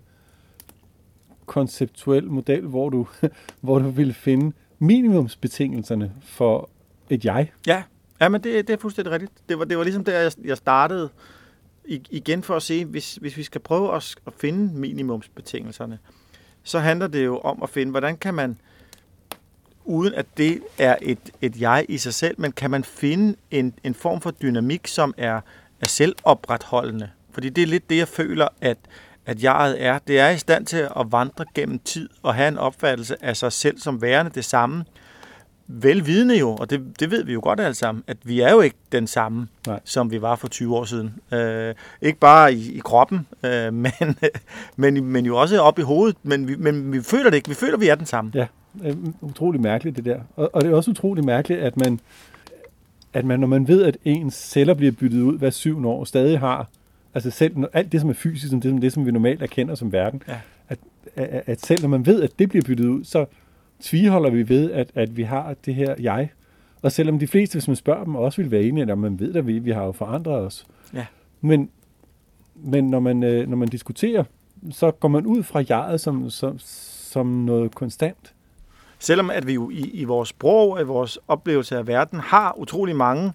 konceptuel 1.46 2.32
model, 2.32 2.62
hvor 2.62 2.90
du, 2.90 3.08
hvor 3.62 3.80
du 3.80 3.90
ville 3.90 4.14
finde 4.14 4.56
minimumsbetingelserne 4.80 6.14
for 6.22 6.70
et 7.10 7.26
jeg. 7.26 7.52
Ja, 7.68 7.84
ja 8.22 8.30
men 8.30 8.44
det, 8.44 8.68
det 8.68 8.74
er 8.74 8.78
fuldstændig 8.78 9.12
rigtigt. 9.14 9.32
Det 9.50 9.60
var, 9.60 9.66
det 9.66 9.78
var 9.78 9.84
ligesom 9.84 10.04
der, 10.04 10.20
jeg, 10.20 10.32
jeg 10.44 10.58
startede 10.58 11.10
I, 11.86 12.02
igen 12.10 12.44
for 12.44 12.56
at 12.56 12.64
se, 12.64 12.86
hvis, 12.86 13.16
hvis 13.16 13.38
vi 13.38 13.44
skal 13.44 13.62
prøve 13.62 13.96
at, 13.96 14.16
at 14.28 14.34
finde 14.34 14.80
minimumsbetingelserne, 14.80 16.00
så 16.64 16.80
handler 16.80 17.08
det 17.08 17.26
jo 17.26 17.38
om 17.38 17.64
at 17.64 17.70
finde, 17.70 17.92
hvordan 17.92 18.18
kan 18.18 18.34
man, 18.34 18.58
uden 19.90 20.14
at 20.14 20.26
det 20.38 20.60
er 20.78 20.96
et, 21.02 21.20
et 21.42 21.62
jeg 21.62 21.86
i 21.90 21.98
sig 21.98 22.14
selv, 22.14 22.36
men 22.38 22.52
kan 22.52 22.72
man 22.72 22.84
finde 22.84 23.36
en, 23.52 23.74
en 23.84 23.94
form 23.94 24.22
for 24.22 24.32
dynamik, 24.32 24.88
som 24.88 25.14
er, 25.18 25.42
er 25.82 25.88
selvopretholdende. 25.88 27.10
Fordi 27.32 27.50
det 27.50 27.62
er 27.62 27.68
lidt 27.68 27.90
det, 27.90 27.98
jeg 27.98 28.08
føler, 28.08 28.48
at, 28.62 28.78
at 29.26 29.44
jeget 29.44 29.84
er. 29.86 30.00
Det 30.00 30.20
er 30.20 30.30
i 30.30 30.38
stand 30.38 30.66
til 30.66 30.78
at 30.78 31.06
vandre 31.10 31.46
gennem 31.56 31.80
tid 31.80 32.10
og 32.24 32.36
have 32.36 32.48
en 32.48 32.58
opfattelse 32.58 33.26
af 33.26 33.38
sig 33.38 33.52
selv 33.52 33.80
som 33.80 34.02
værende 34.02 34.32
det 34.36 34.46
samme. 34.46 34.86
Velvidende 35.68 36.40
jo, 36.40 36.56
og 36.56 36.70
det, 36.70 37.00
det 37.00 37.12
ved 37.12 37.24
vi 37.24 37.34
jo 37.34 37.40
godt 37.44 37.60
alle 37.60 37.76
sammen, 37.76 38.04
at 38.08 38.18
vi 38.24 38.42
er 38.42 38.52
jo 38.52 38.62
ikke 38.62 38.78
den 38.92 39.08
samme, 39.08 39.48
Nej. 39.68 39.80
som 39.84 40.12
vi 40.12 40.22
var 40.22 40.36
for 40.36 40.48
20 40.48 40.76
år 40.76 40.86
siden. 40.86 41.14
Øh, 41.34 41.76
ikke 42.02 42.20
bare 42.20 42.54
i, 42.54 42.78
i 42.78 42.80
kroppen, 42.80 43.28
øh, 43.44 43.74
men, 43.84 43.94
men, 44.76 45.06
men 45.06 45.26
jo 45.26 45.38
også 45.38 45.62
op 45.62 45.80
i 45.80 45.82
hovedet. 45.82 46.18
Men 46.24 46.48
vi, 46.48 46.56
men 46.56 46.94
vi 46.94 47.02
føler 47.02 47.30
det 47.30 47.38
ikke. 47.38 47.50
Vi 47.50 47.56
føler, 47.56 47.78
vi 47.78 47.88
er 47.88 47.96
den 47.96 48.06
samme. 48.06 48.32
Ja, 48.36 48.48
øh, 48.84 48.96
utrolig 49.22 49.62
mærkeligt 49.62 49.96
det 49.96 50.06
der. 50.06 50.20
Og, 50.36 50.50
og 50.54 50.62
det 50.62 50.72
er 50.72 50.76
også 50.76 50.92
utrolig 50.92 51.26
mærkeligt, 51.26 51.60
at 51.62 51.78
man, 51.78 52.00
at 53.14 53.26
man, 53.26 53.40
når 53.40 53.48
man 53.48 53.68
ved, 53.68 53.84
at 53.84 53.98
ens 54.06 54.34
celler 54.34 54.74
bliver 54.74 54.92
byttet 54.92 55.22
ud 55.22 55.38
hver 55.38 55.50
syvende 55.50 55.90
år, 55.90 56.04
stadig 56.04 56.40
har, 56.40 56.70
altså 57.14 57.32
selv 57.32 57.56
alt 57.74 57.92
det, 57.92 58.02
som 58.02 58.10
er 58.10 58.14
fysisk, 58.14 58.50
som 58.50 58.62
det, 58.62 58.72
som 58.72 58.82
det, 58.82 58.94
som 58.94 59.06
vi 59.06 59.12
normalt 59.12 59.42
erkender 59.42 59.76
som 59.76 59.92
verden, 59.92 60.22
Ja. 60.28 60.40
at, 60.70 60.80
at, 61.16 61.44
at 61.46 61.66
selv 61.66 61.82
når 61.82 61.90
man 61.90 62.06
ved, 62.06 62.22
at 62.24 62.40
det 62.40 62.50
bliver 62.50 62.64
byttet 62.66 62.86
ud, 62.86 63.04
så 63.04 63.26
tviholder 63.82 64.30
vi 64.30 64.50
ved, 64.50 64.72
at, 64.72 64.92
at 64.96 65.18
vi 65.18 65.24
har 65.24 65.56
det 65.66 65.76
her 65.76 65.96
jeg. 66.00 66.30
Og 66.82 66.92
selvom 66.92 67.20
de 67.20 67.28
fleste, 67.28 67.54
hvis 67.56 67.68
man 67.68 67.76
spørger 67.76 68.04
dem, 68.04 68.16
også 68.16 68.42
vil 68.42 68.52
være 68.52 68.64
enige, 68.64 68.92
at 68.92 68.98
man 68.98 69.20
ved, 69.20 69.36
at 69.36 69.48
vi, 69.48 69.60
vi 69.60 69.72
har 69.72 69.84
jo 69.86 69.92
forandret 69.92 70.36
os. 70.36 70.66
Ja. 70.94 71.06
Men, 71.42 71.70
men 72.56 72.90
når, 72.90 73.00
man, 73.00 73.24
øh, 73.24 73.50
når 73.50 73.58
man 73.58 73.68
diskuterer, 73.68 74.24
så 74.72 74.92
går 74.92 75.08
man 75.08 75.26
ud 75.26 75.44
fra 75.44 75.64
jeget 75.70 76.02
som, 76.02 76.30
som, 76.30 76.56
som 76.60 77.28
noget 77.28 77.76
konstant. 77.76 78.34
Selvom 79.00 79.30
at 79.30 79.48
vi 79.48 79.54
jo 79.54 79.70
i, 79.70 79.90
i 79.94 80.04
vores 80.04 80.30
sprog 80.30 80.72
og 80.72 80.82
i 80.82 80.84
vores 80.84 81.20
oplevelse 81.28 81.78
af 81.78 81.88
verden 81.88 82.20
har 82.20 82.54
utrolig 82.58 82.96
mange 82.96 83.34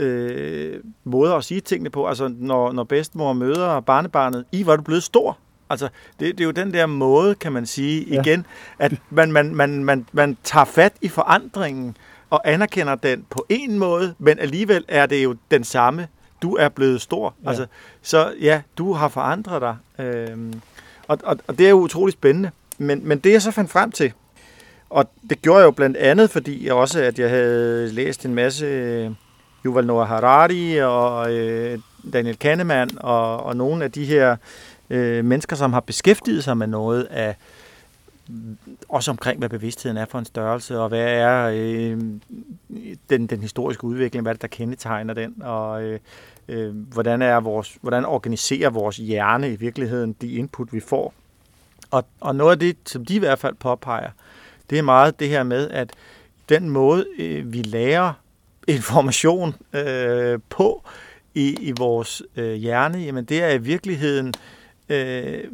øh, 0.00 0.80
måder 1.04 1.34
at 1.34 1.44
sige 1.44 1.60
tingene 1.60 1.90
på. 1.90 2.06
Altså 2.08 2.34
når, 2.38 2.72
når 2.72 2.84
bedstemor 2.84 3.32
møder 3.32 3.80
barnebarnet, 3.80 4.44
i 4.52 4.66
var 4.66 4.76
du 4.76 4.82
blevet 4.82 5.02
stor. 5.02 5.38
Altså 5.70 5.88
det, 6.20 6.38
det 6.38 6.40
er 6.40 6.44
jo 6.44 6.50
den 6.50 6.74
der 6.74 6.86
måde, 6.86 7.34
kan 7.34 7.52
man 7.52 7.66
sige 7.66 8.14
Ja. 8.14 8.20
igen, 8.20 8.46
at 8.78 8.92
man, 9.10 9.32
man, 9.32 9.54
man, 9.54 9.84
man, 9.84 10.06
man 10.12 10.36
tager 10.44 10.64
fat 10.64 10.92
i 11.00 11.08
forandringen 11.08 11.96
og 12.30 12.40
anerkender 12.44 12.94
den 12.94 13.26
på 13.30 13.46
en 13.48 13.78
måde, 13.78 14.14
men 14.18 14.38
alligevel 14.38 14.84
er 14.88 15.06
det 15.06 15.24
jo 15.24 15.36
den 15.50 15.64
samme. 15.64 16.08
Du 16.42 16.54
er 16.56 16.68
blevet 16.68 17.00
stor. 17.00 17.34
Ja. 17.44 17.48
Altså, 17.48 17.66
så 18.02 18.32
ja, 18.40 18.62
du 18.78 18.92
har 18.92 19.08
forandret 19.08 19.60
dig. 19.62 19.76
Øhm, 20.06 20.60
og, 21.08 21.18
og, 21.24 21.38
og 21.46 21.58
det 21.58 21.66
er 21.66 21.70
jo 21.70 21.76
utrolig 21.76 22.12
spændende. 22.12 22.50
Men, 22.78 23.08
men 23.08 23.18
det 23.18 23.32
jeg 23.32 23.42
så 23.42 23.50
fandt 23.50 23.70
frem 23.70 23.90
til, 23.92 24.12
og 24.90 25.10
det 25.30 25.42
gjorde 25.42 25.58
jeg 25.58 25.66
jo 25.66 25.70
blandt 25.70 25.96
andet, 25.96 26.30
fordi 26.30 26.66
jeg 26.66 26.74
også, 26.74 27.00
at 27.02 27.18
jeg 27.18 27.30
havde 27.30 27.92
læst 27.92 28.26
en 28.26 28.34
masse 28.34 28.66
øh, 28.66 29.10
Yuval 29.64 29.86
Noah 29.86 30.08
Harari 30.08 30.78
og 30.78 31.34
øh, 31.34 31.78
Daniel 32.12 32.38
Kahneman 32.38 32.90
og, 32.96 33.42
og 33.42 33.56
nogle 33.56 33.84
af 33.84 33.92
de 33.92 34.04
her 34.04 34.36
øh, 34.90 35.24
mennesker, 35.24 35.56
som 35.56 35.72
har 35.72 35.80
beskæftiget 35.80 36.44
sig 36.44 36.56
med 36.56 36.66
noget 36.66 37.04
af 37.04 37.36
også 38.88 39.10
omkring, 39.10 39.38
hvad 39.38 39.48
bevidstheden 39.48 39.96
er 39.96 40.04
for 40.04 40.18
en 40.18 40.24
størrelse, 40.24 40.78
og 40.78 40.88
hvad 40.88 41.04
er 41.04 41.50
øh, 41.54 42.00
den, 43.10 43.26
den 43.26 43.40
historiske 43.40 43.84
udvikling, 43.84 44.22
hvad 44.22 44.32
er 44.32 44.34
det, 44.34 44.42
der 44.42 44.48
kendetegner 44.48 45.14
den, 45.14 45.34
og 45.42 45.82
øh, 45.82 45.98
øh, 46.48 46.76
hvordan, 46.76 47.22
er 47.22 47.40
vores, 47.40 47.78
hvordan 47.80 48.04
organiserer 48.04 48.70
vores 48.70 48.96
hjerne 48.96 49.52
i 49.52 49.56
virkeligheden 49.56 50.12
de 50.20 50.32
input, 50.32 50.72
vi 50.72 50.80
får. 50.80 51.14
Og, 51.90 52.04
og 52.20 52.36
noget 52.36 52.52
af 52.52 52.58
det, 52.58 52.76
som 52.86 53.04
de 53.04 53.14
i 53.14 53.18
hvert 53.18 53.38
fald 53.38 53.54
påpeger, 53.54 54.10
det 54.70 54.78
er 54.78 54.82
meget 54.82 55.20
det 55.20 55.28
her 55.28 55.42
med, 55.42 55.70
at 55.70 55.90
den 56.48 56.70
måde, 56.70 57.06
øh, 57.18 57.52
vi 57.52 57.62
lærer 57.62 58.12
information 58.68 59.54
øh, 59.72 60.38
på 60.48 60.84
i, 61.34 61.56
i 61.60 61.72
vores 61.78 62.22
øh, 62.36 62.54
hjerne, 62.54 62.98
jamen 62.98 63.24
det 63.24 63.42
er 63.42 63.50
i 63.50 63.58
virkeligheden, 63.58 64.34
øh, 64.88 65.44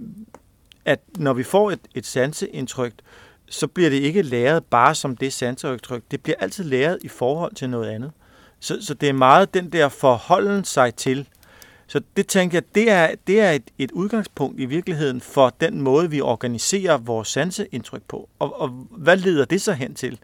at 0.84 1.00
når 1.18 1.32
vi 1.32 1.42
får 1.42 1.70
et, 1.70 1.80
et 1.94 2.06
sanseindtryk, 2.06 2.92
så 3.48 3.66
bliver 3.66 3.90
det 3.90 3.96
ikke 3.96 4.22
læret 4.22 4.64
bare 4.64 4.94
som 4.94 5.16
det 5.16 5.32
sanseindtryk. 5.32 6.02
Det 6.10 6.22
bliver 6.22 6.36
altid 6.40 6.64
læret 6.64 6.98
i 7.02 7.08
forhold 7.08 7.54
til 7.54 7.70
noget 7.70 7.90
andet. 7.90 8.12
Så, 8.60 8.78
så 8.80 8.94
det 8.94 9.08
er 9.08 9.12
meget 9.12 9.54
den 9.54 9.72
der 9.72 9.88
forholden 9.88 10.64
sig 10.64 10.94
til. 10.94 11.28
Så 11.86 12.00
det 12.16 12.26
tænker 12.26 12.56
jeg, 12.56 12.74
det 12.74 12.90
er, 12.90 13.14
det 13.26 13.40
er 13.40 13.50
et, 13.50 13.70
et 13.78 13.90
udgangspunkt 13.90 14.60
i 14.60 14.64
virkeligheden 14.64 15.20
for 15.20 15.56
den 15.60 15.80
måde, 15.80 16.10
vi 16.10 16.20
organiserer 16.20 16.96
vores 16.98 17.28
sanseindtryk 17.28 18.02
på. 18.08 18.28
Og, 18.38 18.60
og 18.60 18.68
hvad 18.90 19.16
leder 19.16 19.44
det 19.44 19.62
så 19.62 19.72
hen 19.72 19.94
til? 19.94 20.18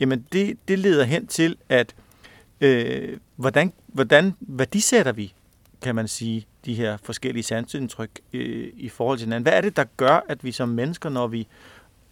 Jamen 0.00 0.26
det, 0.32 0.58
det 0.68 0.78
leder 0.78 1.04
hen 1.04 1.26
til, 1.26 1.56
at 1.68 1.94
øh, 2.60 3.16
hvordan, 3.36 3.72
hvordan 3.86 4.34
værdisætter 4.40 5.12
vi, 5.12 5.34
kan 5.82 5.94
man 5.94 6.08
sige, 6.08 6.46
de 6.64 6.74
her 6.74 6.96
forskellige 7.02 7.42
sanseindtryk 7.42 8.10
øh, 8.32 8.72
i 8.76 8.88
forhold 8.88 9.18
til 9.18 9.26
hinanden. 9.26 9.42
Hvad 9.42 9.52
er 9.52 9.60
det, 9.60 9.76
der 9.76 9.84
gør, 9.96 10.24
at 10.28 10.44
vi 10.44 10.52
som 10.52 10.68
mennesker, 10.68 11.08
når 11.08 11.26
vi 11.26 11.48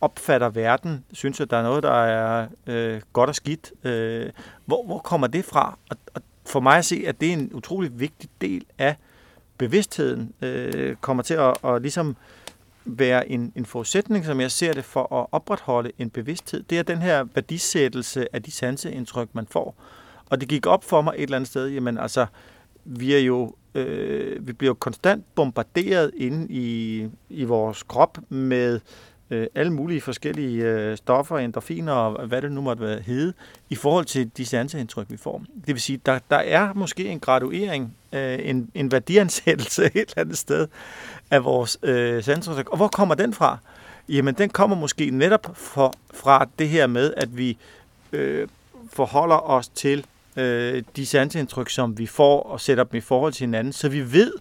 opfatter 0.01 0.49
verden, 0.49 1.05
synes, 1.13 1.41
at 1.41 1.51
der 1.51 1.57
er 1.57 1.63
noget, 1.63 1.83
der 1.83 2.03
er 2.05 2.49
øh, 2.67 3.01
godt 3.13 3.31
og 3.31 3.35
skidt? 3.35 3.73
Øh, 3.85 4.31
hvor, 4.67 4.87
hvor 4.87 4.99
kommer 4.99 5.27
det 5.27 5.45
fra? 5.45 5.79
Og, 5.91 5.97
og 6.15 6.23
for 6.47 6.61
mig 6.61 6.79
at 6.79 6.85
se, 6.85 7.05
at 7.07 7.21
det 7.21 7.29
er 7.29 7.33
en 7.33 7.51
utrolig 7.55 8.01
vigtig 8.01 8.31
del 8.41 8.65
af 8.79 8.97
bevidstheden, 9.59 10.33
øh, 10.43 10.97
kommer 10.97 11.23
til 11.23 11.35
at, 11.35 11.57
at 11.65 11.83
ligesom 11.83 12.17
være 12.85 13.31
en, 13.31 13.53
en 13.57 13.67
forudsætning, 13.67 14.25
som 14.25 14.41
jeg 14.41 14.51
ser 14.51 14.73
det, 14.73 14.85
for 14.85 15.21
at 15.21 15.27
opretholde 15.33 15.93
en 15.99 16.11
bevidsthed. 16.11 16.63
Det 16.63 16.79
er 16.79 16.83
den 16.83 17.03
her 17.03 17.25
værdisættelse 17.35 18.35
af 18.35 18.43
de 18.43 18.51
sanseindtryk, 18.51 19.29
man 19.33 19.47
får. 19.51 19.75
Og 20.31 20.41
det 20.41 20.49
gik 20.49 20.67
op 20.67 20.85
for 20.85 21.03
mig 21.03 21.15
et 21.17 21.23
eller 21.23 21.37
andet 21.37 21.49
sted, 21.49 21.69
jamen 21.69 21.99
altså, 21.99 22.27
vi 22.85 23.15
er 23.15 23.19
jo 23.19 23.55
øh, 23.77 24.47
vi 24.47 24.53
bliver 24.53 24.71
jo 24.71 24.75
konstant 24.75 25.35
bombarderet 25.35 26.11
inde 26.17 26.47
i, 26.53 27.09
i 27.29 27.45
vores 27.45 27.83
krop 27.83 28.19
med 28.29 28.81
øh, 29.31 29.47
alle 29.55 29.73
mulige 29.73 30.01
forskellige 30.01 30.65
øh, 30.65 30.97
stoffer, 30.97 31.39
endorfiner 31.39 31.93
og 31.93 32.27
hvad 32.27 32.43
det 32.43 32.53
nu 32.53 32.61
måtte 32.61 32.83
være 32.83 33.01
hede, 33.01 33.33
i 33.71 33.75
forhold 33.75 34.05
til 34.05 34.31
de 34.37 34.47
sanseindtryk, 34.47 35.07
vi 35.11 35.17
får. 35.17 35.43
Det 35.67 35.75
vil 35.75 35.81
sige, 35.81 36.01
der, 36.07 36.19
der 36.31 36.37
er 36.37 36.73
måske 36.75 37.09
en 37.09 37.21
graduering, 37.21 37.95
øh, 38.13 38.39
en, 38.43 38.71
en 38.75 38.93
værdiansættelse 38.93 39.85
et 39.95 39.95
eller 39.95 40.15
andet 40.17 40.39
sted 40.39 40.69
af 41.31 41.45
vores 41.45 41.79
øh, 41.83 42.23
sanseindtryk. 42.25 42.69
Og 42.69 42.77
hvor 42.77 42.89
kommer 42.89 43.15
den 43.15 43.35
fra? 43.35 43.59
Jamen, 44.09 44.35
den 44.35 44.51
kommer 44.51 44.77
måske 44.77 45.11
netop 45.11 45.51
for, 45.55 45.95
fra 46.15 46.49
det 46.59 46.69
her 46.69 46.87
med, 46.87 47.15
at 47.17 47.37
vi 47.37 47.59
øh, 48.13 48.49
forholder 48.93 49.51
os 49.51 49.69
til 49.69 50.07
øh, 50.37 50.83
de 50.97 51.07
sanseindtryk, 51.07 51.71
som 51.71 51.99
vi 51.99 52.07
får, 52.07 52.43
og 52.43 52.61
sætter 52.61 52.85
dem 52.85 52.99
i 52.99 53.01
forhold 53.01 53.33
til 53.33 53.45
hinanden, 53.47 53.73
så 53.73 53.89
vi 53.89 54.13
ved, 54.13 54.33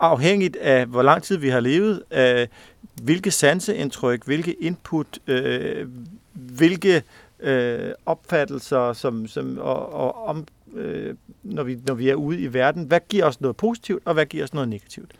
afhængigt 0.00 0.56
af 0.56 0.86
hvor 0.86 1.02
lang 1.02 1.22
tid 1.22 1.36
vi 1.36 1.48
har 1.48 1.60
levet, 1.60 2.02
øh, 2.10 2.46
hvilke 3.02 3.30
sanseindtryk, 3.30 4.24
hvilke 4.24 4.52
input, 4.52 5.18
øh, 5.26 5.88
hvilke 6.32 7.02
øh, 7.40 7.90
opfattelser, 8.06 8.92
som, 8.92 9.26
som, 9.26 9.58
og, 9.60 9.92
og 9.92 10.26
om, 10.26 10.46
øh, 10.74 11.14
når, 11.42 11.62
vi, 11.62 11.78
når 11.86 11.94
vi 11.94 12.08
er 12.08 12.14
ude 12.14 12.40
i 12.40 12.54
verden, 12.54 12.84
hvad 12.84 13.00
giver 13.08 13.24
os 13.24 13.40
noget 13.40 13.56
positivt, 13.56 14.02
og 14.04 14.14
hvad 14.14 14.26
giver 14.26 14.44
os 14.44 14.54
noget 14.54 14.68
negativt. 14.68 15.10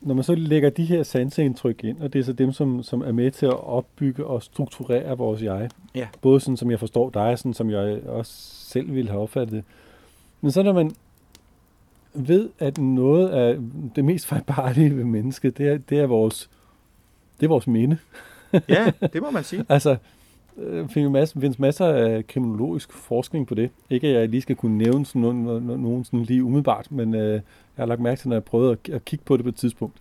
Når 0.00 0.14
man 0.14 0.24
så 0.24 0.34
lægger 0.34 0.70
de 0.70 0.84
her 0.84 1.02
sanseindtryk 1.02 1.84
ind, 1.84 2.00
og 2.00 2.12
det 2.12 2.18
er 2.18 2.24
så 2.24 2.32
dem, 2.32 2.52
som, 2.52 2.82
som 2.82 3.00
er 3.00 3.12
med 3.12 3.30
til 3.30 3.46
at 3.46 3.64
opbygge 3.64 4.26
og 4.26 4.42
strukturere 4.42 5.18
vores 5.18 5.42
jeg. 5.42 5.70
Ja. 5.94 6.08
Både 6.20 6.40
sådan, 6.40 6.56
som 6.56 6.70
jeg 6.70 6.78
forstår 6.78 7.10
dig, 7.10 7.38
sådan 7.38 7.54
som 7.54 7.70
jeg 7.70 8.00
også 8.06 8.32
selv 8.68 8.94
ville 8.94 9.10
have 9.10 9.22
opfattet 9.22 9.52
det. 9.52 9.64
Men 10.40 10.50
så 10.52 10.62
når 10.62 10.72
man 10.72 10.92
ved, 12.14 12.48
at 12.58 12.78
noget 12.78 13.28
af 13.28 13.58
det 13.96 14.04
mest 14.04 14.26
fejlbarlige 14.26 14.96
ved 14.96 15.04
mennesket, 15.04 15.58
det 15.58 15.68
er, 15.68 15.78
det 15.78 15.98
er 15.98 16.06
vores, 16.06 16.50
det 17.40 17.46
er 17.46 17.48
vores 17.48 17.66
minde. 17.66 17.98
Ja, 18.68 18.92
det 19.12 19.22
må 19.22 19.30
man 19.30 19.44
sige. 19.44 19.64
Altså, 19.68 19.96
øh, 20.58 20.88
findes 20.88 21.12
masser, 21.12 21.40
findes 21.40 21.58
masser 21.58 21.86
af 21.86 22.26
kriminologisk 22.26 22.92
forskning 22.92 23.46
på 23.46 23.54
det. 23.54 23.70
Ikke 23.90 24.08
at 24.08 24.14
jeg 24.14 24.28
lige 24.28 24.40
skal 24.40 24.56
kunne 24.56 24.78
nævne 24.78 25.06
sådan 25.06 25.22
nogen, 25.22 25.42
nogen, 25.42 25.82
nogen 25.82 26.04
sådan 26.04 26.22
lige 26.22 26.44
umiddelbart, 26.44 26.92
men 26.92 27.14
øh, 27.14 27.32
jeg 27.32 27.42
har 27.76 27.86
lagt 27.86 28.00
mærke 28.00 28.20
til, 28.20 28.28
når 28.28 28.36
jeg 28.36 28.44
prøvede 28.44 28.72
at, 28.72 28.94
at 28.94 29.04
kigge 29.04 29.24
på 29.24 29.36
det 29.36 29.44
på 29.44 29.48
et 29.48 29.56
tidspunkt. 29.56 29.96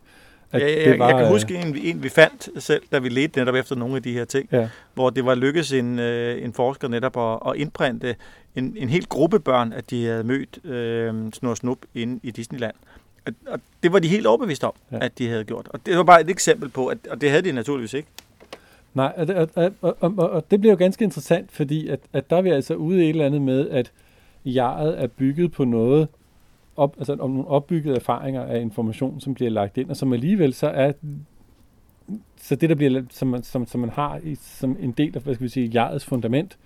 At 0.51 0.61
ja, 0.61 0.89
jeg, 0.89 0.99
var, 0.99 1.09
jeg 1.09 1.17
kan 1.17 1.27
huske 1.27 1.55
en, 1.55 1.77
en, 1.77 2.03
vi 2.03 2.09
fandt 2.09 2.63
selv, 2.63 2.81
da 2.91 2.99
vi 2.99 3.09
ledte 3.09 3.39
netop 3.39 3.55
efter 3.55 3.75
nogle 3.75 3.95
af 3.95 4.03
de 4.03 4.13
her 4.13 4.25
ting, 4.25 4.49
ja. 4.51 4.69
hvor 4.93 5.09
det 5.09 5.25
var 5.25 5.35
lykkedes 5.35 5.71
en, 5.71 5.99
øh, 5.99 6.43
en 6.43 6.53
forsker 6.53 6.87
netop 6.87 7.17
at, 7.17 7.51
at 7.51 7.61
indprinte 7.61 8.15
en, 8.55 8.73
en 8.77 8.89
hel 8.89 9.05
gruppe 9.05 9.39
børn, 9.39 9.73
at 9.73 9.89
de 9.89 10.05
havde 10.05 10.23
mødt 10.23 10.65
øh, 10.65 11.13
Snor 11.33 11.53
Snup 11.53 11.77
inde 11.95 12.19
i 12.23 12.31
Disneyland. 12.31 12.75
Og, 13.25 13.33
og 13.47 13.59
det 13.83 13.93
var 13.93 13.99
de 13.99 14.07
helt 14.07 14.27
overbevist 14.27 14.63
om, 14.63 14.73
Ja. 14.91 14.97
ja. 14.97 15.05
at 15.05 15.17
de 15.17 15.27
havde 15.27 15.43
gjort. 15.43 15.67
Og 15.69 15.79
det 15.85 15.97
var 15.97 16.03
bare 16.03 16.21
et 16.21 16.29
eksempel 16.29 16.69
på, 16.69 16.87
at 16.87 16.97
og 17.09 17.21
det 17.21 17.29
havde 17.29 17.41
de 17.41 17.51
naturligvis 17.51 17.93
ikke. 17.93 18.07
Nej, 18.93 19.13
og, 19.17 19.47
og, 19.55 19.71
og, 19.81 19.97
og, 19.99 20.29
og, 20.29 20.51
det 20.51 20.59
bliver 20.59 20.73
jo 20.73 20.77
ganske 20.77 21.03
interessant, 21.03 21.51
fordi 21.51 21.87
at, 21.87 21.99
at 22.13 22.29
der 22.29 22.37
er 22.37 22.41
vi 22.41 22.49
altså 22.49 22.73
ude 22.73 22.99
i 22.99 23.03
et 23.03 23.09
eller 23.09 23.25
andet 23.25 23.41
med, 23.41 23.69
at 23.69 23.91
jeget 24.45 25.03
er 25.03 25.07
bygget 25.07 25.51
på 25.51 25.63
noget, 25.65 26.07
op, 26.77 26.95
altså 26.97 27.13
om 27.13 27.29
nogle 27.29 27.47
opbyggede 27.47 27.95
erfaringer 27.95 28.43
af 28.43 28.61
information, 28.61 29.19
som 29.19 29.33
bliver 29.33 29.51
lagt 29.51 29.77
ind, 29.77 29.89
og 29.89 29.97
som 29.97 30.13
alligevel 30.13 30.53
så 30.53 30.67
er 30.67 30.91
så 32.37 32.55
det, 32.55 32.69
der 32.69 32.75
bliver, 32.75 33.03
som 33.09 33.27
man, 33.27 33.43
som, 33.43 33.65
som 33.65 33.81
man 33.81 33.89
har 33.89 34.19
i, 34.23 34.35
som 34.35 34.77
en 34.79 34.91
del 34.91 35.15
af, 35.15 35.21
hvad 35.21 35.33
skal 35.33 35.43
vi 35.43 35.49
sige, 35.49 35.71
jegets 35.73 36.05
fundament, 36.05 36.57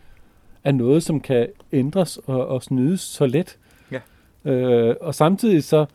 er 0.64 0.72
noget, 0.72 1.04
som 1.04 1.20
kan 1.20 1.48
ændres 1.72 2.18
og, 2.18 2.48
og 2.48 2.64
snydes 2.64 3.02
så 3.02 3.26
let. 3.26 3.58
Ja. 3.92 4.00
Øh, 4.52 4.96
og 5.02 5.16
samtidig 5.16 5.64
så 5.64 5.86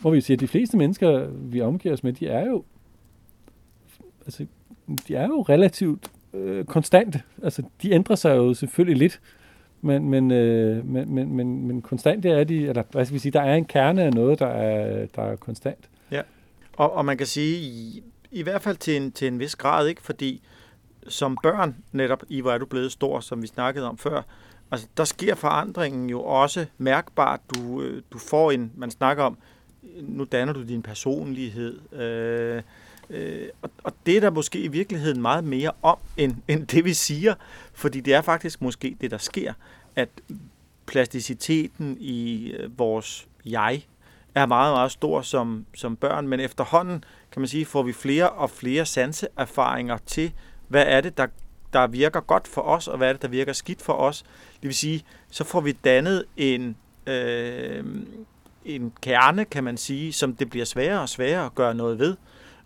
må 0.00 0.10
vi 0.10 0.20
sige, 0.20 0.34
at 0.34 0.40
de 0.40 0.48
fleste 0.48 0.76
mennesker, 0.76 1.26
vi 1.30 1.60
omgiver 1.60 1.94
os 1.94 2.04
med, 2.04 2.12
de 2.12 2.28
er 2.28 2.46
jo 2.46 2.64
altså, 4.26 4.46
de 5.08 5.14
er 5.14 5.26
jo 5.26 5.42
relativt 5.42 6.10
øh, 6.34 6.64
konstante. 6.64 7.22
Altså, 7.42 7.62
de 7.82 7.90
ændrer 7.90 8.16
sig 8.16 8.36
jo 8.36 8.54
selvfølgelig 8.54 8.98
lidt, 8.98 9.20
men, 9.86 10.08
men, 10.08 10.30
øh, 10.30 10.86
men, 10.86 11.14
men, 11.14 11.36
men, 11.36 11.66
men 11.66 11.82
konstant 11.82 12.26
er 12.26 12.44
de, 12.44 12.68
eller 12.68 12.82
hvad 12.90 13.04
skal 13.04 13.14
vi 13.14 13.18
sige, 13.18 13.32
der 13.32 13.42
er 13.42 13.54
en 13.54 13.64
kerne 13.64 14.02
af 14.02 14.12
noget, 14.12 14.38
der 14.38 14.46
er, 14.46 15.06
der 15.06 15.22
er 15.22 15.36
konstant. 15.36 15.88
Ja, 16.10 16.22
og, 16.76 16.92
og 16.92 17.04
man 17.04 17.16
kan 17.16 17.26
sige, 17.26 17.56
i, 17.56 18.02
i 18.30 18.42
hvert 18.42 18.62
fald 18.62 18.76
til 18.76 18.96
en, 18.96 19.12
til 19.12 19.28
en 19.28 19.38
vis 19.38 19.56
grad, 19.56 19.86
ikke? 19.86 20.02
fordi 20.02 20.42
som 21.08 21.38
børn, 21.42 21.76
netop 21.92 22.22
i 22.28 22.40
hvor 22.40 22.52
er 22.52 22.58
du 22.58 22.66
blevet 22.66 22.92
stor, 22.92 23.20
som 23.20 23.42
vi 23.42 23.46
snakkede 23.46 23.88
om 23.88 23.98
før, 23.98 24.22
altså 24.70 24.86
der 24.96 25.04
sker 25.04 25.34
forandringen 25.34 26.10
jo 26.10 26.22
også 26.22 26.66
mærkbart. 26.78 27.40
Du, 27.54 27.82
øh, 27.82 28.02
du 28.12 28.18
får 28.18 28.50
en, 28.50 28.72
man 28.76 28.90
snakker 28.90 29.24
om, 29.24 29.38
nu 30.02 30.24
danner 30.24 30.52
du 30.52 30.62
din 30.62 30.82
personlighed, 30.82 31.92
øh, 31.92 32.62
øh, 33.10 33.48
og, 33.62 33.70
og 33.84 33.92
det 34.06 34.16
er 34.16 34.20
der 34.20 34.30
måske 34.30 34.60
i 34.60 34.68
virkeligheden 34.68 35.22
meget 35.22 35.44
mere 35.44 35.70
om, 35.82 35.98
end, 36.16 36.34
end 36.48 36.66
det 36.66 36.84
vi 36.84 36.94
siger, 36.94 37.34
fordi 37.72 38.00
det 38.00 38.14
er 38.14 38.22
faktisk 38.22 38.62
måske 38.62 38.96
det, 39.00 39.10
der 39.10 39.18
sker, 39.18 39.52
at 39.96 40.08
plasticiteten 40.86 41.96
i 42.00 42.50
øh, 42.50 42.78
vores 42.78 43.28
jeg 43.46 43.82
er 44.34 44.46
meget, 44.46 44.74
meget 44.74 44.92
stor 44.92 45.22
som, 45.22 45.66
som 45.74 45.96
børn, 45.96 46.28
men 46.28 46.40
efterhånden, 46.40 47.04
kan 47.32 47.40
man 47.40 47.48
sige, 47.48 47.64
får 47.64 47.82
vi 47.82 47.92
flere 47.92 48.30
og 48.30 48.50
flere 48.50 48.86
sanseerfaringer 48.86 49.98
til, 50.06 50.32
hvad 50.68 50.84
er 50.86 51.00
det, 51.00 51.16
der, 51.16 51.26
der 51.72 51.86
virker 51.86 52.20
godt 52.20 52.48
for 52.48 52.60
os, 52.60 52.88
og 52.88 52.96
hvad 52.98 53.08
er 53.08 53.12
det, 53.12 53.22
der 53.22 53.28
virker 53.28 53.52
skidt 53.52 53.82
for 53.82 53.92
os. 53.92 54.22
Det 54.54 54.62
vil 54.62 54.74
sige, 54.74 55.04
så 55.30 55.44
får 55.44 55.60
vi 55.60 55.72
dannet 55.72 56.24
en, 56.36 56.76
øh, 57.06 57.84
en 58.64 58.92
kerne, 59.02 59.44
kan 59.44 59.64
man 59.64 59.76
sige, 59.76 60.12
som 60.12 60.36
det 60.36 60.50
bliver 60.50 60.64
sværere 60.64 61.00
og 61.00 61.08
sværere 61.08 61.46
at 61.46 61.54
gøre 61.54 61.74
noget 61.74 61.98
ved. 61.98 62.16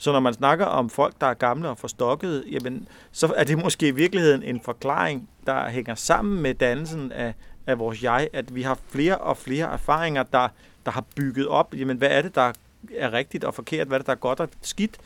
Så 0.00 0.12
når 0.12 0.20
man 0.20 0.34
snakker 0.34 0.66
om 0.66 0.90
folk, 0.90 1.14
der 1.20 1.26
er 1.26 1.34
gamle 1.34 1.68
og 1.68 1.78
forstokkede, 1.78 2.44
jamen, 2.50 2.88
så 3.12 3.32
er 3.36 3.44
det 3.44 3.58
måske 3.58 3.88
i 3.88 3.90
virkeligheden 3.90 4.42
en 4.42 4.60
forklaring, 4.60 5.28
der 5.46 5.68
hænger 5.68 5.94
sammen 5.94 6.42
med 6.42 6.54
dannelsen 6.54 7.12
af, 7.12 7.34
af 7.66 7.78
vores 7.78 8.02
jeg, 8.02 8.28
at 8.32 8.54
vi 8.54 8.62
har 8.62 8.78
flere 8.88 9.18
og 9.18 9.36
flere 9.36 9.72
erfaringer, 9.72 10.22
der, 10.22 10.48
der 10.86 10.92
har 10.92 11.04
bygget 11.16 11.48
op, 11.48 11.74
jamen, 11.76 11.96
hvad 11.96 12.08
er 12.10 12.22
det, 12.22 12.34
der 12.34 12.52
er 12.96 13.12
rigtigt 13.12 13.44
og 13.44 13.54
forkert, 13.54 13.86
hvad 13.86 13.96
er 13.96 13.98
det, 13.98 14.06
der 14.06 14.12
er 14.12 14.16
godt 14.16 14.40
og 14.40 14.48
skidt, 14.62 14.98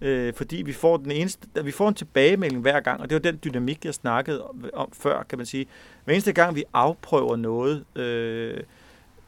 øh, 0.00 0.34
fordi 0.34 0.56
vi 0.56 0.72
får, 0.72 0.96
den 0.96 1.10
eneste, 1.10 1.64
vi 1.64 1.70
får 1.70 1.88
en 1.88 1.94
tilbagemelding 1.94 2.62
hver 2.62 2.80
gang, 2.80 3.00
og 3.00 3.10
det 3.10 3.14
var 3.14 3.30
den 3.30 3.40
dynamik, 3.44 3.84
jeg 3.84 3.94
snakkede 3.94 4.44
om 4.72 4.88
før, 4.92 5.22
kan 5.22 5.38
man 5.38 5.46
sige. 5.46 5.66
Hver 6.04 6.14
eneste 6.14 6.32
gang, 6.32 6.54
vi 6.54 6.64
afprøver 6.72 7.36
noget, 7.36 7.84
øh, 7.96 8.60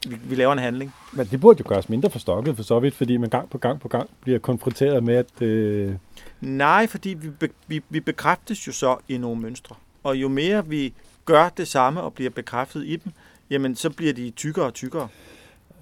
vi, 0.08 0.16
vi 0.24 0.34
laver 0.34 0.52
en 0.52 0.58
handling. 0.58 0.92
Men 1.12 1.26
det 1.26 1.40
burde 1.40 1.62
jo 1.64 1.68
gøres 1.68 1.88
mindre 1.88 2.10
forstokket 2.10 2.56
for 2.56 2.62
så 2.62 2.80
vidt, 2.80 2.94
fordi 2.94 3.16
man 3.16 3.30
gang 3.30 3.50
på 3.50 3.58
gang 3.58 3.80
på 3.80 3.88
gang 3.88 4.10
bliver 4.20 4.38
konfronteret 4.38 5.04
med, 5.04 5.14
at... 5.14 5.42
Øh... 5.42 5.94
Nej, 6.40 6.86
fordi 6.86 7.08
vi, 7.08 7.30
be, 7.30 7.48
vi, 7.66 7.82
vi 7.88 8.00
bekræftes 8.00 8.66
jo 8.66 8.72
så 8.72 8.96
i 9.08 9.18
nogle 9.18 9.40
mønstre. 9.40 9.76
Og 10.02 10.16
jo 10.16 10.28
mere 10.28 10.66
vi 10.66 10.94
gør 11.24 11.48
det 11.48 11.68
samme 11.68 12.00
og 12.00 12.14
bliver 12.14 12.30
bekræftet 12.30 12.86
i 12.86 12.96
dem, 12.96 13.12
jamen 13.50 13.76
så 13.76 13.90
bliver 13.90 14.12
de 14.12 14.30
tykkere 14.30 14.66
og 14.66 14.74
tykkere. 14.74 15.08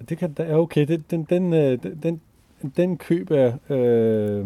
Det 0.09 0.17
kan, 0.17 0.35
ja, 0.39 0.59
okay, 0.59 0.87
den, 0.87 1.03
den, 1.09 1.23
den, 1.29 1.51
den, 2.03 2.21
den 2.77 2.97
køb 2.97 3.31
er 3.31 3.53
øh, 3.69 4.45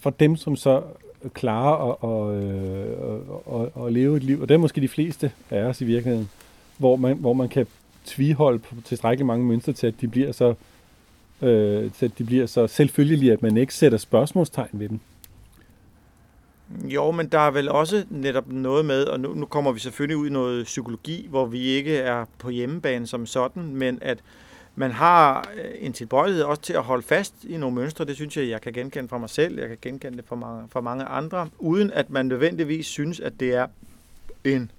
for 0.00 0.10
dem, 0.10 0.36
som 0.36 0.56
så 0.56 0.82
klarer 1.34 1.90
at, 1.90 1.96
og, 2.00 2.26
og, 3.06 3.54
og, 3.54 3.70
og 3.74 3.92
leve 3.92 4.16
et 4.16 4.22
liv, 4.22 4.40
og 4.40 4.48
det 4.48 4.54
er 4.54 4.58
måske 4.58 4.80
de 4.80 4.88
fleste 4.88 5.32
af 5.50 5.62
os 5.62 5.80
i 5.80 5.84
virkeligheden, 5.84 6.30
hvor 6.78 6.96
man, 6.96 7.16
hvor 7.16 7.32
man 7.32 7.48
kan 7.48 7.66
tviholde 8.04 8.58
på 8.58 8.74
tilstrækkeligt 8.84 9.26
mange 9.26 9.46
mønstre 9.46 9.72
til, 9.72 9.86
at 9.86 9.94
de 10.00 10.08
bliver 10.08 10.32
så, 10.32 10.54
øh, 11.42 11.92
til 11.92 12.06
at 12.06 12.18
de 12.18 12.24
bliver 12.24 12.46
så 12.46 12.66
selvfølgelige, 12.66 13.32
at 13.32 13.42
man 13.42 13.56
ikke 13.56 13.74
sætter 13.74 13.98
spørgsmålstegn 13.98 14.70
ved 14.72 14.88
dem. 14.88 15.00
Jo, 16.84 17.10
men 17.10 17.28
der 17.28 17.38
er 17.38 17.50
vel 17.50 17.68
også 17.68 18.04
netop 18.10 18.52
noget 18.52 18.84
med, 18.84 19.04
og 19.04 19.20
nu, 19.20 19.34
nu 19.34 19.46
kommer 19.46 19.72
vi 19.72 19.80
selvfølgelig 19.80 20.16
ud 20.16 20.26
i 20.26 20.30
noget 20.30 20.64
psykologi, 20.64 21.26
hvor 21.30 21.46
vi 21.46 21.60
ikke 21.60 21.96
er 21.96 22.24
på 22.38 22.50
hjemmebane 22.50 23.06
som 23.06 23.26
sådan, 23.26 23.76
men 23.76 23.98
at 24.02 24.18
man 24.76 24.90
har 24.90 25.48
øh, 25.56 25.70
en 25.80 25.92
tilbøjelighed 25.92 26.44
også 26.44 26.62
til 26.62 26.72
at 26.72 26.82
holde 26.82 27.02
fast 27.02 27.34
i 27.44 27.56
nogle 27.56 27.76
mønstre. 27.76 28.04
Det 28.04 28.14
synes 28.14 28.36
jeg, 28.36 28.48
jeg 28.48 28.60
kan 28.60 28.72
genkende 28.72 29.08
fra 29.08 29.18
mig 29.18 29.30
selv. 29.30 29.58
Jeg 29.58 29.68
kan 29.68 29.78
genkende 29.82 30.16
det 30.16 30.24
fra 30.26 30.36
mange, 30.36 30.68
fra 30.70 30.80
mange 30.80 31.04
andre, 31.04 31.48
uden 31.58 31.90
at 31.90 32.10
man 32.10 32.26
nødvendigvis 32.26 32.86
synes, 32.86 33.20
at 33.20 33.32
det 33.40 33.54
er 33.54 33.66
en 34.44 34.70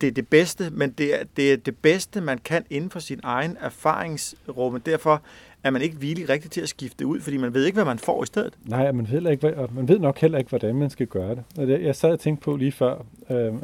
det 0.00 0.06
er 0.06 0.10
det 0.10 0.28
bedste, 0.28 0.70
men 0.70 0.90
det 0.90 1.20
er, 1.20 1.24
det 1.36 1.52
er 1.52 1.56
det 1.56 1.76
bedste, 1.76 2.20
man 2.20 2.38
kan 2.38 2.64
inden 2.70 2.90
for 2.90 2.98
sin 2.98 3.20
egen 3.22 3.56
erfaringsrum. 3.60 4.80
Derfor 4.80 5.22
er 5.64 5.70
man 5.70 5.82
ikke 5.82 6.00
villig 6.00 6.28
rigtigt 6.28 6.52
til 6.52 6.60
at 6.60 6.68
skifte 6.68 7.06
ud, 7.06 7.20
fordi 7.20 7.36
man 7.36 7.54
ved 7.54 7.64
ikke, 7.64 7.76
hvad 7.76 7.84
man 7.84 7.98
får 7.98 8.22
i 8.22 8.26
stedet. 8.26 8.54
Nej, 8.64 8.92
man 8.92 9.08
ved, 9.10 9.30
ikke, 9.30 9.56
og 9.56 9.74
man 9.74 9.88
ved 9.88 9.98
nok 9.98 10.18
heller 10.18 10.38
ikke, 10.38 10.48
hvordan 10.48 10.74
man 10.74 10.90
skal 10.90 11.06
gøre 11.06 11.34
det 11.34 11.44
jeg 11.82 11.96
sad 11.96 12.12
og 12.12 12.20
tænkte 12.20 12.44
på 12.44 12.56
lige 12.56 12.72
før, 12.72 13.04
øh, 13.30 13.54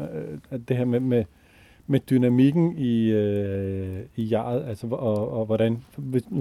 at 0.50 0.60
det 0.68 0.76
her 0.76 0.84
med, 0.84 1.00
med, 1.00 1.24
med 1.86 2.00
dynamikken 2.00 2.78
i, 2.78 3.10
øh, 3.10 3.98
i 4.16 4.24
jaret, 4.24 4.68
altså, 4.68 4.86
og, 4.86 5.32
og 5.32 5.46
hvordan, 5.46 5.84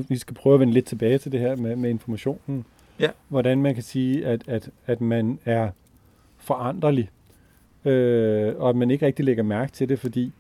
vi 0.10 0.18
skal 0.18 0.36
prøve 0.36 0.54
at 0.54 0.60
vende 0.60 0.74
lidt 0.74 0.86
tilbage 0.86 1.18
til 1.18 1.32
det 1.32 1.40
her 1.40 1.56
med, 1.56 1.76
med 1.76 1.90
informationen. 1.90 2.66
Ja. 3.00 3.10
Hvordan 3.28 3.62
man 3.62 3.74
kan 3.74 3.84
sige, 3.84 4.26
at, 4.26 4.44
at, 4.48 4.70
at 4.88 5.02
man 5.02 5.40
er 5.46 5.70
foranderlig, 6.38 7.10
øh, 7.86 8.54
og 8.58 8.70
at 8.70 8.76
man 8.76 8.92
ikke 8.92 9.06
rigtig 9.06 9.26
lægger 9.26 9.44
mærke 9.44 9.72
til 9.72 9.90
det, 9.90 10.00
fordi 10.00 10.32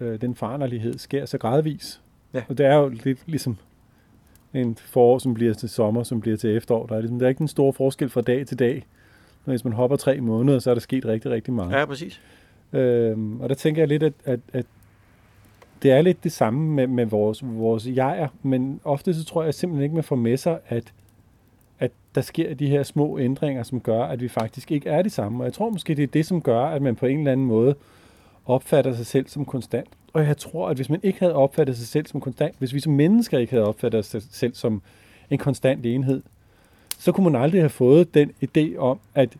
øh, 0.00 0.20
den 0.20 0.34
foranderlighed 0.34 0.98
sker 0.98 1.26
så 1.26 1.38
gradvis. 1.38 2.00
Ja. 2.34 2.42
Og 2.48 2.58
det 2.58 2.66
er 2.66 2.74
jo 2.74 2.88
lidt 2.88 3.18
ligesom 3.26 3.56
en 4.54 4.76
forår, 4.76 5.18
som 5.18 5.34
bliver 5.34 5.54
til 5.54 5.68
sommer, 5.68 6.02
som 6.02 6.20
bliver 6.20 6.36
til 6.36 6.56
efterår. 6.56 6.86
Der 6.86 6.96
er, 6.96 7.00
ligesom, 7.00 7.18
der 7.18 7.26
er 7.26 7.28
ikke 7.28 7.42
en 7.42 7.48
stor 7.48 7.72
forskel 7.72 8.08
fra 8.08 8.20
dag 8.20 8.46
til 8.46 8.58
dag. 8.58 8.86
Når 9.46 9.52
hvis 9.52 9.64
man 9.64 9.72
hopper 9.72 9.96
tre 9.96 10.20
måneder, 10.20 10.58
så 10.58 10.70
er 10.70 10.74
der 10.74 10.80
sket 10.80 11.06
rigtig, 11.06 11.30
rigtig 11.30 11.54
meget. 11.54 11.72
Ja, 11.72 11.84
præcis. 11.84 12.20
Øhm, 12.72 13.40
og 13.40 13.48
der 13.48 13.54
tænker 13.54 13.82
jeg 13.82 13.88
lidt, 13.88 14.02
at, 14.02 14.12
at, 14.24 14.40
at 14.52 14.66
det 15.82 15.92
er 15.92 16.02
lidt 16.02 16.24
det 16.24 16.32
samme 16.32 16.70
med, 16.70 16.86
med 16.86 17.06
vores, 17.06 17.40
vores 17.44 17.86
jeger, 17.86 18.28
men 18.42 18.80
ofte 18.84 19.14
så 19.14 19.24
tror 19.24 19.44
jeg 19.44 19.54
simpelthen 19.54 19.82
ikke, 19.82 19.94
man 19.94 20.04
får 20.04 20.16
med 20.16 20.36
sig, 20.36 20.58
at, 20.68 20.92
at 21.84 21.90
der 22.14 22.20
sker 22.20 22.54
de 22.54 22.68
her 22.68 22.82
små 22.82 23.18
ændringer, 23.18 23.62
som 23.62 23.80
gør, 23.80 24.02
at 24.02 24.20
vi 24.20 24.28
faktisk 24.28 24.72
ikke 24.72 24.88
er 24.90 25.02
det 25.02 25.12
samme. 25.12 25.42
Og 25.42 25.44
jeg 25.44 25.52
tror 25.52 25.70
måske, 25.70 25.94
det 25.94 26.02
er 26.02 26.06
det, 26.06 26.26
som 26.26 26.42
gør, 26.42 26.64
at 26.64 26.82
man 26.82 26.96
på 26.96 27.06
en 27.06 27.18
eller 27.18 27.32
anden 27.32 27.46
måde 27.46 27.74
opfatter 28.46 28.94
sig 28.94 29.06
selv 29.06 29.28
som 29.28 29.44
konstant. 29.44 29.88
Og 30.12 30.26
jeg 30.26 30.36
tror, 30.36 30.68
at 30.68 30.76
hvis 30.76 30.90
man 30.90 31.00
ikke 31.02 31.18
havde 31.18 31.34
opfattet 31.34 31.76
sig 31.76 31.86
selv 31.86 32.06
som 32.06 32.20
konstant, 32.20 32.54
hvis 32.58 32.74
vi 32.74 32.80
som 32.80 32.92
mennesker 32.92 33.38
ikke 33.38 33.52
havde 33.52 33.66
opfattet 33.66 34.04
sig 34.04 34.22
selv 34.30 34.54
som 34.54 34.82
en 35.30 35.38
konstant 35.38 35.86
enhed, 35.86 36.22
så 36.98 37.12
kunne 37.12 37.30
man 37.30 37.42
aldrig 37.42 37.62
have 37.62 37.70
fået 37.70 38.14
den 38.14 38.30
idé 38.44 38.76
om, 38.78 38.98
at 39.14 39.36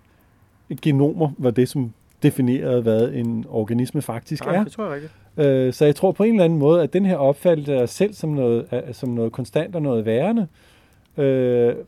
genomer 0.82 1.30
var 1.38 1.50
det, 1.50 1.68
som 1.68 1.92
definerede, 2.22 2.82
hvad 2.82 3.12
en 3.12 3.44
organisme 3.48 4.02
faktisk 4.02 4.44
Nej, 4.44 4.56
er. 4.56 4.64
det 4.64 4.72
tror 4.72 4.84
jeg 4.84 4.92
rigtigt. 4.92 5.12
Øh, 5.36 5.72
så 5.72 5.84
jeg 5.84 5.96
tror 5.96 6.12
på 6.12 6.22
en 6.22 6.30
eller 6.30 6.44
anden 6.44 6.58
måde, 6.58 6.82
at 6.82 6.92
den 6.92 7.06
her 7.06 7.16
opfattelse 7.16 7.74
af 7.74 7.82
os 7.82 7.90
selv 7.90 8.14
som 8.14 8.30
noget, 8.30 8.84
som 8.92 9.08
noget 9.08 9.32
konstant 9.32 9.76
og 9.76 9.82
noget 9.82 10.04
værende, 10.04 10.42
øh, 10.42 10.73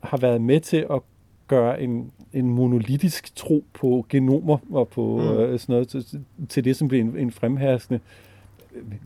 har 0.03 0.17
været 0.17 0.41
med 0.41 0.61
til 0.61 0.87
at 0.91 1.01
gøre 1.49 1.83
en, 1.83 2.12
en 2.33 2.51
monolitisk 2.51 3.37
tro 3.37 3.65
på 3.75 4.07
genomer 4.09 4.59
og 4.71 4.89
på 4.89 5.17
mm. 5.17 5.29
øh, 5.29 5.59
sådan 5.59 5.73
noget, 5.73 5.89
til, 5.89 6.25
til 6.49 6.65
det, 6.65 6.77
som 6.77 6.89
bliver 6.89 7.05
en, 7.05 7.19
en 7.19 7.31
fremherskende, 7.31 8.01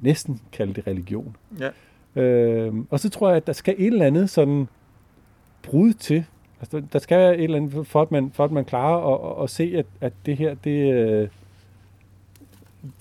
næsten 0.01 0.41
kalde 0.53 0.75
det 0.75 0.87
religion. 0.87 1.37
Ja. 1.61 1.71
Øh, 2.23 2.75
og 2.91 3.01
så 3.01 3.09
tror 3.09 3.29
jeg, 3.29 3.37
at 3.37 3.47
der 3.47 3.53
skal 3.53 3.75
et 3.79 3.87
eller 3.87 4.07
andet 4.07 4.31
sådan 4.31 4.69
brud 5.63 5.93
til. 5.93 6.25
Altså, 6.61 6.83
der 6.93 6.99
skal 6.99 7.35
et 7.35 7.45
eller 7.45 7.57
andet, 7.57 7.87
for 7.87 8.03
at 8.03 8.11
man, 8.11 8.31
for 8.35 8.45
at 8.45 8.51
man 8.51 8.65
klarer 8.65 9.15
at, 9.15 9.39
at, 9.39 9.45
at 9.45 9.51
se, 9.51 9.73
at, 9.77 9.87
at 10.01 10.13
det 10.27 10.37
her, 10.37 10.55
det, 10.55 10.95
øh, 10.95 11.29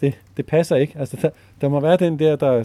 det, 0.02 0.20
det 0.38 0.46
passer 0.46 0.76
ikke. 0.76 0.94
Altså, 1.00 1.18
der, 1.22 1.30
der 1.62 1.70
må 1.70 1.80
være 1.80 1.98
den 1.98 2.20
der, 2.20 2.36
der, 2.36 2.64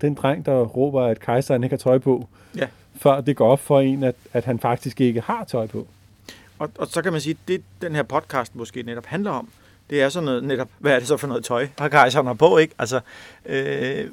den 0.00 0.14
dreng, 0.14 0.46
der 0.46 0.62
råber, 0.62 1.02
at 1.02 1.20
kejseren 1.20 1.64
ikke 1.64 1.72
har 1.72 1.78
tøj 1.78 1.98
på, 1.98 2.28
Ja 2.56 2.66
før 3.02 3.20
det 3.20 3.36
går 3.36 3.52
op 3.52 3.60
for 3.60 3.80
en, 3.80 4.02
at, 4.02 4.14
at 4.32 4.44
han 4.44 4.58
faktisk 4.58 5.00
ikke 5.00 5.20
har 5.20 5.44
tøj 5.44 5.66
på. 5.66 5.86
Og, 6.58 6.70
og 6.78 6.86
så 6.86 7.02
kan 7.02 7.12
man 7.12 7.20
sige, 7.20 7.32
at 7.32 7.48
det 7.48 7.62
den 7.82 7.94
her 7.94 8.02
podcast 8.02 8.56
måske 8.56 8.82
netop 8.82 9.06
handler 9.06 9.30
om, 9.30 9.48
det 9.90 10.02
er 10.02 10.08
sådan 10.08 10.24
noget 10.24 10.44
netop, 10.44 10.68
hvad 10.78 10.92
er 10.92 10.98
det 10.98 11.08
så 11.08 11.16
for 11.16 11.26
noget 11.26 11.44
tøj, 11.44 11.68
har 11.78 11.88
kejseren 11.88 12.26
har 12.26 12.34
på, 12.34 12.58
ikke? 12.58 12.74
Altså, 12.78 13.00
øh, 13.46 14.10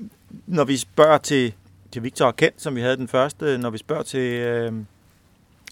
når 0.48 0.64
vi 0.64 0.78
spørger 0.78 1.18
til, 1.18 1.54
til 1.92 2.04
Victor 2.04 2.26
og 2.26 2.36
Kent, 2.36 2.62
som 2.62 2.76
vi 2.76 2.82
havde 2.82 2.98
den 2.98 3.08
første, 3.08 3.58
når 3.58 3.70
vi 3.70 3.78
spørger 3.78 4.04
til 4.04 4.34
øh, 4.34 4.74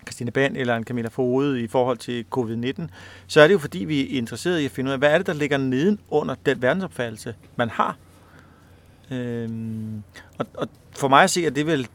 Christine 0.01 0.31
Band 0.31 0.57
eller 0.57 0.75
en 0.75 0.83
Camilla 0.83 1.09
Fode 1.09 1.61
i 1.61 1.67
forhold 1.67 1.97
til 1.97 2.25
covid-19, 2.35 2.81
så 3.27 3.41
er 3.41 3.47
det 3.47 3.53
jo 3.53 3.59
fordi, 3.59 3.85
vi 3.85 4.01
er 4.01 4.17
interesseret 4.17 4.59
i 4.59 4.65
at 4.65 4.71
finde 4.71 4.87
ud 4.87 4.93
af, 4.93 4.99
hvad 4.99 5.11
er 5.11 5.17
det, 5.17 5.27
der 5.27 5.33
ligger 5.33 5.57
neden 5.57 5.99
under 6.09 6.35
den 6.45 6.61
verdensopfattelse, 6.61 7.35
man 7.55 7.69
har. 7.69 7.97
Øh, 9.11 9.49
og, 10.37 10.45
og 10.53 10.67
for 10.91 11.07
mig 11.07 11.23
at 11.23 11.29
se, 11.29 11.45
at 11.45 11.55
det 11.55 11.61
er 11.61 11.65
vel 11.65 11.87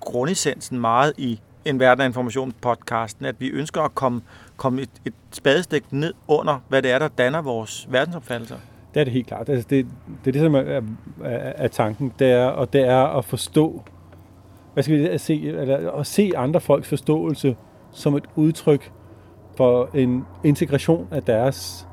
grundessensen 0.00 0.80
meget 0.80 1.12
i 1.18 1.40
en 1.64 1.80
Verden 1.80 2.02
af 2.02 2.06
Information 2.06 2.52
podcasten, 2.60 3.26
at 3.26 3.34
vi 3.38 3.48
ønsker 3.48 3.82
at 3.82 3.94
komme, 3.94 4.20
komme 4.56 4.82
et, 4.82 4.90
et 5.04 5.14
spadestik 5.32 5.92
ned 5.92 6.14
under, 6.28 6.58
hvad 6.68 6.82
det 6.82 6.90
er, 6.90 6.98
der 6.98 7.08
danner 7.08 7.42
vores 7.42 7.88
verdensopfattelser. 7.90 8.56
Det 8.94 9.00
er 9.00 9.04
det 9.04 9.12
helt 9.12 9.26
klart. 9.26 9.48
Altså 9.48 9.66
det, 9.70 9.86
det 10.24 10.30
er 10.30 10.32
det, 10.32 10.40
som 10.40 10.54
er, 10.54 10.60
er, 10.60 10.82
er 11.56 11.68
tanken. 11.68 12.12
Det 12.18 12.30
er, 12.30 12.46
og 12.46 12.72
det 12.72 12.80
er 12.80 13.02
at 13.02 13.24
forstå, 13.24 13.82
hvad 14.74 14.82
skal 14.82 14.98
vi 14.98 15.08
at 15.08 15.20
se, 15.20 15.42
eller 15.42 15.90
at 15.90 16.06
se 16.06 16.32
andre 16.36 16.60
folks 16.60 16.88
forståelse 16.88 17.56
som 17.92 18.16
et 18.16 18.24
udtryk 18.36 18.92
for 19.56 19.90
en 19.94 20.26
integration 20.44 21.08
af 21.10 21.22
deres 21.22 21.86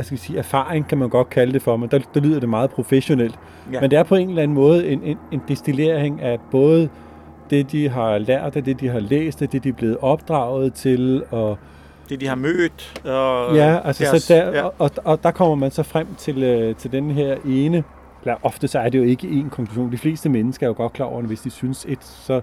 hvad 0.00 0.04
skal 0.04 0.16
vi 0.16 0.20
sige, 0.20 0.38
erfaring, 0.38 0.88
kan 0.88 0.98
man 0.98 1.08
godt 1.08 1.30
kalde 1.30 1.52
det 1.52 1.62
for, 1.62 1.76
men 1.76 1.90
der, 1.90 1.98
der 2.14 2.20
lyder 2.20 2.40
det 2.40 2.48
meget 2.48 2.70
professionelt. 2.70 3.38
Ja. 3.72 3.80
Men 3.80 3.90
det 3.90 3.98
er 3.98 4.02
på 4.02 4.14
en 4.14 4.28
eller 4.28 4.42
anden 4.42 4.54
måde 4.54 4.88
en, 4.88 5.02
en, 5.02 5.18
en 5.32 5.42
destillering 5.48 6.20
af 6.22 6.38
både 6.50 6.88
det, 7.50 7.72
de 7.72 7.88
har 7.88 8.18
lært, 8.18 8.56
af 8.56 8.64
det, 8.64 8.80
de 8.80 8.88
har 8.88 9.00
læst, 9.00 9.42
af 9.42 9.48
det, 9.48 9.64
de 9.64 9.68
er 9.68 9.72
blevet 9.72 9.96
opdraget 10.00 10.74
til, 10.74 11.22
og 11.30 11.58
det, 12.08 12.20
de 12.20 12.26
har 12.26 12.34
mødt. 12.34 13.02
Og 13.04 13.56
ja, 13.56 13.80
altså 13.84 14.04
deres, 14.04 14.22
så 14.22 14.34
der, 14.34 14.50
ja. 14.50 14.64
Og, 14.64 14.74
og, 14.78 14.90
og 15.04 15.22
der 15.22 15.30
kommer 15.30 15.54
man 15.54 15.70
så 15.70 15.82
frem 15.82 16.06
til, 16.18 16.42
øh, 16.42 16.74
til 16.74 16.92
den 16.92 17.10
her 17.10 17.36
ene, 17.46 17.84
eller 18.22 18.36
ofte 18.42 18.68
så 18.68 18.78
er 18.78 18.88
det 18.88 18.98
jo 18.98 19.04
ikke 19.04 19.28
en 19.28 19.50
konklusion. 19.50 19.92
De 19.92 19.98
fleste 19.98 20.28
mennesker 20.28 20.66
er 20.66 20.68
jo 20.68 20.74
godt 20.76 20.92
klar 20.92 21.06
over, 21.06 21.18
at 21.18 21.24
hvis 21.24 21.40
de 21.40 21.50
synes 21.50 21.86
et, 21.88 22.04
så, 22.04 22.40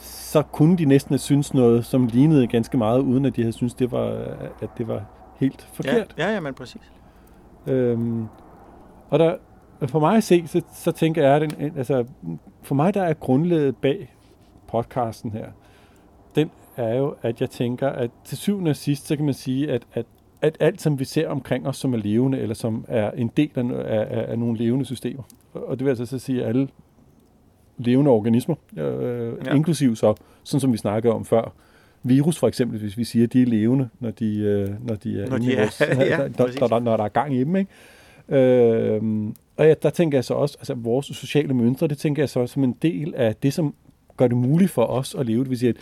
så 0.00 0.42
kunne 0.42 0.76
de 0.76 0.84
næsten 0.84 1.12
have 1.12 1.18
synes 1.18 1.54
noget, 1.54 1.84
som 1.84 2.06
lignede 2.06 2.46
ganske 2.46 2.78
meget, 2.78 3.00
uden 3.00 3.24
at 3.24 3.36
de 3.36 3.42
havde 3.42 3.52
synes 3.52 3.74
det 3.74 3.92
var, 3.92 4.08
at 4.62 4.68
det 4.78 4.88
var 4.88 5.02
helt 5.36 5.68
forkert. 5.72 6.14
Ja, 6.18 6.26
ja, 6.26 6.34
ja 6.34 6.40
men 6.40 6.54
præcis. 6.54 6.82
Øhm, 7.66 8.26
og 9.10 9.18
der, 9.18 9.36
for 9.86 10.00
mig 10.00 10.16
at 10.16 10.24
se, 10.24 10.46
så, 10.46 10.62
så 10.74 10.92
tænker 10.92 11.22
jeg, 11.22 11.34
at 11.34 11.40
den, 11.40 11.78
altså, 11.78 12.04
for 12.62 12.74
mig 12.74 12.94
der 12.94 13.02
er 13.02 13.14
grundlaget 13.14 13.76
bag 13.76 14.14
podcasten 14.68 15.30
her, 15.30 15.46
den 16.34 16.50
er 16.76 16.94
jo, 16.94 17.14
at 17.22 17.40
jeg 17.40 17.50
tænker, 17.50 17.88
at 17.88 18.10
til 18.24 18.38
syvende 18.38 18.70
og 18.70 18.76
sidst, 18.76 19.06
så 19.06 19.16
kan 19.16 19.24
man 19.24 19.34
sige, 19.34 19.72
at, 19.72 19.86
at, 19.92 20.06
at 20.40 20.56
alt, 20.60 20.80
som 20.80 20.98
vi 20.98 21.04
ser 21.04 21.28
omkring 21.28 21.68
os, 21.68 21.76
som 21.76 21.94
er 21.94 21.98
levende, 21.98 22.38
eller 22.38 22.54
som 22.54 22.84
er 22.88 23.10
en 23.10 23.30
del 23.36 23.50
af, 23.56 24.06
af, 24.10 24.24
af 24.28 24.38
nogle 24.38 24.58
levende 24.58 24.84
systemer, 24.84 25.22
og 25.52 25.78
det 25.78 25.84
vil 25.84 25.90
altså 25.90 26.06
så 26.06 26.18
sige, 26.18 26.44
alle 26.44 26.68
levende 27.78 28.10
organismer, 28.10 28.56
øh, 28.76 29.32
ja. 29.46 29.54
inklusiv 29.54 29.96
så, 29.96 30.14
sådan 30.44 30.60
som 30.60 30.72
vi 30.72 30.76
snakkede 30.76 31.14
om 31.14 31.24
før, 31.24 31.52
virus 32.04 32.38
for 32.38 32.48
eksempel, 32.48 32.78
hvis 32.78 32.98
vi 32.98 33.04
siger, 33.04 33.26
at 33.26 33.32
de 33.32 33.42
er 33.42 33.46
levende, 33.46 33.88
når 34.00 34.10
de, 34.10 34.38
øh, 34.38 34.86
når 34.86 34.94
de 34.94 35.20
er 35.20 35.28
når 35.28 35.36
inde 35.36 35.46
de 35.46 35.54
er, 35.54 35.60
vores, 35.60 35.80
ja, 36.10 36.16
når, 36.18 36.68
når, 36.68 36.78
når 36.78 36.96
der 36.96 37.04
er 37.04 37.08
gang 37.08 37.34
i 37.34 37.44
dem. 37.44 37.56
Ikke? 37.56 37.70
Øh, 38.28 39.02
og 39.56 39.66
ja, 39.66 39.74
der 39.82 39.90
tænker 39.90 40.18
jeg 40.18 40.24
så 40.24 40.34
også, 40.34 40.56
altså 40.60 40.74
vores 40.74 41.06
sociale 41.06 41.54
mønstre, 41.54 41.86
det 41.86 41.98
tænker 41.98 42.22
jeg 42.22 42.28
så 42.28 42.46
som 42.46 42.64
en 42.64 42.76
del 42.82 43.14
af 43.16 43.36
det, 43.36 43.52
som 43.52 43.74
gør 44.16 44.28
det 44.28 44.36
muligt 44.36 44.70
for 44.70 44.84
os 44.84 45.14
at 45.14 45.26
leve. 45.26 45.40
Det 45.40 45.50
vil 45.50 45.58
sige, 45.58 45.68
at 45.68 45.76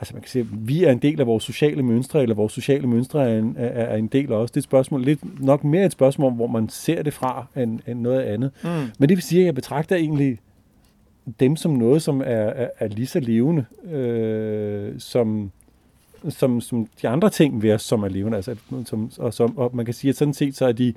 altså 0.00 0.14
man 0.14 0.22
kan 0.22 0.30
sige, 0.30 0.42
at 0.42 0.68
vi 0.68 0.84
er 0.84 0.92
en 0.92 0.98
del 0.98 1.20
af 1.20 1.26
vores 1.26 1.44
sociale 1.44 1.82
mønstre, 1.82 2.22
eller 2.22 2.34
vores 2.34 2.52
sociale 2.52 2.86
mønstre 2.86 3.30
er 3.30 3.38
en, 3.38 3.54
er, 3.58 3.66
er 3.66 3.96
en 3.96 4.06
del 4.06 4.32
af 4.32 4.36
os. 4.36 4.50
Det 4.50 4.56
er 4.56 4.60
et 4.60 4.64
spørgsmål, 4.64 5.04
lidt 5.04 5.40
nok 5.40 5.64
mere 5.64 5.86
et 5.86 5.92
spørgsmål, 5.92 6.32
hvor 6.32 6.46
man 6.46 6.68
ser 6.68 7.02
det 7.02 7.12
fra, 7.12 7.46
end, 7.56 7.80
end 7.86 8.00
noget 8.00 8.20
andet. 8.20 8.50
Mm. 8.64 8.70
Men 8.98 9.08
det 9.08 9.16
vil 9.16 9.22
sige, 9.22 9.40
at 9.40 9.46
jeg 9.46 9.54
betragter 9.54 9.96
egentlig 9.96 10.38
dem 11.40 11.56
som 11.56 11.70
noget, 11.70 12.02
som 12.02 12.20
er, 12.20 12.24
er, 12.24 12.68
er 12.78 12.88
lige 12.88 13.06
så 13.06 13.20
levende, 13.20 13.64
øh, 13.92 14.94
som, 14.98 15.50
som, 16.28 16.60
som 16.60 16.88
de 17.02 17.08
andre 17.08 17.30
ting 17.30 17.62
ved 17.62 17.72
os, 17.72 17.82
som 17.82 18.02
er 18.02 18.08
levende. 18.08 18.36
Altså, 18.36 18.56
som, 18.86 19.10
og, 19.18 19.34
som, 19.34 19.58
og 19.58 19.76
man 19.76 19.84
kan 19.84 19.94
sige, 19.94 20.08
at 20.08 20.16
sådan 20.16 20.34
set, 20.34 20.56
så 20.56 20.66
er 20.66 20.72
de 20.72 20.94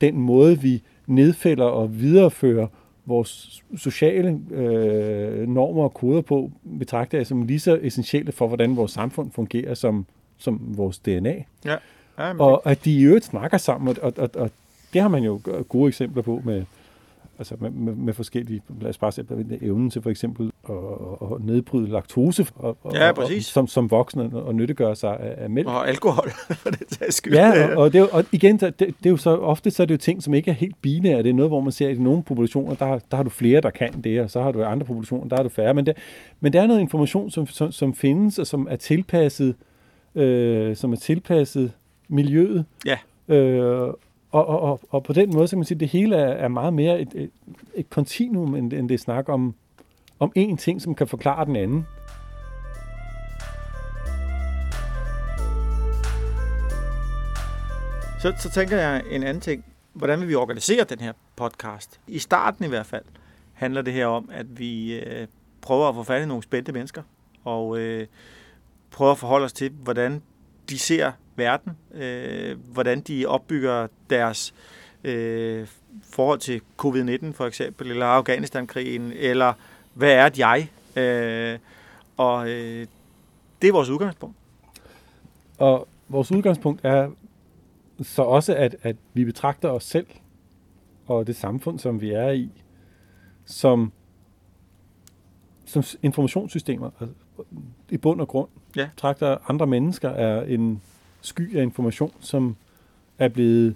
den 0.00 0.16
måde, 0.20 0.60
vi 0.60 0.82
nedfælder 1.06 1.64
og 1.64 2.00
viderefører 2.00 2.66
vores 3.06 3.62
sociale 3.76 4.40
øh, 4.50 5.48
normer 5.48 5.82
og 5.84 5.94
koder 5.94 6.20
på, 6.20 6.50
betragter 6.78 7.18
jeg 7.18 7.26
som 7.26 7.42
lige 7.42 7.60
så 7.60 7.78
essentielle 7.82 8.32
for, 8.32 8.46
hvordan 8.46 8.76
vores 8.76 8.92
samfund 8.92 9.30
fungerer, 9.30 9.74
som, 9.74 10.06
som 10.38 10.60
vores 10.76 10.98
DNA. 10.98 11.44
Ja. 11.64 11.76
Ja, 12.18 12.38
og 12.38 12.70
at 12.70 12.84
de 12.84 12.92
i 12.92 13.02
øvrigt 13.02 13.24
snakker 13.24 13.58
sammen, 13.58 13.96
og, 14.02 14.12
og, 14.16 14.30
og 14.34 14.50
det 14.92 15.02
har 15.02 15.08
man 15.08 15.22
jo 15.22 15.40
gode 15.68 15.88
eksempler 15.88 16.22
på 16.22 16.42
med, 16.44 16.64
altså 17.38 17.56
med, 17.60 17.70
med, 17.70 17.94
med 17.94 18.14
forskellige, 18.14 18.62
lad 18.80 18.90
os 18.90 18.98
bare 18.98 19.12
se 19.12 19.24
evnen 19.62 19.90
til 19.90 20.02
for 20.02 20.10
eksempel 20.10 20.52
at, 20.68 20.74
at 21.32 21.44
nedbryde 21.44 21.88
laktose, 21.88 22.46
og, 22.54 22.76
ja, 22.94 23.10
og, 23.10 23.30
som, 23.40 23.66
som 23.66 23.90
voksne, 23.90 24.30
og 24.32 24.54
nyttiggøre 24.54 24.96
sig 24.96 25.20
af, 25.20 25.34
af 25.44 25.50
mælk. 25.50 25.68
Og 25.68 25.88
alkohol, 25.88 26.30
for 26.62 26.70
det 26.70 26.86
tager 26.88 27.12
skyld. 27.12 27.34
Ja, 27.34 27.74
og, 27.74 27.82
og, 27.82 27.92
det, 27.92 28.10
og 28.10 28.24
igen, 28.32 28.56
det, 28.56 28.78
det, 28.78 29.06
er 29.06 29.10
jo 29.10 29.16
så, 29.16 29.36
ofte 29.36 29.70
så 29.70 29.82
er 29.82 29.86
det 29.86 29.94
jo 29.94 29.98
ting, 29.98 30.22
som 30.22 30.34
ikke 30.34 30.50
er 30.50 30.54
helt 30.54 30.82
binære. 30.82 31.22
Det 31.22 31.30
er 31.30 31.34
noget, 31.34 31.50
hvor 31.50 31.60
man 31.60 31.72
ser, 31.72 31.88
at 31.88 31.96
i 31.96 32.00
nogle 32.00 32.22
populationer, 32.22 32.74
der, 32.74 32.98
der 33.10 33.16
har 33.16 33.22
du 33.22 33.30
flere, 33.30 33.60
der 33.60 33.70
kan 33.70 34.02
det, 34.04 34.20
og 34.20 34.30
så 34.30 34.42
har 34.42 34.52
du 34.52 34.60
i 34.60 34.64
andre 34.64 34.86
populationer, 34.86 35.28
der 35.28 35.36
er 35.36 35.42
du 35.42 35.48
færre. 35.48 35.74
Men 35.74 35.86
det, 35.86 35.96
men 36.40 36.52
det 36.52 36.60
er 36.60 36.66
noget 36.66 36.80
information, 36.80 37.30
som, 37.30 37.46
som, 37.46 37.72
som 37.72 37.94
findes, 37.94 38.38
og 38.38 38.46
som 38.46 38.66
er 38.70 38.76
tilpasset, 38.76 39.54
øh, 40.14 40.76
som 40.76 40.92
er 40.92 40.96
tilpasset 40.96 41.72
miljøet. 42.08 42.64
Ja. 42.86 42.98
Øh, 43.34 43.92
og, 44.36 44.46
og, 44.46 44.62
og, 44.62 44.80
og 44.90 45.02
på 45.02 45.12
den 45.12 45.34
måde, 45.34 45.48
så 45.48 45.50
kan 45.50 45.58
man 45.58 45.64
sige, 45.64 45.76
at 45.76 45.80
det 45.80 45.88
hele 45.88 46.16
er, 46.16 46.28
er 46.28 46.48
meget 46.48 46.74
mere 46.74 47.00
et, 47.00 47.08
et, 47.14 47.30
et 47.74 47.90
kontinuum, 47.90 48.54
end, 48.54 48.72
end 48.72 48.88
det 48.88 49.00
snak 49.00 49.28
om, 49.28 49.54
om 50.18 50.32
én 50.38 50.56
ting, 50.56 50.82
som 50.82 50.94
kan 50.94 51.06
forklare 51.08 51.44
den 51.44 51.56
anden. 51.56 51.86
Så, 58.22 58.34
så 58.38 58.50
tænker 58.50 58.76
jeg 58.76 59.02
en 59.10 59.22
anden 59.22 59.40
ting. 59.40 59.64
Hvordan 59.92 60.20
vil 60.20 60.28
vi 60.28 60.34
organisere 60.34 60.84
den 60.84 61.00
her 61.00 61.12
podcast? 61.36 62.00
I 62.08 62.18
starten 62.18 62.64
i 62.64 62.68
hvert 62.68 62.86
fald 62.86 63.04
handler 63.52 63.82
det 63.82 63.92
her 63.92 64.06
om, 64.06 64.30
at 64.32 64.58
vi 64.58 64.98
øh, 64.98 65.26
prøver 65.60 65.88
at 65.88 65.94
få 65.94 66.02
fat 66.02 66.22
i 66.22 66.26
nogle 66.26 66.42
spændte 66.42 66.72
mennesker, 66.72 67.02
og 67.44 67.78
øh, 67.78 68.06
prøver 68.90 69.12
at 69.12 69.18
forholde 69.18 69.44
os 69.44 69.52
til, 69.52 69.70
hvordan 69.70 70.22
de 70.70 70.78
ser 70.78 71.12
verden, 71.36 71.72
øh, 71.94 72.58
hvordan 72.72 73.00
de 73.00 73.26
opbygger 73.26 73.86
deres 74.10 74.54
øh, 75.04 75.66
forhold 76.02 76.38
til 76.38 76.60
covid-19 76.82 77.32
for 77.32 77.46
eksempel, 77.46 77.90
eller 77.90 78.06
Afghanistan-krigen, 78.06 79.12
eller 79.12 79.52
hvad 79.94 80.12
er 80.12 80.26
et 80.26 80.38
jeg? 80.38 80.70
Øh, 80.96 81.58
og 82.16 82.48
øh, 82.50 82.86
det 83.62 83.68
er 83.68 83.72
vores 83.72 83.88
udgangspunkt. 83.88 84.36
Og 85.58 85.88
vores 86.08 86.32
udgangspunkt 86.32 86.80
er 86.84 87.10
så 88.02 88.22
også, 88.22 88.54
at, 88.54 88.76
at 88.82 88.96
vi 89.14 89.24
betragter 89.24 89.68
os 89.68 89.84
selv 89.84 90.06
og 91.06 91.26
det 91.26 91.36
samfund, 91.36 91.78
som 91.78 92.00
vi 92.00 92.10
er 92.10 92.30
i, 92.30 92.50
som, 93.44 93.92
som 95.64 95.82
informationssystemer. 96.02 96.90
Altså, 97.00 97.14
I 97.90 97.96
bund 97.96 98.20
og 98.20 98.28
grund 98.28 98.48
ja. 98.76 98.88
betragter 98.94 99.50
andre 99.50 99.66
mennesker 99.66 100.08
er 100.08 100.42
en 100.42 100.82
sky 101.20 101.56
af 101.56 101.62
information, 101.62 102.12
som 102.20 102.56
er 103.18 103.28
blevet 103.28 103.74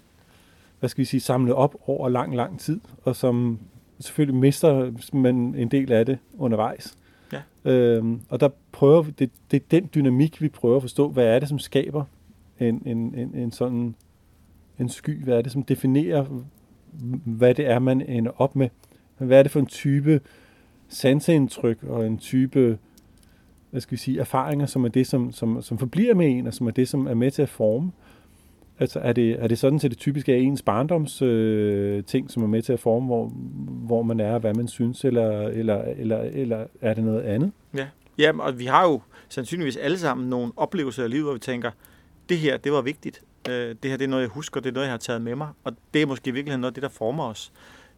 hvad 0.81 0.89
skal 0.89 1.01
vi 1.01 1.05
sige, 1.05 1.21
samlet 1.21 1.55
op 1.55 1.77
over 1.87 2.09
lang, 2.09 2.37
lang 2.37 2.61
tid, 2.61 2.81
og 3.05 3.17
som 3.17 3.59
selvfølgelig 4.01 4.41
mister 4.41 4.93
man 5.13 5.55
en 5.55 5.69
del 5.69 5.93
af 5.93 6.07
det 6.07 6.19
undervejs. 6.39 6.97
Ja. 7.33 7.71
Øhm, 7.71 8.21
og 8.29 8.41
der 8.41 8.49
prøver 8.73 9.03
vi, 9.03 9.11
det, 9.19 9.31
det 9.51 9.57
er 9.57 9.67
den 9.71 9.91
dynamik, 9.95 10.43
vi 10.43 10.49
prøver 10.49 10.77
at 10.77 10.83
forstå, 10.83 11.09
hvad 11.09 11.25
er 11.25 11.39
det, 11.39 11.49
som 11.49 11.59
skaber 11.59 12.05
en, 12.61 12.83
en, 12.87 13.15
en, 13.15 13.35
en 13.35 13.53
sådan 13.53 13.95
en 14.79 14.89
sky, 14.89 15.25
hvad 15.25 15.39
er 15.39 15.43
det, 15.43 15.53
som 15.53 15.63
definerer, 15.63 16.27
hvad 17.25 17.55
det 17.55 17.67
er, 17.67 17.79
man 17.79 18.01
ender 18.01 18.41
op 18.41 18.57
med. 18.57 18.69
Hvad 19.19 19.39
er 19.39 19.43
det 19.43 19.53
for 19.53 19.61
en 19.61 19.67
type 19.67 20.21
sanseindtryk 20.89 21.83
og 21.83 22.07
en 22.07 22.19
type 22.19 22.79
hvad 23.71 23.81
skal 23.81 23.93
vi 23.93 23.97
sige, 23.97 24.21
erfaringer, 24.21 24.67
som 24.67 24.85
er 24.85 24.89
det, 24.89 25.07
som, 25.07 25.33
som, 25.33 25.63
som 25.63 25.79
forbliver 25.79 26.15
med 26.15 26.31
en, 26.31 26.47
og 26.47 26.55
som 26.55 26.67
er 26.67 26.71
det, 26.71 26.89
som 26.89 27.07
er 27.07 27.15
med 27.15 27.31
til 27.31 27.43
at 27.43 27.49
forme. 27.49 27.93
Altså 28.79 29.01
er 29.01 29.13
det, 29.13 29.31
er 29.43 29.49
det 29.49 29.59
sådan, 29.59 29.77
at 29.77 29.91
det 29.91 29.99
typisk 29.99 30.29
er 30.29 30.37
ens 30.37 30.63
barndoms 30.63 31.23
øh, 31.23 32.05
ting, 32.05 32.31
som 32.31 32.43
er 32.43 32.47
med 32.47 32.63
til 32.63 32.73
at 32.73 32.81
forme, 32.81 33.07
hvor, 33.07 33.29
hvor 33.87 34.03
man 34.03 34.21
er, 34.21 34.39
hvad 34.39 34.55
man 34.55 34.69
synes, 34.69 35.05
eller, 35.05 35.49
eller, 35.49 35.83
eller, 35.83 36.19
eller 36.21 36.67
er 36.81 36.95
det 36.95 37.05
noget 37.05 37.23
andet? 37.23 37.53
Ja, 37.75 37.87
ja 38.19 38.39
og 38.39 38.59
vi 38.59 38.65
har 38.65 38.85
jo 38.85 39.01
sandsynligvis 39.29 39.77
alle 39.77 39.99
sammen 39.99 40.29
nogle 40.29 40.53
oplevelser 40.57 41.05
i 41.05 41.09
livet, 41.09 41.25
hvor 41.25 41.33
vi 41.33 41.39
tænker, 41.39 41.71
det 42.29 42.39
her, 42.39 42.57
det 42.57 42.73
var 42.73 42.83
vigtigt. 42.83 43.23
Øh, 43.49 43.75
det 43.83 43.91
her, 43.91 43.97
det 43.97 44.05
er 44.05 44.09
noget, 44.09 44.23
jeg 44.23 44.31
husker, 44.31 44.61
det 44.61 44.69
er 44.69 44.75
noget, 44.75 44.87
jeg 44.87 44.93
har 44.93 44.99
taget 44.99 45.23
med 45.23 45.35
mig. 45.35 45.49
Og 45.65 45.73
det 45.95 46.03
er 46.03 46.07
måske 46.07 46.29
i 46.29 46.33
virkeligheden 46.33 46.61
noget 46.61 46.71
af 46.71 46.75
det, 46.75 46.83
der 46.83 46.89
former 46.89 47.25
os 47.25 47.53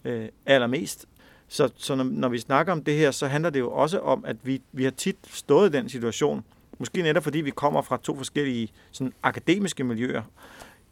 øh, 0.05 0.29
allermest. 0.47 1.07
Så, 1.53 1.71
så 1.77 1.95
når, 1.95 2.05
når 2.05 2.29
vi 2.29 2.39
snakker 2.39 2.73
om 2.73 2.85
det 2.85 2.95
her, 2.95 3.11
så 3.11 3.27
handler 3.27 3.51
det 3.51 3.61
jo 3.61 3.73
også 3.73 3.99
om, 3.99 4.25
at 4.25 4.37
vi, 4.43 4.63
vi 4.73 4.85
har 4.85 4.91
tit 4.91 5.17
stået 5.31 5.75
i 5.75 5.77
den 5.77 5.89
situation, 5.89 6.45
måske 6.79 7.03
netop 7.03 7.23
fordi 7.23 7.41
vi 7.41 7.51
kommer 7.51 7.83
fra 7.83 7.99
to 8.03 8.17
forskellige 8.17 8.69
sådan, 8.93 9.13
akademiske 9.23 9.85
miljøer, 9.85 10.23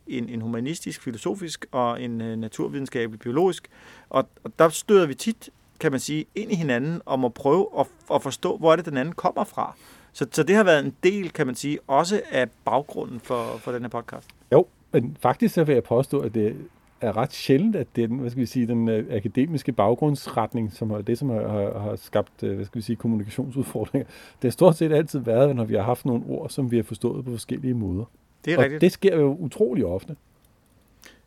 en, 0.06 0.28
en 0.28 0.40
humanistisk, 0.40 1.02
filosofisk 1.02 1.66
og 1.72 2.02
en 2.02 2.20
uh, 2.20 2.26
naturvidenskabelig, 2.26 3.20
biologisk. 3.20 3.68
Og, 4.10 4.28
og 4.44 4.52
der 4.58 4.68
støder 4.68 5.06
vi 5.06 5.14
tit 5.14 5.50
kan 5.80 5.90
man 5.90 6.00
sige, 6.00 6.24
ind 6.34 6.52
i 6.52 6.54
hinanden 6.54 7.02
og 7.04 7.18
må 7.18 7.28
prøve 7.28 7.68
at, 7.78 7.86
at 8.14 8.22
forstå, 8.22 8.56
hvor 8.56 8.72
er 8.72 8.76
det, 8.76 8.84
den 8.84 8.96
anden 8.96 9.14
kommer 9.14 9.44
fra. 9.44 9.74
Så, 10.12 10.26
så 10.30 10.42
det 10.42 10.56
har 10.56 10.64
været 10.64 10.84
en 10.84 10.94
del, 11.02 11.32
kan 11.32 11.46
man 11.46 11.54
sige, 11.54 11.78
også 11.86 12.22
af 12.30 12.48
baggrunden 12.64 13.20
for, 13.20 13.56
for 13.56 13.72
den 13.72 13.82
her 13.82 13.88
podcast. 13.88 14.28
Jo, 14.52 14.66
men 14.92 15.16
faktisk 15.20 15.54
så 15.54 15.64
vil 15.64 15.72
jeg 15.72 15.84
påstå, 15.84 16.20
at 16.20 16.34
det 16.34 16.56
er 17.00 17.16
ret 17.16 17.32
sjældent, 17.32 17.76
at 17.76 17.86
det 17.96 18.04
er 18.04 18.08
den, 18.08 18.18
hvad 18.18 18.30
skal 18.30 18.40
vi 18.40 18.46
sige, 18.46 18.66
den 18.66 18.88
øh, 18.88 19.06
akademiske 19.10 19.72
baggrundsretning, 19.72 20.72
som 20.72 20.90
er 20.90 21.00
det, 21.00 21.18
som 21.18 21.28
har, 21.28 21.48
har, 21.48 21.78
har 21.78 21.96
skabt 21.96 22.42
øh, 22.42 22.56
hvad 22.56 22.64
skal 22.64 22.78
vi 22.78 22.82
sige, 22.82 22.96
kommunikationsudfordringer. 22.96 24.06
Det 24.08 24.48
har 24.48 24.50
stort 24.50 24.76
set 24.76 24.92
altid 24.92 25.18
været, 25.18 25.56
når 25.56 25.64
vi 25.64 25.74
har 25.74 25.82
haft 25.82 26.06
nogle 26.06 26.24
ord, 26.26 26.50
som 26.50 26.70
vi 26.70 26.76
har 26.76 26.82
forstået 26.82 27.24
på 27.24 27.30
forskellige 27.30 27.74
måder. 27.74 28.04
Det 28.44 28.52
er 28.52 28.56
og 28.56 28.64
rigtigt. 28.64 28.80
det 28.80 28.92
sker 28.92 29.16
jo 29.16 29.36
utrolig 29.40 29.84
ofte. 29.84 30.16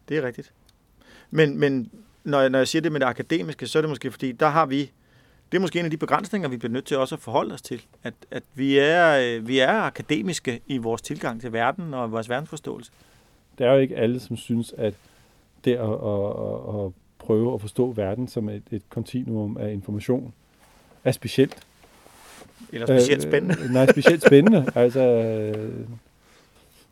Det 0.10 0.18
er 0.18 0.28
rigtigt. 0.28 0.54
Men, 1.32 1.60
men 1.60 1.92
når, 2.24 2.42
jeg, 2.42 2.50
når 2.50 2.60
jeg 2.60 2.68
siger 2.68 2.82
det 2.82 2.92
med 2.92 3.00
det 3.00 3.06
akademiske, 3.06 3.68
så 3.68 3.80
er 3.80 3.82
det 3.82 3.90
måske 3.90 4.12
fordi, 4.12 4.32
der 4.32 4.48
har 4.48 4.66
vi, 4.66 4.92
det 5.52 5.58
er 5.58 5.60
måske 5.60 5.80
en 5.80 5.86
af 5.86 5.92
de 5.92 5.98
begrænsninger, 5.98 6.50
vi 6.50 6.58
bliver 6.58 6.72
nødt 6.72 6.86
til 6.86 6.98
også 6.98 7.16
at 7.16 7.22
forholde 7.22 7.54
os 7.54 7.62
til. 7.62 7.86
At, 8.04 8.14
at 8.32 8.44
vi, 8.54 8.78
er, 8.78 9.38
øh, 9.38 9.48
vi 9.48 9.60
er 9.60 9.72
akademiske 9.72 10.62
i 10.68 10.78
vores 10.78 11.02
tilgang 11.02 11.42
til 11.42 11.54
verden 11.54 11.94
og 11.94 12.12
vores 12.12 12.30
verdensforståelse. 12.30 12.92
Det 13.58 13.68
er 13.68 13.72
jo 13.72 13.80
ikke 13.80 13.96
alle, 13.96 14.20
som 14.20 14.38
synes, 14.38 14.74
at 14.78 14.94
det 15.66 15.72
at, 15.72 15.80
at, 15.80 15.90
at, 16.76 16.86
at 16.86 16.92
prøve 17.20 17.54
at 17.54 17.62
forstå 17.62 17.92
verden 17.92 18.28
som 18.28 18.50
et, 18.50 18.64
et 18.72 18.82
kontinuum 18.90 19.58
af 19.58 19.74
information 19.74 20.34
er 21.04 21.12
specielt. 21.12 21.58
Eller 22.74 22.88
specielt 22.88 23.22
spændende. 23.24 23.56
Øh, 23.64 23.70
nej, 23.74 23.88
specielt 23.92 24.26
spændende. 24.26 24.72
altså, 24.76 25.02
øh, 25.02 25.72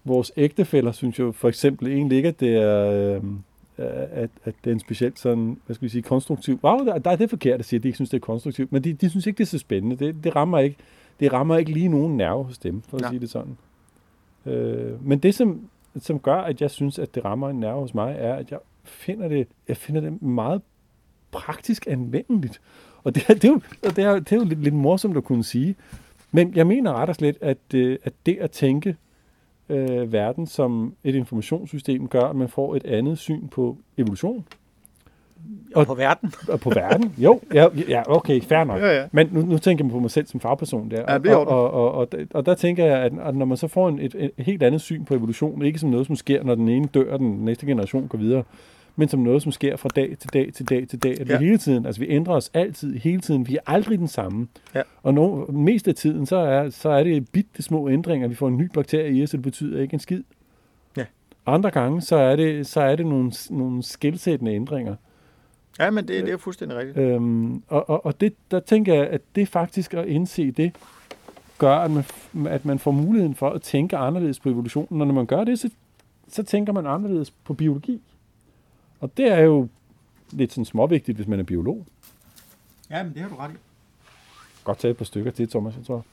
vores 0.03 0.31
ægtefæller 0.37 0.91
synes 0.91 1.19
jo 1.19 1.31
for 1.31 1.49
eksempel 1.49 1.87
egentlig 1.87 2.15
ikke, 2.15 2.29
at 2.29 2.39
det 2.39 2.55
er, 2.55 2.91
øh, 2.91 3.21
at, 4.11 4.29
at 4.45 4.55
det 4.63 4.69
er 4.69 4.73
en 4.73 4.79
specielt 4.79 5.19
sådan, 5.19 5.57
hvad 5.65 5.73
skal 5.75 5.83
vi 5.83 5.89
sige, 5.89 6.01
konstruktiv. 6.01 6.59
Wow, 6.63 6.85
der, 6.85 6.97
der 6.97 7.11
er 7.11 7.15
det 7.15 7.29
forkert 7.29 7.59
at 7.59 7.65
sige, 7.65 7.77
at 7.77 7.83
de 7.83 7.87
ikke 7.87 7.95
synes, 7.97 8.09
det 8.09 8.17
er 8.17 8.21
konstruktivt, 8.21 8.71
men 8.71 8.83
de, 8.83 8.93
de 8.93 9.09
synes 9.09 9.27
ikke, 9.27 9.37
det 9.37 9.43
er 9.43 9.47
så 9.47 9.57
spændende. 9.57 9.95
Det, 10.05 10.15
det, 10.23 10.35
rammer 10.35 10.59
ikke, 10.59 10.75
det 11.19 11.33
rammer 11.33 11.57
ikke 11.57 11.71
lige 11.71 11.87
nogen 11.87 12.17
nerve 12.17 12.43
hos 12.43 12.57
dem, 12.57 12.81
for 12.87 12.97
at 12.97 13.03
Ja. 13.03 13.09
sige 13.09 13.19
det 13.19 13.29
sådan. 13.29 13.57
Øh, 14.45 15.07
men 15.07 15.19
det, 15.19 15.35
som, 15.35 15.61
som 15.99 16.19
gør, 16.19 16.35
at 16.35 16.61
jeg 16.61 16.71
synes, 16.71 16.99
at 16.99 17.15
det 17.15 17.25
rammer 17.25 17.49
en 17.49 17.59
nerve 17.59 17.79
hos 17.79 17.93
mig, 17.93 18.15
er, 18.19 18.33
at 18.35 18.51
jeg 18.51 18.59
finder 18.83 19.27
det, 19.27 19.47
jeg 19.67 19.77
finder 19.77 20.01
det 20.01 20.21
meget 20.21 20.61
praktisk 21.31 21.87
anvendeligt. 21.87 22.61
Og 23.03 23.15
det, 23.15 23.23
er- 23.29 23.33
det, 23.33 23.43
er, 23.45 23.49
jo, 23.49 23.61
det, 23.83 23.97
er, 24.03 24.19
det 24.19 24.31
er 24.31 24.35
jo 24.35 24.43
lidt, 24.43 24.63
lidt 24.63 24.75
morsomt 24.75 25.17
at 25.17 25.23
kunne 25.23 25.43
sige. 25.43 25.75
Men 26.31 26.55
jeg 26.55 26.67
mener 26.67 26.93
ret 26.93 27.09
og 27.09 27.15
slet, 27.15 27.37
at, 27.41 27.57
øh, 27.73 27.97
at 28.03 28.13
det 28.25 28.37
at 28.37 28.51
tænke 28.51 28.95
øh, 29.69 30.11
verden 30.13 30.47
som 30.47 30.95
et 31.03 31.15
informationssystem 31.15 32.07
gør, 32.07 32.21
at 32.21 32.35
man 32.35 32.49
får 32.49 32.75
et 32.75 32.85
andet 32.85 33.17
syn 33.17 33.47
på 33.47 33.77
evolution 33.97 34.45
og 35.75 35.85
på 35.87 35.93
verden. 35.93 36.33
og 36.49 36.59
på 36.59 36.69
verden. 36.69 37.13
Jo, 37.17 37.39
ja, 37.53 37.65
ja 37.89 38.01
okay, 38.15 38.41
fair 38.41 38.63
nok. 38.63 38.79
Ja, 38.81 38.99
ja. 38.99 39.05
Men 39.11 39.29
nu, 39.31 39.41
nu 39.41 39.57
tænker 39.57 39.85
jeg 39.85 39.91
på 39.91 39.99
mig 39.99 40.11
selv 40.11 40.27
som 40.27 40.39
fagperson 40.39 40.91
der. 40.91 41.05
Ja, 41.13 41.17
det 41.17 41.31
er 41.31 41.35
og, 41.35 41.47
og, 41.47 41.71
og, 41.71 41.93
og, 41.93 42.07
og 42.33 42.45
der 42.45 42.53
tænker 42.55 42.85
jeg, 42.85 42.97
at, 42.97 43.11
at 43.25 43.35
når 43.35 43.45
man 43.45 43.57
så 43.57 43.67
får 43.67 43.89
en, 43.89 43.99
et, 43.99 44.15
et 44.19 44.31
helt 44.37 44.63
andet 44.63 44.81
syn 44.81 45.05
på 45.05 45.15
evolution, 45.15 45.61
ikke 45.65 45.79
som 45.79 45.89
noget, 45.89 46.07
som 46.07 46.15
sker, 46.15 46.43
når 46.43 46.55
den 46.55 46.69
ene 46.69 46.85
dør, 46.93 47.13
og 47.13 47.19
den 47.19 47.45
næste 47.45 47.65
generation 47.65 48.07
går 48.07 48.17
videre, 48.17 48.43
men 48.95 49.07
som 49.07 49.19
noget, 49.19 49.41
som 49.41 49.51
sker 49.51 49.75
fra 49.77 49.89
dag 49.95 50.15
til 50.19 50.29
dag 50.33 50.53
til 50.53 50.69
dag 50.69 50.87
til 50.87 51.03
dag. 51.03 51.21
At 51.21 51.27
vi 51.27 51.33
Ja. 51.33 51.39
hele 51.39 51.57
tiden, 51.57 51.85
altså 51.85 52.01
vi 52.01 52.07
ændrer 52.09 52.33
os 52.35 52.51
altid, 52.53 52.95
hele 52.99 53.21
tiden. 53.21 53.47
Vi 53.47 53.55
er 53.55 53.59
aldrig 53.73 53.99
den 53.99 54.07
samme. 54.07 54.47
Ja. 54.75 54.81
Og 55.03 55.13
no, 55.13 55.45
mest 55.51 55.87
af 55.87 55.95
tiden, 55.95 56.25
så 56.25 56.35
er, 56.35 56.69
så 56.69 56.89
er 56.89 57.03
det 57.03 57.29
bitte 57.29 57.63
små 57.63 57.89
ændringer. 57.89 58.27
Vi 58.27 58.35
får 58.35 58.47
en 58.47 58.57
ny 58.57 58.69
bakterie 58.73 59.11
i 59.13 59.23
os, 59.23 59.29
så 59.29 59.37
det 59.37 59.43
betyder 59.43 59.81
ikke 59.81 59.93
en 59.93 59.99
skid. 59.99 60.23
Ja. 60.97 61.03
Andre 61.45 61.71
gange, 61.71 62.01
så 62.01 62.15
er 62.15 62.35
det, 62.35 62.67
så 62.67 62.81
er 62.81 62.95
det 62.95 63.05
nogle, 63.05 63.31
nogle 63.49 63.83
skældsættende 63.83 64.53
ændringer. 64.53 64.95
Ja, 65.81 65.91
men 65.91 66.07
det, 66.07 66.25
det 66.25 66.33
er 66.33 66.37
fuldstændig 66.37 66.77
rigtigt. 66.77 66.97
Øhm, 66.97 67.63
og 67.67 67.89
og, 67.89 68.05
og 68.05 68.21
det, 68.21 68.33
der 68.51 68.59
tænker 68.59 68.93
jeg, 68.93 69.07
at 69.07 69.21
det 69.35 69.47
faktisk 69.47 69.93
at 69.93 70.05
indse 70.05 70.51
det, 70.51 70.75
gør, 71.57 71.75
at 71.75 71.91
man, 71.91 72.03
at 72.47 72.65
man 72.65 72.79
får 72.79 72.91
muligheden 72.91 73.35
for 73.35 73.49
at 73.49 73.61
tænke 73.61 73.97
anderledes 73.97 74.39
på 74.39 74.49
evolutionen. 74.49 75.01
Og 75.01 75.07
når 75.07 75.13
man 75.13 75.25
gør 75.25 75.43
det, 75.43 75.59
så, 75.59 75.69
så 76.27 76.43
tænker 76.43 76.73
man 76.73 76.85
anderledes 76.85 77.31
på 77.31 77.53
biologi. 77.53 78.01
Og 78.99 79.17
det 79.17 79.31
er 79.31 79.39
jo 79.39 79.67
lidt 80.31 80.51
sådan 80.51 80.65
småvigtigt, 80.65 81.15
hvis 81.15 81.27
man 81.27 81.39
er 81.39 81.43
biolog. 81.43 81.85
Ja, 82.89 83.03
men 83.03 83.13
det 83.13 83.21
har 83.21 83.29
du 83.29 83.35
ret 83.35 83.51
i. 83.51 83.57
Godt 84.63 84.79
tage 84.79 84.91
et 84.91 84.97
par 84.97 85.05
stykker 85.05 85.31
til, 85.31 85.49
Thomas. 85.49 85.77
Jeg 85.77 85.85
tror 85.85 86.05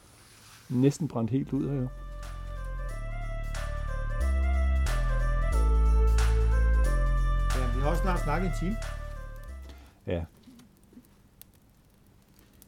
næsten 0.69 1.09
brændt 1.09 1.31
helt 1.31 1.53
ud 1.53 1.69
her. 1.69 1.89
Ja, 7.57 7.67
vi 7.77 7.83
har 7.83 7.91
også 7.91 8.03
snart 8.03 8.21
snakket 8.21 8.47
en 8.49 8.55
time. 8.61 8.77
Ja. 10.09 10.23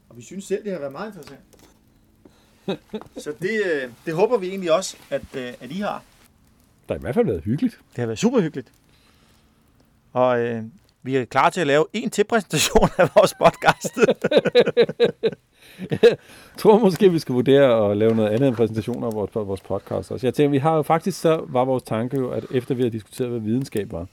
Og 0.09 0.17
vi 0.17 0.23
synes 0.23 0.45
selv, 0.45 0.65
det 0.65 0.73
har 0.73 0.79
været 0.79 0.93
meget 0.93 1.07
interessant. 1.09 1.41
Så 3.25 3.33
det, 3.41 3.63
øh, 3.75 3.91
det 4.07 4.15
håber 4.15 4.39
vi 4.39 4.49
egentlig 4.49 4.73
også, 4.73 4.97
at, 5.11 5.23
øh, 5.37 5.53
at 5.61 5.71
I 5.71 5.81
har. 5.81 6.03
Der 6.89 6.95
har 6.95 6.99
i 6.99 7.01
hvert 7.01 7.15
fald 7.15 7.27
været 7.27 7.43
hyggeligt. 7.45 7.81
Det 7.91 7.99
har 7.99 8.07
været 8.07 8.19
super 8.19 8.41
hyggeligt. 8.41 8.73
Og 10.13 10.41
øh, 10.41 10.63
vi 11.03 11.17
er 11.17 11.25
klar 11.25 11.51
til 11.51 11.61
at 11.61 11.67
lave 11.67 11.87
en 11.93 12.11
til 12.11 12.25
præsentation 12.25 12.89
af 12.99 13.09
vores 13.15 13.35
podcast. 13.35 13.99
Jeg 15.91 16.17
tror 16.59 16.79
måske, 16.79 17.11
vi 17.11 17.19
skal 17.19 17.35
vurdere 17.35 17.91
at 17.91 17.97
lave 17.97 18.15
noget 18.15 18.29
andet 18.31 18.49
end 18.49 18.57
præsentationer 18.57 19.07
af 19.07 19.13
vores, 19.13 19.35
vores 19.35 19.61
podcast 19.61 20.11
også. 20.11 20.27
Jeg 20.27 20.35
tænker, 20.35 20.51
vi 20.51 20.59
har 20.59 20.77
jo 20.77 20.83
faktisk, 20.83 21.21
så 21.21 21.45
var 21.49 21.65
vores 21.65 21.83
tanke 21.83 22.17
jo, 22.17 22.31
at 22.31 22.45
efter 22.51 22.75
vi 22.75 22.83
har 22.83 22.91
diskuteret, 22.91 23.31
hvad 23.31 23.41
videnskab 23.41 23.93
var, 23.93 24.07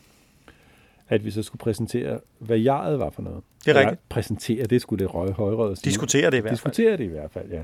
at 1.09 1.25
vi 1.25 1.31
så 1.31 1.43
skulle 1.43 1.59
præsentere, 1.59 2.19
hvad 2.39 2.57
jeget 2.57 2.99
var 2.99 3.09
for 3.09 3.21
noget. 3.21 3.43
Det 3.59 3.67
er 3.67 3.71
Eller 3.71 3.89
rigtigt. 3.89 4.09
Præsentere, 4.09 4.65
det 4.65 4.81
skulle 4.81 5.05
det 5.05 5.13
røge 5.13 5.33
højrøde 5.33 5.75
sige. 5.75 5.85
Diskutere 5.85 6.31
det 6.31 6.37
i 6.37 6.39
hvert 6.39 6.43
fald. 6.43 6.55
Diskutere 6.55 6.97
det 6.97 7.03
i 7.03 7.07
hvert 7.07 7.31
fald, 7.31 7.51
ja. 7.51 7.61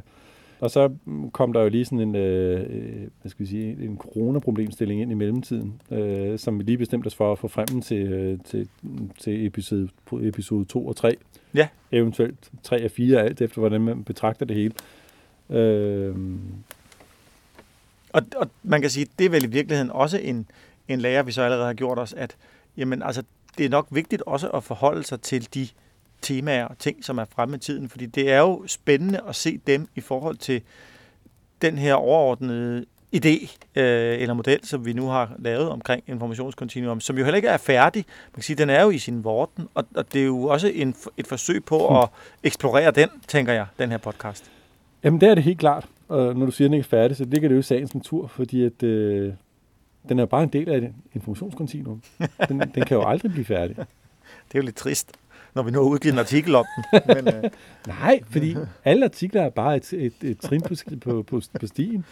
Og 0.60 0.72
så 0.72 0.92
mm, 1.06 1.32
kom 1.32 1.54
der 1.54 1.62
jo 1.62 1.70
lige 1.70 1.86
sådan 1.86 2.00
en, 2.00 2.16
øh, 2.16 2.60
øh, 2.70 3.08
hvad 3.22 3.30
skal 3.30 3.46
vi 3.46 3.50
sige, 3.50 3.78
en 3.84 3.98
coronaproblemstilling 3.98 5.02
ind 5.02 5.12
i 5.12 5.14
mellemtiden, 5.14 5.82
øh, 5.92 6.40
som 6.40 6.60
vi 6.60 6.64
lige 6.64 6.78
bestemte 6.78 7.08
os 7.08 7.16
for 7.16 7.32
at 7.32 7.40
få 7.40 7.48
frem 7.48 7.82
til, 7.82 7.98
øh, 7.98 8.40
til, 8.46 8.68
til 9.20 9.46
episode, 9.46 9.90
episode 10.22 10.66
2 10.66 10.88
og 10.88 10.96
3. 10.96 11.16
Ja. 11.54 11.68
Eventuelt 11.92 12.50
3 12.64 12.86
og 12.86 12.92
4, 12.92 13.22
alt 13.22 13.42
efter 13.42 13.60
hvordan 13.60 13.82
man 13.82 14.04
betragter 14.04 14.46
det 14.46 14.56
hele. 14.56 14.74
Øh, 15.50 16.16
Og, 18.14 18.22
og 18.36 18.50
man 18.64 18.82
kan 18.82 18.90
sige, 18.90 19.08
det 19.20 19.26
er 19.26 19.30
vel 19.30 19.44
i 19.44 19.48
virkeligheden 19.48 19.92
også 19.92 20.18
en, 20.18 20.48
en 20.88 21.00
lære, 21.00 21.26
vi 21.26 21.32
så 21.32 21.42
allerede 21.42 21.66
har 21.66 21.74
gjort 21.74 22.00
os, 22.00 22.14
at 22.14 22.36
jamen, 22.78 23.04
altså, 23.04 23.24
det 23.58 23.66
er 23.66 23.70
nok 23.70 23.88
vigtigt 23.90 24.22
også 24.22 24.50
at 24.50 24.64
forholde 24.64 25.04
sig 25.04 25.22
til 25.22 25.54
de 25.54 25.68
temaer 26.22 26.66
og 26.66 26.78
ting, 26.78 27.06
som 27.06 27.18
er 27.18 27.26
fremme 27.26 27.56
i 27.56 27.60
tiden, 27.60 27.90
fordi 27.90 28.06
det 28.06 28.32
er 28.32 28.40
jo 28.40 28.64
spændende 28.68 29.20
at 29.28 29.36
se 29.36 29.60
dem 29.68 29.88
i 29.96 30.02
forhold 30.02 30.38
til 30.38 30.62
den 31.62 31.78
her 31.78 31.94
overordnede 31.94 32.86
idé 33.16 33.58
øh, 33.76 34.22
eller 34.22 34.34
model, 34.34 34.60
som 34.64 34.86
vi 34.86 34.94
nu 34.94 35.08
har 35.08 35.36
lavet 35.40 35.70
omkring 35.70 36.04
informationskontinuum, 36.08 37.00
som 37.00 37.18
jo 37.18 37.24
heller 37.24 37.36
ikke 37.36 37.48
er 37.48 37.58
færdig. 37.58 38.06
Man 38.08 38.36
kan 38.36 38.44
sige, 38.44 38.58
den 38.58 38.70
er 38.70 38.84
jo 38.84 38.90
i 38.90 38.98
sin 38.98 39.24
vorten, 39.24 39.68
og, 39.74 39.86
og 39.96 40.14
det 40.14 40.22
er 40.22 40.26
jo 40.26 40.44
også 40.44 40.68
en, 40.68 40.96
et 41.18 41.28
forsøg 41.28 41.66
på 41.66 42.02
at 42.02 42.10
eksplorere 42.44 42.92
den, 42.92 43.10
tænker 43.28 43.54
jeg, 43.54 43.66
den 43.80 43.92
her 43.92 43.98
podcast. 43.98 44.52
Jamen, 45.04 45.22
det 45.22 45.30
er 45.30 45.36
det 45.36 45.44
helt 45.44 45.60
klart. 45.60 45.88
Og 46.08 46.36
når 46.36 46.46
du 46.46 46.52
siger, 46.52 46.66
at 46.66 46.70
den 46.70 46.74
ikke 46.74 46.86
er 46.86 46.90
færdig, 46.90 47.18
så 47.18 47.26
ligger 47.26 47.50
det 47.50 47.56
jo 47.56 47.60
i 47.60 47.64
sagens 47.64 47.96
natur, 47.96 48.28
fordi 48.28 48.64
at, 48.64 48.84
øh, 48.84 49.34
den 50.10 50.20
er 50.20 50.26
bare 50.26 50.44
en 50.44 50.50
del 50.50 50.70
af 50.70 50.78
et 50.78 50.94
informationskontinuum. 51.14 52.02
Den, 52.50 52.60
den 52.60 52.84
kan 52.84 52.98
jo 52.98 53.04
aldrig 53.04 53.32
blive 53.32 53.46
færdig. 53.46 53.76
Det 54.48 54.56
er 54.56 54.60
jo 54.60 54.66
lidt 54.66 54.76
trist, 54.76 55.12
når 55.56 55.64
vi 55.64 55.72
nu 55.72 55.80
har 55.80 55.90
udgivet 55.90 56.14
en 56.14 56.20
artikel 56.20 56.56
om 56.56 56.66
den. 56.76 57.02
Men, 57.16 57.36
øh, 57.36 57.44
Nej, 57.88 58.20
fordi 58.30 58.56
alle 58.86 59.06
artikler 59.06 59.42
er 59.42 59.50
bare 59.50 59.76
et, 59.76 59.94
et, 59.94 60.14
et 60.22 60.40
trin 60.40 60.62
på, 60.62 60.76
på, 61.02 61.24
på, 61.24 61.42
på 61.60 61.68
stien. 61.68 62.06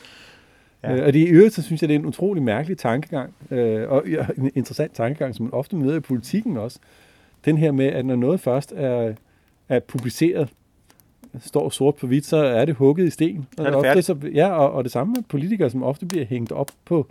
Ja. 0.84 0.95
Øh, 0.95 1.06
og 1.06 1.13
det 1.13 1.19
i 1.19 1.30
øvrigt, 1.30 1.54
så 1.54 1.62
synes 1.62 1.82
jeg, 1.82 1.89
det 1.89 1.95
er 1.95 1.99
en 1.99 2.06
utrolig 2.06 2.43
mærkelig 2.43 2.77
tankegang, 2.77 3.34
øh, 3.51 3.89
og 3.89 4.04
en 4.38 4.51
interessant 4.56 4.93
tankegang, 4.93 5.36
som 5.36 5.45
man 5.45 5.54
ofte 5.54 5.76
møder 5.76 5.95
i 5.95 5.99
politikken 5.99 6.57
også. 6.57 6.80
Den 7.45 7.57
her 7.57 7.72
med, 7.72 7.86
at 7.86 8.05
når 8.05 8.16
noget 8.16 8.39
først 8.39 8.74
er, 8.76 9.13
er 9.70 9.80
publiceret, 9.80 10.49
står 11.39 11.70
sort 11.70 11.95
på 11.95 12.07
hvidt, 12.07 12.26
så 12.26 12.38
er 12.38 12.66
det 12.66 12.76
hugget 12.76 13.07
i 13.07 13.09
sten. 13.09 13.47
Og 13.57 13.66
er 13.66 13.70
det 13.70 13.76
ofte, 13.76 14.01
så, 14.01 14.16
ja, 14.34 14.49
og, 14.49 14.72
og 14.72 14.84
det 14.84 14.91
samme 14.91 15.13
med 15.13 15.24
politikere, 15.30 15.70
som 15.70 15.84
ofte 15.84 16.05
bliver 16.05 16.26
hængt 16.26 16.51
op 16.51 16.72
på, 16.86 17.07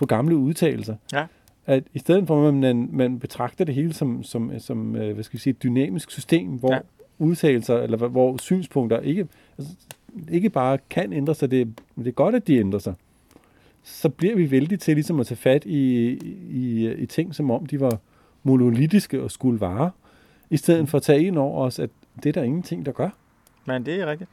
på 0.00 0.06
gamle 0.06 0.36
udtalelser. 0.36 0.96
Ja. 1.12 1.26
At 1.66 1.84
i 1.94 1.98
stedet 1.98 2.26
for, 2.26 2.48
at 2.48 2.54
man, 2.54 2.88
man 2.92 3.18
betragter 3.18 3.64
det 3.64 3.74
hele 3.74 3.92
som, 3.92 4.22
som, 4.22 4.52
som 4.58 4.96
øh, 4.96 5.14
hvad 5.14 5.24
skal 5.24 5.32
vi 5.36 5.38
sige, 5.40 5.50
et 5.50 5.62
dynamisk 5.62 6.10
system, 6.10 6.48
hvor 6.48 6.74
Ja. 6.74 6.78
udtalelser, 7.18 7.76
eller 7.76 7.96
hvor- 7.96 8.08
hvor 8.08 8.36
synspunkter 8.36 9.00
ikke, 9.00 9.28
altså, 9.58 9.74
ikke 10.30 10.50
bare 10.50 10.78
kan 10.90 11.12
ændre 11.12 11.34
sig, 11.34 11.50
det, 11.50 11.78
det 11.96 12.06
er 12.06 12.12
godt, 12.12 12.34
at 12.34 12.46
de 12.46 12.56
ændrer 12.58 12.78
sig, 12.78 12.94
så 13.82 14.08
bliver 14.08 14.36
vi 14.36 14.50
vældig 14.50 14.80
til 14.80 14.94
ligesom 14.96 15.20
at 15.20 15.26
tage 15.26 15.36
fat 15.38 15.64
i, 15.64 16.10
i, 16.50 16.92
i 16.92 17.06
ting, 17.06 17.34
som 17.34 17.50
om 17.50 17.66
de 17.66 17.80
var 17.80 17.98
monolitiske 18.42 19.22
og 19.22 19.30
skulle 19.30 19.60
vare, 19.60 19.90
i 20.50 20.56
stedet 20.56 20.88
for 20.88 20.98
at 20.98 21.02
tage 21.02 21.24
ind 21.24 21.38
over 21.38 21.64
os, 21.66 21.78
at 21.78 21.90
det 22.22 22.28
er 22.28 22.32
der 22.32 22.42
ingenting, 22.42 22.86
der 22.86 22.92
gør. 22.92 23.08
men 23.64 23.86
det 23.86 23.94
er 24.00 24.06
rigtigt. 24.06 24.30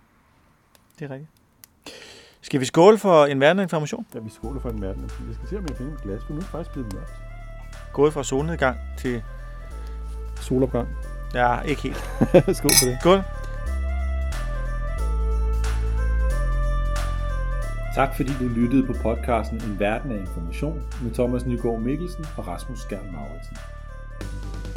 Det 1.00 1.06
er 1.06 1.14
rigtigt. 1.14 1.30
Skal 2.48 2.60
vi 2.60 2.66
skåle 2.66 2.98
for 2.98 3.26
en 3.26 3.40
verden 3.40 3.60
af 3.60 3.64
information? 3.64 4.06
Ja, 4.16 4.20
vi 4.20 4.30
skåler 4.30 4.60
for 4.60 4.70
en 4.70 4.82
verden. 4.82 5.04
Jeg 5.04 5.36
skal 5.36 5.48
se, 5.50 5.58
om 5.58 5.62
jeg 5.62 5.68
kan 5.68 5.78
finde 5.78 5.94
et 5.94 6.02
glas, 6.02 6.22
for 6.24 6.34
nu 6.34 6.38
er 6.38 6.42
det 6.42 6.50
faktisk 6.50 6.72
blevet 6.72 6.94
mørkt. 6.94 7.12
Gået 7.94 8.14
fra 8.14 8.24
solnedgang 8.24 8.78
til... 8.98 9.24
Solopgang. 10.36 10.88
Ja, 11.34 11.62
ikke 11.62 11.82
helt. 11.82 11.98
Skål 12.58 12.72
for 12.80 12.86
det. 12.86 12.98
Skål. 13.02 13.22
Tak 17.96 18.16
fordi 18.16 18.32
du 18.40 18.48
lyttede 18.48 18.88
på 18.88 18.94
podcasten 18.94 19.62
En 19.64 19.80
Verden 19.80 20.12
af 20.12 20.20
Information 20.20 20.82
med 21.04 21.12
Thomas 21.14 21.46
Nygaard 21.46 21.80
Mikkelsen 21.80 22.26
og 22.38 22.48
Rasmus 22.48 22.80
Skjern 22.80 23.12
Mauritsen. 23.12 23.58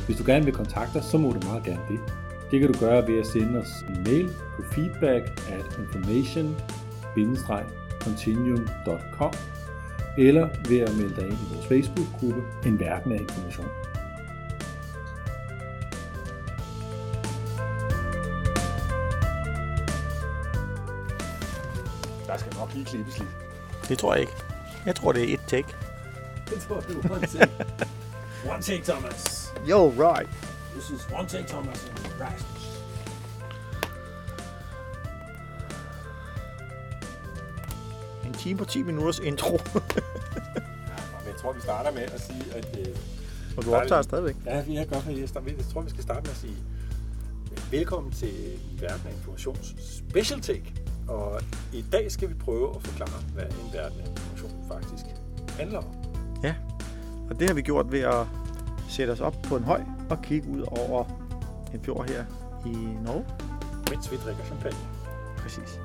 Hvis 0.06 0.16
du 0.16 0.22
gerne 0.26 0.44
vil 0.44 0.54
kontakte 0.54 0.96
os, 0.96 1.04
så 1.04 1.18
må 1.18 1.32
du 1.32 1.46
meget 1.48 1.64
gerne 1.64 1.82
det. 1.88 2.00
Det 2.50 2.60
kan 2.60 2.72
du 2.72 2.78
gøre 2.80 3.08
ved 3.08 3.18
at 3.18 3.26
sende 3.26 3.58
os 3.60 3.84
en 3.88 4.02
mail 4.04 4.30
på 4.56 4.62
feedback 4.72 5.24
at 5.48 5.64
information-continuum.com 7.16 9.32
eller 10.18 10.48
ved 10.68 10.78
at 10.78 10.96
melde 10.96 11.16
dig 11.16 11.24
ind 11.24 11.32
i 11.32 11.54
vores 11.54 11.66
Facebook-gruppe 11.66 12.42
En 12.66 12.80
Verden 12.80 13.12
af 13.12 13.20
Information. 13.20 13.66
Der 22.26 22.36
skal 22.36 22.54
nok 22.58 22.74
lige 22.74 22.84
klippes 22.84 23.18
lidt. 23.18 23.30
Det 23.88 23.98
tror 23.98 24.14
jeg 24.14 24.20
ikke. 24.20 24.32
Jeg 24.86 24.96
tror, 24.96 25.12
det 25.12 25.30
er 25.30 25.34
et 25.34 25.40
take. 25.46 25.68
Det 26.50 26.60
tror 26.60 26.82
jeg, 26.88 26.96
one 27.10 27.26
take. 27.26 27.50
one 28.54 28.62
take, 28.62 28.82
Thomas. 28.84 29.52
Yo, 29.68 29.88
right. 29.88 30.28
This 30.74 30.90
is 30.90 31.08
one 31.12 31.28
take, 31.28 31.46
Thomas 31.48 31.84
and 31.88 31.98
Rasmus. 32.20 32.59
Time 38.40 38.58
på 38.58 38.64
10 38.64 38.82
minutters 38.82 39.18
intro. 39.18 39.58
Jeg 41.26 41.36
tror, 41.40 41.52
vi 41.52 41.60
starter 41.60 41.92
med 41.92 42.02
at 42.02 42.20
sige, 42.20 42.44
at... 42.54 42.78
Øh, 42.78 42.96
Og 43.56 43.64
du 43.64 43.74
optager 43.74 44.02
stadigvæk. 44.02 44.36
ja, 44.46 44.62
vi 44.62 44.76
er 44.76 44.84
godt 44.84 45.06
med, 45.06 45.16
jeg, 45.18 45.28
starter, 45.28 45.46
jeg 45.56 45.64
tror, 45.72 45.80
vi 45.80 45.90
skal 45.90 46.02
starte 46.02 46.20
med 46.22 46.30
at 46.30 46.36
sige 46.36 46.56
velkommen 47.70 48.12
til 48.12 48.32
Verden 48.80 49.00
af 49.06 49.12
Informations 49.12 49.74
Special 49.78 50.40
Take. 50.40 50.74
Og 51.08 51.40
i 51.72 51.84
dag 51.92 52.12
skal 52.12 52.28
vi 52.28 52.34
prøve 52.34 52.76
at 52.76 52.82
forklare, 52.82 53.22
hvad 53.34 53.44
en 53.44 53.72
verden 53.72 54.00
af 54.00 54.06
information 54.10 54.64
faktisk 54.68 55.04
handler 55.58 55.78
om. 55.78 55.84
Ja, 56.42 56.54
og 57.30 57.40
det 57.40 57.48
har 57.48 57.54
vi 57.54 57.62
gjort 57.62 57.92
ved 57.92 58.00
at 58.00 58.26
sætte 58.88 59.10
os 59.10 59.20
op 59.20 59.34
på 59.42 59.56
en 59.56 59.64
høj 59.64 59.82
og 60.10 60.22
kigge 60.22 60.48
ud 60.48 60.60
over 60.62 61.04
en 61.74 61.80
fjord 61.84 62.08
her 62.10 62.24
i 62.66 62.72
Norge. 63.04 63.24
Mens 63.90 64.10
vi 64.12 64.16
drikker 64.16 64.44
champagne. 64.44 64.78
Præcis. 65.36 65.80